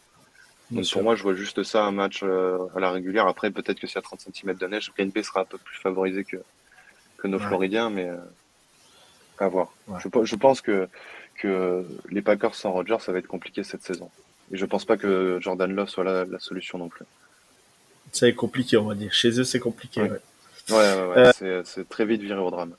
Bien 0.70 0.82
Donc 0.82 0.84
sûr. 0.84 1.00
pour 1.00 1.04
moi, 1.04 1.16
je 1.16 1.22
vois 1.24 1.34
juste 1.34 1.62
ça, 1.64 1.84
un 1.84 1.92
match 1.92 2.22
à 2.22 2.80
la 2.80 2.90
régulière. 2.92 3.26
Après, 3.28 3.50
peut-être 3.50 3.80
que 3.80 3.86
s'il 3.86 3.96
y 3.96 3.98
a 3.98 4.02
30 4.02 4.20
cm 4.20 4.58
de 4.58 4.66
neige, 4.66 4.92
Bay 4.98 5.22
sera 5.22 5.42
un 5.42 5.46
peu 5.46 5.58
plus 5.58 5.78
favorisé 5.78 6.24
que, 6.24 6.38
que 7.18 7.28
nos 7.28 7.38
Ouais. 7.38 7.44
Floridiens, 7.48 7.90
mais 7.90 8.08
à 9.38 9.48
voir. 9.48 9.74
Ouais. 9.86 10.00
Je, 10.00 10.08
pe- 10.08 10.24
je 10.24 10.36
pense 10.36 10.60
que, 10.60 10.88
que 11.36 11.84
les 12.10 12.22
Packers 12.22 12.54
sans 12.54 12.72
Rodgers, 12.72 12.98
ça 13.00 13.12
va 13.12 13.18
être 13.18 13.26
compliqué 13.26 13.62
cette 13.64 13.82
saison. 13.82 14.10
Et 14.52 14.56
je 14.56 14.64
pense 14.66 14.84
pas 14.84 14.96
que 14.96 15.38
Jordan 15.40 15.72
Love 15.74 15.88
soit 15.88 16.04
la, 16.04 16.24
la 16.24 16.38
solution 16.38 16.78
non 16.78 16.88
plus. 16.88 17.04
C'est 18.12 18.34
compliqué, 18.34 18.76
on 18.76 18.84
va 18.86 18.94
dire. 18.94 19.12
Chez 19.12 19.38
eux, 19.40 19.44
c'est 19.44 19.58
compliqué. 19.60 20.02
Ouais. 20.02 20.10
Ouais. 20.10 20.18
Ouais, 20.70 20.76
Euh. 21.18 21.32
c'est- 21.36 21.62
c'est 21.64 21.88
très 21.88 22.04
vite 22.06 22.20
viré 22.22 22.40
au 22.40 22.50
drame. 22.50 22.72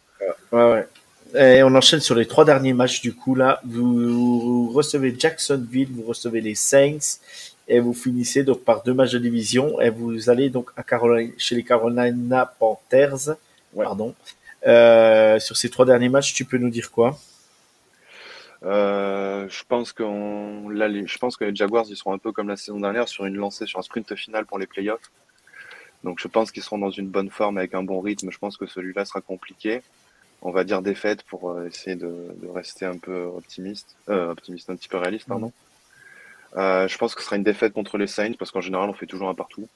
Ouais, 0.51 0.63
ouais. 0.71 0.87
Et 1.57 1.63
on 1.63 1.73
enchaîne 1.75 1.99
sur 1.99 2.15
les 2.15 2.25
trois 2.27 2.45
derniers 2.45 2.73
matchs 2.73 3.01
du 3.01 3.13
coup 3.13 3.35
là. 3.35 3.59
Vous 3.65 4.71
recevez 4.71 5.13
Jacksonville, 5.17 5.89
vous 5.91 6.03
recevez 6.03 6.39
les 6.39 6.55
Saints 6.55 7.19
et 7.67 7.79
vous 7.79 7.93
finissez 7.93 8.43
donc 8.43 8.63
par 8.63 8.83
deux 8.83 8.93
matchs 8.93 9.11
de 9.11 9.19
division 9.19 9.81
et 9.81 9.89
vous 9.89 10.29
allez 10.29 10.49
donc 10.49 10.69
à 10.77 10.83
Caroline, 10.83 11.33
chez 11.37 11.55
les 11.55 11.63
Carolina 11.63 12.45
Panthers. 12.59 13.35
Pardon. 13.75 14.13
Euh, 14.65 15.39
sur 15.39 15.57
ces 15.57 15.69
trois 15.69 15.85
derniers 15.85 16.09
matchs, 16.09 16.33
tu 16.33 16.45
peux 16.45 16.57
nous 16.57 16.69
dire 16.69 16.89
quoi? 16.91 17.19
Euh, 18.65 19.47
je 19.47 19.63
pense 19.67 19.93
qu'on 19.93 20.69
là, 20.69 20.89
je 20.89 21.17
pense 21.19 21.37
que 21.37 21.45
les 21.45 21.55
Jaguars 21.55 21.85
ils 21.87 21.95
seront 21.95 22.13
un 22.13 22.17
peu 22.17 22.31
comme 22.31 22.47
la 22.47 22.57
saison 22.57 22.79
dernière 22.79 23.07
sur 23.07 23.25
une 23.25 23.35
lancée 23.35 23.67
sur 23.67 23.79
un 23.79 23.83
sprint 23.83 24.15
final 24.15 24.45
pour 24.45 24.57
les 24.57 24.65
playoffs. 24.65 25.11
Donc 26.03 26.19
je 26.19 26.27
pense 26.27 26.51
qu'ils 26.51 26.63
seront 26.63 26.79
dans 26.79 26.89
une 26.91 27.07
bonne 27.07 27.29
forme 27.29 27.57
avec 27.57 27.73
un 27.75 27.83
bon 27.83 27.99
rythme. 27.99 28.31
Je 28.31 28.37
pense 28.37 28.57
que 28.57 28.65
celui-là 28.65 29.05
sera 29.05 29.21
compliqué. 29.21 29.81
On 30.41 30.51
va 30.51 30.63
dire 30.63 30.81
défaite 30.81 31.23
pour 31.23 31.51
euh, 31.51 31.67
essayer 31.67 31.95
de, 31.95 32.13
rester 32.53 32.85
un 32.85 32.97
peu 32.97 33.23
optimiste, 33.23 33.95
euh, 34.09 34.31
optimiste 34.31 34.69
un 34.69 34.75
petit 34.75 34.87
peu 34.87 34.97
réaliste 34.97 35.27
pardon. 35.27 35.51
Euh, 36.57 36.87
je 36.87 36.97
pense 36.97 37.15
que 37.15 37.21
ce 37.21 37.25
sera 37.25 37.35
une 37.35 37.43
défaite 37.43 37.73
contre 37.73 37.97
les 37.97 38.07
Saints 38.07 38.33
parce 38.37 38.51
qu'en 38.51 38.61
général 38.61 38.89
on 38.89 38.93
fait 38.93 39.07
toujours 39.07 39.29
un 39.29 39.35
partout. 39.35 39.67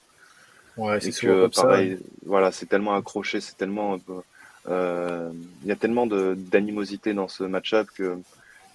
Ouais, 0.77 0.99
c'est 1.01 1.11
que 1.11 1.47
pareil, 1.47 1.99
voilà, 2.25 2.51
c'est 2.51 2.67
tellement 2.67 2.95
accroché, 2.95 3.41
c'est 3.41 3.57
tellement 3.57 3.97
il 4.67 5.67
y 5.67 5.71
a 5.71 5.75
tellement 5.75 6.05
d'animosité 6.07 7.13
dans 7.13 7.27
ce 7.27 7.43
match-up 7.43 7.87
que 7.95 8.19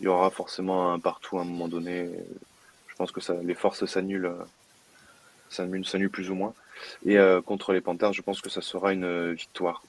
il 0.00 0.04
y 0.04 0.08
aura 0.08 0.30
forcément 0.30 0.92
un 0.92 0.98
partout 0.98 1.38
à 1.38 1.42
un 1.42 1.44
moment 1.44 1.68
donné. 1.68 2.08
Je 2.88 2.94
pense 2.96 3.12
que 3.12 3.20
ça, 3.20 3.34
les 3.42 3.54
forces 3.54 3.86
s'annulent, 3.86 4.34
s'annulent 5.48 6.10
plus 6.10 6.30
ou 6.30 6.34
moins. 6.34 6.54
Et 7.04 7.18
euh, 7.18 7.40
contre 7.40 7.72
les 7.72 7.80
Panthers, 7.80 8.12
je 8.12 8.22
pense 8.22 8.40
que 8.40 8.50
ça 8.50 8.60
sera 8.60 8.92
une 8.92 9.32
victoire. 9.32 9.82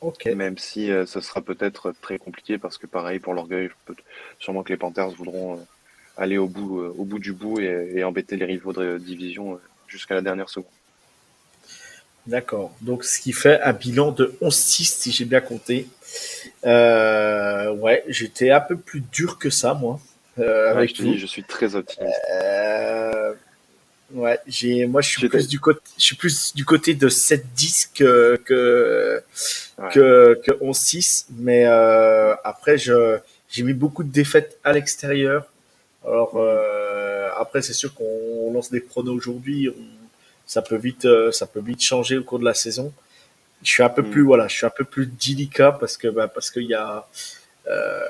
Ok. 0.00 0.26
Même 0.26 0.58
si 0.58 0.90
euh, 0.90 1.06
ça 1.06 1.22
sera 1.22 1.40
peut-être 1.40 1.92
très 2.02 2.18
compliqué 2.18 2.58
parce 2.58 2.76
que 2.76 2.86
pareil 2.86 3.20
pour 3.20 3.34
l'orgueil, 3.34 3.70
sûrement 4.38 4.62
que 4.62 4.72
les 4.72 4.76
Panthers 4.76 5.10
voudront 5.10 5.54
euh, 5.54 5.62
aller 6.16 6.38
au 6.38 6.48
bout, 6.48 6.80
au 6.80 7.04
bout 7.04 7.18
du 7.18 7.32
bout 7.32 7.60
et, 7.60 8.02
embêter 8.04 8.36
les 8.36 8.44
rivaux 8.44 8.72
de 8.72 8.98
division 8.98 9.60
jusqu'à 9.86 10.14
la 10.14 10.22
dernière 10.22 10.48
seconde. 10.48 10.72
D'accord. 12.26 12.72
Donc, 12.80 13.04
ce 13.04 13.18
qui 13.20 13.32
fait 13.32 13.60
un 13.62 13.72
bilan 13.72 14.12
de 14.12 14.36
11-6, 14.42 14.84
si 14.84 15.10
j'ai 15.10 15.24
bien 15.24 15.40
compté. 15.40 15.88
Euh, 16.64 17.72
ouais, 17.72 18.04
j'étais 18.08 18.50
un 18.50 18.60
peu 18.60 18.76
plus 18.76 19.00
dur 19.00 19.38
que 19.38 19.50
ça, 19.50 19.74
moi. 19.74 20.00
Euh, 20.38 20.70
avec 20.70 20.96
je, 20.96 21.02
dis, 21.02 21.18
je 21.18 21.26
suis 21.26 21.42
très 21.42 21.74
optimiste. 21.74 22.14
Euh, 22.32 23.34
ouais, 24.14 24.38
j'ai, 24.46 24.86
moi, 24.86 25.00
je 25.00 25.08
suis 25.08 25.28
plus 25.28 25.48
du 25.48 25.60
côté, 25.60 25.80
je 25.98 26.04
suis 26.04 26.16
plus 26.16 26.54
du 26.54 26.64
côté 26.64 26.94
de 26.94 27.08
7-10 27.08 27.90
que 27.94 28.40
que, 28.44 29.22
que, 29.92 30.40
que 30.44 30.52
11-6. 30.52 31.26
Mais 31.38 31.66
euh, 31.66 32.34
après, 32.44 32.78
je, 32.78 33.18
j'ai 33.48 33.62
mis 33.62 33.74
beaucoup 33.74 34.04
de 34.04 34.12
défaites 34.12 34.58
à 34.64 34.72
l'extérieur. 34.72 35.46
Alors 36.04 36.36
euh, 36.36 37.28
après, 37.36 37.62
c'est 37.62 37.74
sûr 37.74 37.94
qu'on 37.94 38.52
lance 38.52 38.70
des 38.70 38.80
pronos 38.80 39.14
aujourd'hui. 39.14 39.68
Ça 40.46 40.62
peut 40.62 40.76
vite, 40.76 41.06
ça 41.32 41.46
peut 41.46 41.60
vite 41.60 41.82
changer 41.82 42.18
au 42.18 42.24
cours 42.24 42.38
de 42.38 42.44
la 42.44 42.54
saison 42.54 42.92
je 43.62 43.70
suis 43.70 43.82
un 43.82 43.88
peu 43.88 44.02
mm. 44.02 44.10
plus 44.10 44.22
voilà, 44.22 44.48
je 44.48 44.56
suis 44.56 44.66
un 44.66 44.70
peu 44.70 44.84
plus 44.84 45.06
délicat 45.06 45.72
parce 45.72 45.96
que 45.96 46.08
bah, 46.08 46.28
parce 46.28 46.50
qu'il 46.50 46.64
y 46.64 46.74
a 46.74 47.06
euh, 47.68 48.00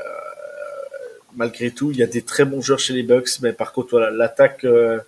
malgré 1.36 1.70
tout, 1.70 1.90
il 1.90 1.98
y 1.98 2.02
a 2.02 2.06
des 2.06 2.22
très 2.22 2.44
bons 2.44 2.60
joueurs 2.60 2.78
chez 2.78 2.92
les 2.92 3.02
Bucks, 3.02 3.40
mais 3.40 3.52
par 3.52 3.72
contre 3.72 3.90
voilà, 3.92 4.10
l'attaque, 4.10 4.64
euh, 4.64 4.98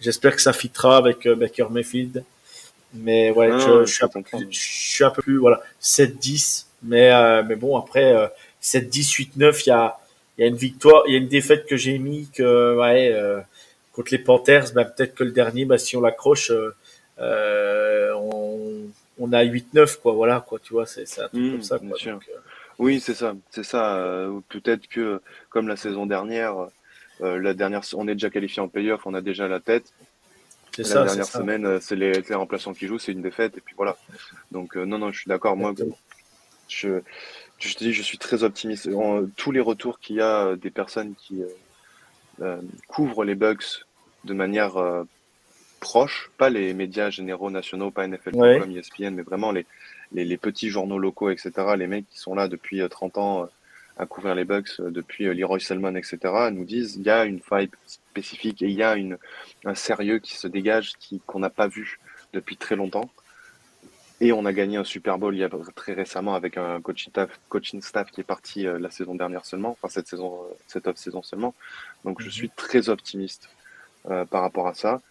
j'espère 0.00 0.34
que 0.34 0.42
ça 0.42 0.52
fitera 0.52 0.96
avec 0.96 1.26
euh, 1.26 1.34
Baker 1.34 1.66
Mayfield. 1.70 2.24
Mais 2.94 3.30
ouais, 3.30 3.50
je, 3.50 3.84
je, 3.84 3.92
suis 3.92 4.04
un 4.04 4.08
peu 4.08 4.22
plus, 4.22 4.46
je 4.50 4.58
suis 4.58 5.04
un 5.04 5.10
peu 5.10 5.20
plus 5.20 5.36
voilà 5.36 5.60
7-10, 5.82 6.66
mais 6.82 7.10
euh, 7.12 7.42
mais 7.46 7.56
bon 7.56 7.76
après 7.76 8.14
7-10, 8.62 9.32
8-9, 9.36 9.62
il 9.66 9.68
y 9.68 9.72
a 9.72 9.98
il 10.38 10.42
y 10.42 10.44
a 10.44 10.48
une 10.48 10.56
victoire, 10.56 11.02
il 11.06 11.12
y 11.12 11.14
a 11.16 11.18
une 11.18 11.28
défaite 11.28 11.66
que 11.66 11.76
j'ai 11.76 11.98
mis 11.98 12.28
que 12.32 12.76
ouais 12.76 13.14
contre 13.92 14.12
les 14.12 14.18
Panthers, 14.18 14.72
bah, 14.74 14.84
peut-être 14.84 15.14
que 15.14 15.24
le 15.24 15.32
dernier, 15.32 15.64
bah, 15.64 15.78
si 15.78 15.96
on 15.96 16.00
l'accroche, 16.00 16.52
on 17.18 18.45
on 19.18 19.32
a 19.32 19.44
8-9, 19.44 20.00
quoi, 20.00 20.12
voilà, 20.12 20.40
quoi, 20.40 20.58
tu 20.58 20.72
vois, 20.72 20.86
c'est 20.86 21.02
un 21.20 21.28
truc 21.28 21.32
comme 21.32 21.56
mmh, 21.56 21.62
ça. 21.62 21.78
Quoi, 21.78 21.96
euh. 22.06 22.18
Oui, 22.78 23.00
c'est 23.00 23.14
ça, 23.14 23.34
c'est 23.50 23.64
ça. 23.64 23.96
Euh, 23.96 24.40
peut-être 24.48 24.86
que, 24.88 25.20
comme 25.48 25.68
la 25.68 25.76
saison 25.76 26.06
dernière, 26.06 26.68
euh, 27.22 27.38
la 27.38 27.54
dernière, 27.54 27.82
on 27.94 28.08
est 28.08 28.14
déjà 28.14 28.30
qualifié 28.30 28.62
en 28.62 28.68
playoff, 28.68 29.06
on 29.06 29.14
a 29.14 29.22
déjà 29.22 29.48
la 29.48 29.60
tête. 29.60 29.92
La 30.76 30.84
ça, 30.84 31.04
dernière 31.04 31.24
semaine, 31.24 31.80
c'est 31.80 31.96
les, 31.96 32.12
les, 32.12 32.34
remplaçants 32.34 32.74
qui 32.74 32.86
jouent, 32.86 32.98
c'est 32.98 33.12
une 33.12 33.22
défaite, 33.22 33.56
et 33.56 33.62
puis 33.62 33.74
voilà. 33.76 33.96
Donc, 34.52 34.76
non, 34.76 34.98
non, 34.98 35.10
je 35.10 35.20
suis 35.20 35.28
d'accord. 35.28 35.56
Moi, 35.56 35.72
je, 36.68 37.00
je 37.58 37.74
te 37.74 37.78
dis, 37.78 37.94
je 37.94 38.02
suis 38.02 38.18
très 38.18 38.44
optimiste. 38.44 38.90
tous 39.36 39.52
les 39.52 39.60
retours 39.60 39.98
qu'il 39.98 40.16
y 40.16 40.20
a 40.20 40.54
des 40.56 40.70
personnes 40.70 41.14
qui 41.14 41.42
couvrent 42.88 43.24
les 43.24 43.34
bugs 43.34 43.56
de 44.24 44.34
manière 44.34 45.06
proches, 45.86 46.32
pas 46.36 46.50
les 46.50 46.74
médias 46.74 47.10
généraux 47.10 47.48
nationaux, 47.48 47.92
pas 47.92 48.08
NFL.com, 48.08 48.76
ESPN, 48.76 49.14
mais 49.14 49.22
vraiment 49.22 49.52
les, 49.52 49.64
les, 50.12 50.36
petits 50.36 50.68
journaux 50.68 50.98
locaux, 50.98 51.30
etc. 51.30 51.52
Les 51.76 51.86
mecs 51.86 52.08
qui 52.10 52.18
sont 52.18 52.34
là 52.34 52.48
depuis 52.48 52.82
30 52.88 53.16
euh, 53.16 53.20
ans 53.20 53.42
euh, 53.44 53.46
à 53.96 54.04
couvrir 54.04 54.34
les 54.34 54.44
Bucks, 54.44 54.80
euh, 54.80 54.90
depuis 54.90 55.32
Leroy 55.32 55.60
Selman, 55.60 55.96
etc., 55.96 56.18
nous 56.50 56.64
disent 56.64 56.96
il 56.96 57.02
y 57.02 57.10
a 57.10 57.24
une 57.24 57.40
vibe 57.52 57.74
spécifique 57.86 58.62
et 58.62 58.66
il 58.66 58.72
y 58.72 58.82
a 58.82 58.96
une, 58.96 59.16
un 59.64 59.76
sérieux 59.76 60.18
qui 60.18 60.36
se 60.36 60.48
dégage 60.48 60.94
qui, 60.98 61.22
qu'on 61.24 61.38
n'a 61.38 61.50
pas 61.50 61.68
vu 61.68 62.00
depuis 62.32 62.56
très 62.56 62.74
longtemps. 62.74 63.08
Et 64.20 64.32
on 64.32 64.44
a 64.44 64.52
gagné 64.52 64.78
un 64.78 64.84
Super 64.84 65.18
Bowl 65.18 65.36
il 65.36 65.38
y 65.38 65.44
a 65.44 65.50
très 65.76 65.92
récemment 65.92 66.34
avec 66.34 66.56
un 66.56 66.80
coaching 66.80 67.10
staff, 67.10 67.30
coaching 67.48 67.80
staff 67.80 68.10
qui 68.10 68.22
est 68.22 68.24
parti 68.24 68.64
la 68.64 68.90
saison 68.90 69.14
dernière 69.14 69.44
seulement, 69.44 69.72
enfin 69.72 69.88
cette 69.88 70.08
saison, 70.08 70.40
cette 70.66 70.88
off-saison 70.88 71.22
seulement. 71.22 71.54
Donc 72.04 72.22
je 72.22 72.26
mhm. 72.26 72.32
suis 72.32 72.50
très 72.50 72.88
optimiste 72.88 73.50
par 74.30 74.40
rapport 74.40 74.68
à 74.68 74.74
ça 74.74 75.02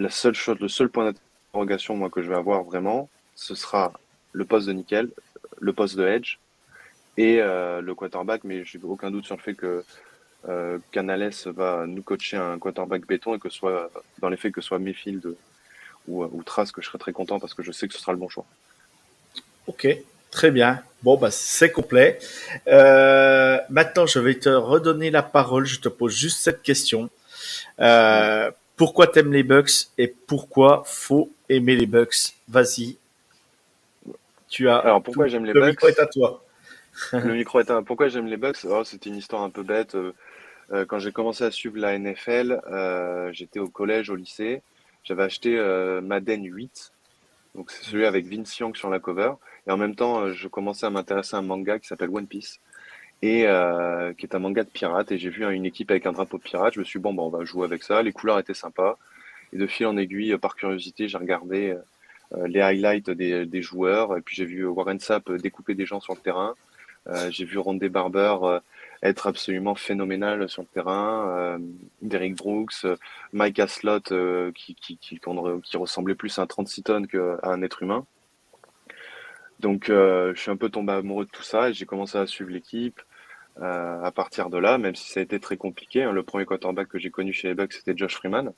la 0.00 0.10
seule 0.10 0.34
chose, 0.34 0.58
le 0.60 0.68
seul 0.68 0.88
point 0.88 1.04
d'interrogation 1.04 1.94
moi 1.94 2.08
que 2.10 2.22
je 2.22 2.28
vais 2.28 2.36
avoir 2.36 2.62
vraiment, 2.64 3.08
ce 3.34 3.54
sera 3.54 3.92
le 4.32 4.44
poste 4.44 4.66
de 4.66 4.72
nickel, 4.72 5.10
le 5.60 5.72
poste 5.72 5.96
de 5.96 6.06
edge 6.06 6.38
et 7.16 7.40
euh, 7.40 7.80
le 7.80 7.94
quarterback. 7.94 8.44
Mais 8.44 8.64
j'ai 8.64 8.80
aucun 8.82 9.10
doute 9.10 9.26
sur 9.26 9.36
le 9.36 9.42
fait 9.42 9.54
que 9.54 9.84
euh, 10.48 10.78
Canales 10.90 11.32
va 11.46 11.84
nous 11.86 12.02
coacher 12.02 12.38
un 12.38 12.58
quarterback 12.58 13.06
béton 13.06 13.34
et 13.34 13.38
que 13.38 13.50
soit 13.50 13.90
dans 14.20 14.30
les 14.30 14.38
faits 14.38 14.54
que 14.54 14.62
soit 14.62 14.78
Mayfield 14.78 15.36
ou, 16.08 16.24
ou 16.24 16.42
Trace 16.42 16.72
que 16.72 16.80
je 16.80 16.86
serai 16.86 16.98
très 16.98 17.12
content 17.12 17.38
parce 17.38 17.52
que 17.52 17.62
je 17.62 17.72
sais 17.72 17.86
que 17.86 17.94
ce 17.94 18.00
sera 18.00 18.12
le 18.12 18.18
bon 18.18 18.28
choix. 18.30 18.46
Ok, 19.66 19.86
très 20.30 20.50
bien. 20.50 20.82
Bon, 21.02 21.18
bah, 21.18 21.30
c'est 21.30 21.70
complet. 21.70 22.18
Euh, 22.68 23.58
maintenant, 23.68 24.06
je 24.06 24.18
vais 24.18 24.38
te 24.38 24.48
redonner 24.48 25.10
la 25.10 25.22
parole. 25.22 25.66
Je 25.66 25.80
te 25.80 25.88
pose 25.90 26.16
juste 26.16 26.40
cette 26.40 26.62
question. 26.62 27.10
Euh, 27.80 28.50
pourquoi 28.80 29.06
t'aimes 29.08 29.30
les 29.30 29.42
Bucks 29.42 29.90
et 29.98 30.08
pourquoi 30.08 30.84
faut 30.86 31.30
aimer 31.50 31.76
les 31.76 31.84
Bucks? 31.84 32.32
Vas-y. 32.48 32.96
Tu 34.48 34.70
as. 34.70 34.78
Alors 34.78 35.02
pourquoi 35.02 35.28
j'aime 35.28 35.44
les 35.44 35.52
Bucks? 35.52 35.62
Le 35.62 35.68
micro 35.68 35.88
est 35.88 36.00
à 36.00 36.06
toi. 36.06 36.42
le 37.12 37.34
micro 37.34 37.60
est 37.60 37.70
à 37.70 37.82
Pourquoi 37.82 38.08
j'aime 38.08 38.24
les 38.24 38.38
Bucks? 38.38 38.64
Oh, 38.64 38.82
C'était 38.82 39.10
une 39.10 39.18
histoire 39.18 39.42
un 39.42 39.50
peu 39.50 39.64
bête. 39.64 39.96
Euh, 39.96 40.14
euh, 40.72 40.86
quand 40.86 40.98
j'ai 40.98 41.12
commencé 41.12 41.44
à 41.44 41.50
suivre 41.50 41.76
la 41.76 41.98
NFL, 41.98 42.58
euh, 42.72 43.30
j'étais 43.34 43.58
au 43.58 43.68
collège, 43.68 44.08
au 44.08 44.16
lycée. 44.16 44.62
J'avais 45.04 45.24
acheté 45.24 45.58
Madden 46.02 46.42
8. 46.42 46.92
Donc 47.56 47.72
c'est 47.72 47.84
celui 47.84 48.06
avec 48.06 48.24
Vince 48.28 48.56
Young 48.60 48.74
sur 48.74 48.88
la 48.88 48.98
cover. 48.98 49.32
Et 49.66 49.70
en 49.72 49.76
même 49.76 49.94
temps, 49.94 50.32
je 50.32 50.48
commençais 50.48 50.86
à 50.86 50.90
m'intéresser 50.90 51.36
à 51.36 51.40
un 51.40 51.42
manga 51.42 51.78
qui 51.78 51.86
s'appelle 51.86 52.08
One 52.08 52.26
Piece 52.26 52.60
et 53.22 53.46
euh, 53.46 54.12
qui 54.14 54.26
est 54.26 54.34
un 54.34 54.38
manga 54.38 54.64
de 54.64 54.68
pirates. 54.68 55.12
Et 55.12 55.18
j'ai 55.18 55.30
vu 55.30 55.44
une 55.52 55.66
équipe 55.66 55.90
avec 55.90 56.06
un 56.06 56.12
drapeau 56.12 56.38
de 56.38 56.42
pirate. 56.42 56.74
Je 56.74 56.80
me 56.80 56.84
suis 56.84 56.98
dit, 56.98 57.02
bon, 57.02 57.14
bah, 57.14 57.22
on 57.22 57.30
va 57.30 57.44
jouer 57.44 57.64
avec 57.64 57.82
ça. 57.82 58.02
Les 58.02 58.12
couleurs 58.12 58.38
étaient 58.38 58.54
sympas. 58.54 58.98
Et 59.52 59.58
de 59.58 59.66
fil 59.66 59.86
en 59.86 59.96
aiguille, 59.96 60.36
par 60.38 60.56
curiosité, 60.56 61.08
j'ai 61.08 61.18
regardé 61.18 61.76
euh, 62.34 62.46
les 62.46 62.60
highlights 62.60 63.10
des, 63.10 63.46
des, 63.46 63.62
joueurs. 63.62 64.16
Et 64.16 64.20
puis 64.22 64.36
j'ai 64.36 64.44
vu 64.44 64.66
Warren 64.66 65.00
Sapp 65.00 65.30
découper 65.32 65.74
des 65.74 65.86
gens 65.86 66.00
sur 66.00 66.14
le 66.14 66.20
terrain. 66.20 66.54
Euh, 67.08 67.30
j'ai 67.30 67.44
vu 67.44 67.58
Rondé 67.58 67.88
Barber 67.88 68.36
euh, 68.42 68.60
être 69.02 69.26
absolument 69.26 69.74
phénoménal 69.74 70.48
sur 70.48 70.62
le 70.62 70.68
terrain. 70.68 71.28
Euh, 71.30 71.58
Derrick 72.02 72.36
Brooks, 72.36 72.86
Mike 73.32 73.58
Aslot 73.58 74.00
qui, 74.54 74.74
qui, 74.74 74.98
qui, 74.98 75.18
qui, 75.18 75.76
ressemblait 75.76 76.14
plus 76.14 76.38
à 76.38 76.42
un 76.42 76.46
36 76.46 76.82
tonnes 76.82 77.06
qu'à 77.06 77.38
un 77.42 77.62
être 77.62 77.82
humain. 77.82 78.04
Donc 79.60 79.86
je 79.88 80.32
suis 80.36 80.50
un 80.50 80.56
peu 80.56 80.70
tombé 80.70 80.92
amoureux 80.94 81.26
de 81.26 81.30
tout 81.30 81.42
ça 81.42 81.68
et 81.70 81.74
j'ai 81.74 81.86
commencé 81.86 82.16
à 82.18 82.26
suivre 82.26 82.50
l'équipe. 82.50 83.00
Euh, 83.58 84.02
à 84.02 84.10
partir 84.10 84.48
de 84.48 84.56
là, 84.56 84.78
même 84.78 84.94
si 84.94 85.10
ça 85.10 85.20
a 85.20 85.22
été 85.22 85.38
très 85.38 85.56
compliqué. 85.56 86.02
Hein, 86.02 86.12
le 86.12 86.22
premier 86.22 86.46
quarterback 86.46 86.88
que 86.88 86.98
j'ai 86.98 87.10
connu 87.10 87.32
chez 87.32 87.48
les 87.48 87.54
Bucks, 87.54 87.74
c'était 87.74 87.96
Josh 87.96 88.14
Freeman. 88.14 88.52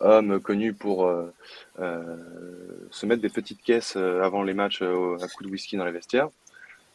Homme 0.00 0.40
connu 0.40 0.72
pour 0.72 1.06
euh, 1.06 1.32
euh, 1.78 2.16
se 2.90 3.06
mettre 3.06 3.22
des 3.22 3.28
petites 3.28 3.62
caisses 3.62 3.96
avant 3.96 4.42
les 4.42 4.54
matchs 4.54 4.82
à 4.82 5.28
coup 5.28 5.44
de 5.44 5.48
whisky 5.48 5.76
dans 5.76 5.84
les 5.84 5.92
vestiaires. 5.92 6.28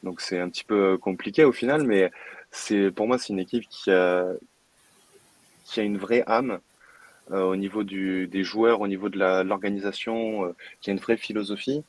Donc 0.03 0.19
c'est 0.19 0.39
un 0.39 0.49
petit 0.49 0.65
peu 0.65 0.97
compliqué 0.97 1.45
au 1.45 1.53
final, 1.53 1.83
mais 1.85 2.11
c'est 2.51 2.91
pour 2.91 3.07
moi 3.07 3.17
c'est 3.17 3.31
une 3.31 3.39
équipe 3.39 3.67
qui 3.69 3.91
a, 3.91 4.25
qui 5.63 5.79
a 5.79 5.83
une 5.83 5.97
vraie 5.97 6.23
âme 6.27 6.59
au 7.31 7.55
niveau 7.55 7.83
du, 7.83 8.27
des 8.27 8.43
joueurs, 8.43 8.81
au 8.81 8.87
niveau 8.87 9.07
de 9.07 9.17
l'organisation, 9.43 10.53
qui 10.81 10.89
a 10.89 10.93
une 10.93 10.99
vraie 10.99 11.15
philosophie. 11.15 11.83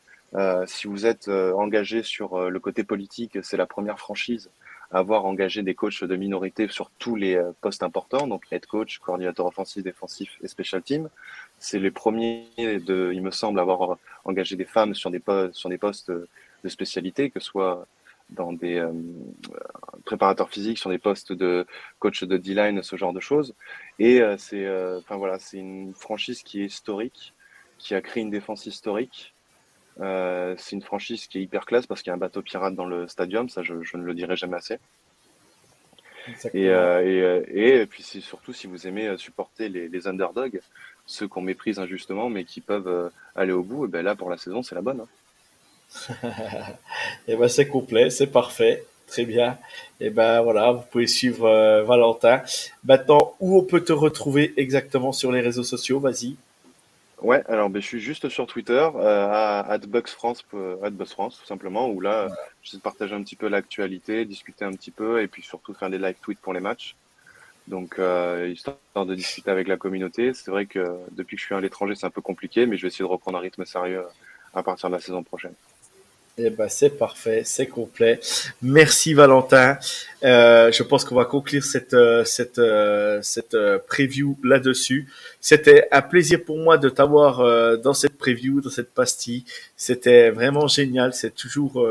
Si 0.67 0.87
vous 0.87 1.07
êtes 1.07 1.29
engagé 1.29 2.03
sur 2.03 2.51
le 2.51 2.61
côté 2.61 2.85
politique, 2.85 3.39
c'est 3.43 3.57
la 3.57 3.67
première 3.67 3.99
franchise 3.99 4.51
à 4.91 4.99
avoir 4.99 5.25
engagé 5.25 5.63
des 5.63 5.75
coachs 5.75 6.05
de 6.05 6.17
minorité 6.17 6.69
sur 6.69 6.91
tous 6.99 7.17
les 7.17 7.41
postes 7.61 7.83
importants, 7.83 8.27
donc 8.27 8.45
head 8.51 8.67
coach, 8.67 8.99
coordinateur 8.99 9.47
offensif, 9.47 9.83
défensif 9.83 10.39
et 10.43 10.49
special 10.49 10.83
team. 10.83 11.09
C'est 11.59 11.79
les 11.79 11.91
premiers, 11.91 12.49
de, 12.59 13.13
il 13.15 13.23
me 13.23 13.31
semble, 13.31 13.61
avoir 13.61 13.97
engagé 14.25 14.57
des 14.57 14.65
femmes 14.65 14.95
sur 14.95 15.11
des, 15.11 15.21
postes, 15.21 15.55
sur 15.55 15.69
des 15.69 15.79
postes 15.79 16.11
de 16.11 16.69
spécialité, 16.69 17.31
que 17.31 17.41
ce 17.41 17.47
soit 17.47 17.87
dans 18.31 18.53
des 18.53 18.79
euh, 18.79 18.93
préparateurs 20.05 20.51
physiques, 20.51 20.79
sur 20.79 20.91
des 20.91 20.99
postes 20.99 21.33
de 21.33 21.67
coach 21.99 22.25
de 22.25 22.37
D-line, 22.37 22.83
ce 22.83 22.97
genre 22.97 23.13
de 23.13 23.21
choses. 23.21 23.55
Et 23.99 24.21
euh, 24.21 24.37
c'est 24.39 24.65
euh, 24.65 24.99
enfin, 24.99 25.17
voilà, 25.17 25.39
une 25.53 25.95
franchise 25.95 26.43
qui 26.43 26.63
est 26.63 26.67
historique, 26.67 27.35
qui 27.79 27.95
a 27.95 28.01
créé 28.01 28.23
une 28.23 28.31
défense 28.31 28.67
historique. 28.67 29.34
C'est 29.99 30.73
une 30.73 30.83
franchise 30.83 31.27
qui 31.27 31.39
est 31.39 31.43
hyper 31.43 31.67
classe 31.67 31.87
parce 31.87 32.03
qu'il 32.03 32.11
y 32.11 32.13
a 32.13 32.15
un 32.15 32.19
bateau 32.19 32.43
pirate 32.43 32.75
dans 32.75 32.87
le 32.87 33.07
stadium, 33.09 33.49
ça 33.49 33.63
je, 33.63 33.83
je 33.83 33.97
ne 33.97 34.03
le 34.03 34.15
dirai 34.15 34.37
jamais 34.37 34.57
assez. 34.57 34.79
Et, 36.55 36.67
et, 36.67 37.77
et, 37.81 37.87
puis 37.87 38.03
surtout 38.03 38.53
si 38.53 38.67
vous 38.67 38.87
aimez 38.87 39.15
supporter 39.19 39.69
les, 39.69 39.89
les 39.89 40.09
underdogs, 40.09 40.61
ceux 41.07 41.29
qu'on 41.29 41.43
méprise 41.43 41.79
injustement 41.79 42.31
mais 42.31 42.45
qui 42.45 42.61
peuvent 42.61 43.11
aller 43.37 43.53
au 43.53 43.63
bout, 43.63 43.85
et 43.85 43.89
ben 43.89 44.03
là 44.03 44.15
pour 44.15 44.31
la 44.31 44.39
saison 44.39 44.63
c'est 44.63 44.75
la 44.75 44.83
bonne. 44.83 45.01
Hein. 45.01 45.09
et 47.29 47.29
eh 47.29 47.37
ben 47.37 47.49
c'est 47.49 47.69
complet, 47.69 48.11
c'est 48.11 48.27
parfait. 48.27 48.85
Très 49.07 49.25
bien. 49.25 49.59
Et 50.01 50.07
eh 50.07 50.11
ben 50.11 50.41
voilà, 50.41 50.73
vous 50.73 50.83
pouvez 50.91 51.07
suivre 51.07 51.47
euh, 51.47 51.85
Valentin. 51.85 52.43
Maintenant, 52.85 53.35
où 53.39 53.59
on 53.59 53.63
peut 53.63 53.85
te 53.85 53.93
retrouver 53.93 54.55
exactement 54.57 55.13
sur 55.13 55.31
les 55.31 55.41
réseaux 55.41 55.63
sociaux? 55.63 56.01
Vas-y. 56.01 56.37
Ouais, 57.25 57.43
alors 57.49 57.71
ben, 57.71 57.81
je 57.81 57.87
suis 57.87 58.01
juste 58.01 58.29
sur 58.29 58.47
Twitter, 58.47 58.87
euh, 58.97 59.29
à 59.33 59.79
@bucksfrance, 59.79 60.45
euh, 60.53 61.05
France 61.07 61.39
tout 61.41 61.47
simplement, 61.47 61.89
où 61.89 61.99
là, 62.03 62.29
j'essaie 62.63 62.77
de 62.77 62.83
partager 62.83 63.15
un 63.15 63.23
petit 63.23 63.35
peu 63.35 63.49
l'actualité, 63.49 64.27
discuter 64.27 64.67
un 64.67 64.73
petit 64.73 64.91
peu, 64.91 65.23
et 65.23 65.27
puis 65.27 65.41
surtout 65.41 65.73
faire 65.73 65.89
des 65.89 65.97
live 65.97 66.17
tweets 66.21 66.39
pour 66.41 66.53
les 66.53 66.61
matchs. 66.61 66.97
Donc, 67.67 67.99
histoire 68.47 69.07
de 69.07 69.15
discuter 69.15 69.51
avec 69.51 69.69
la 69.69 69.79
communauté. 69.79 70.35
C'est 70.35 70.51
vrai 70.51 70.67
que 70.67 70.85
depuis 71.13 71.37
que 71.37 71.41
je 71.41 71.47
suis 71.47 71.55
à 71.55 71.61
l'étranger, 71.61 71.95
c'est 71.95 72.05
un 72.05 72.11
peu 72.11 72.21
compliqué, 72.21 72.67
mais 72.67 72.77
je 72.77 72.83
vais 72.83 72.89
essayer 72.89 73.07
de 73.07 73.11
reprendre 73.11 73.39
un 73.39 73.41
rythme 73.41 73.65
sérieux 73.65 74.05
à 74.53 74.63
partir 74.63 74.91
de 74.91 74.95
la 74.95 75.01
saison 75.01 75.23
prochaine. 75.23 75.55
Eh 76.37 76.51
ben, 76.51 76.69
c'est 76.69 76.91
parfait, 76.91 77.43
c'est 77.45 77.69
complet. 77.69 78.19
Merci 78.61 79.15
Valentin. 79.15 79.79
Euh, 80.25 80.73
je 80.73 80.83
pense 80.83 81.05
qu'on 81.05 81.15
va 81.15 81.27
conclure 81.27 81.63
cette 81.63 81.95
euh, 81.95 82.25
cette 82.25 82.59
euh, 82.59 83.21
cette 83.23 83.57
preview 83.87 84.37
là-dessus. 84.43 85.09
C'était 85.41 85.87
un 85.93 86.03
plaisir 86.03 86.43
pour 86.45 86.59
moi 86.59 86.77
de 86.77 86.89
t'avoir 86.89 87.79
dans 87.79 87.95
cette 87.95 88.19
preview, 88.19 88.61
dans 88.61 88.71
cette 88.71 88.93
pastille. 88.93 89.45
C'était 89.77 90.31
vraiment 90.31 90.67
génial. 90.67 91.15
C'est 91.15 91.35
toujours 91.37 91.89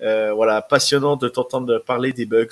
voilà 0.00 0.62
passionnant 0.62 1.16
de 1.16 1.28
t'entendre 1.28 1.78
parler 1.78 2.12
des 2.12 2.26
bugs. 2.26 2.46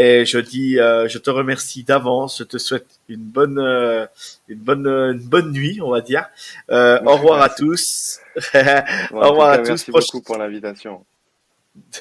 Et 0.00 0.24
je 0.24 0.38
dis, 0.38 0.78
euh, 0.78 1.08
je 1.08 1.18
te 1.18 1.28
remercie 1.28 1.82
d'avance. 1.82 2.38
Je 2.38 2.44
te 2.44 2.56
souhaite 2.56 2.86
une 3.08 3.24
bonne, 3.24 3.58
euh, 3.58 4.06
une 4.46 4.60
bonne, 4.60 4.86
une 4.86 5.28
bonne 5.28 5.50
nuit, 5.50 5.80
on 5.82 5.90
va 5.90 6.00
dire. 6.00 6.28
Euh, 6.70 7.02
au 7.04 7.16
revoir 7.16 7.42
à 7.42 7.48
tous. 7.48 8.20
au 9.10 9.18
revoir 9.18 9.48
à 9.50 9.58
tous. 9.58 9.70
Merci 9.70 9.90
beaucoup 9.90 10.22
pour 10.22 10.38
l'invitation. 10.38 11.04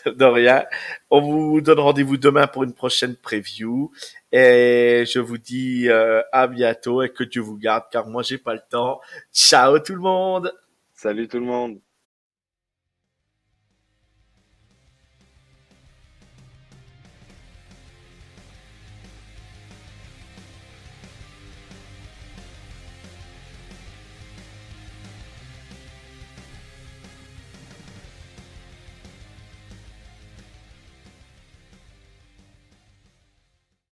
De 0.05 0.25
rien. 0.25 0.65
On 1.09 1.21
vous 1.21 1.59
donne 1.59 1.79
rendez-vous 1.79 2.17
demain 2.17 2.45
pour 2.45 2.63
une 2.65 2.73
prochaine 2.73 3.15
preview. 3.15 3.91
Et 4.31 5.03
je 5.11 5.17
vous 5.17 5.39
dis 5.39 5.89
à 5.89 6.45
bientôt 6.45 7.01
et 7.01 7.09
que 7.09 7.23
Dieu 7.23 7.41
vous 7.41 7.57
garde, 7.57 7.85
car 7.91 8.05
moi 8.05 8.21
j'ai 8.21 8.37
pas 8.37 8.53
le 8.53 8.61
temps. 8.69 9.01
Ciao 9.33 9.79
tout 9.79 9.95
le 9.95 10.01
monde. 10.01 10.53
Salut 10.93 11.27
tout 11.27 11.39
le 11.39 11.45
monde. 11.45 11.79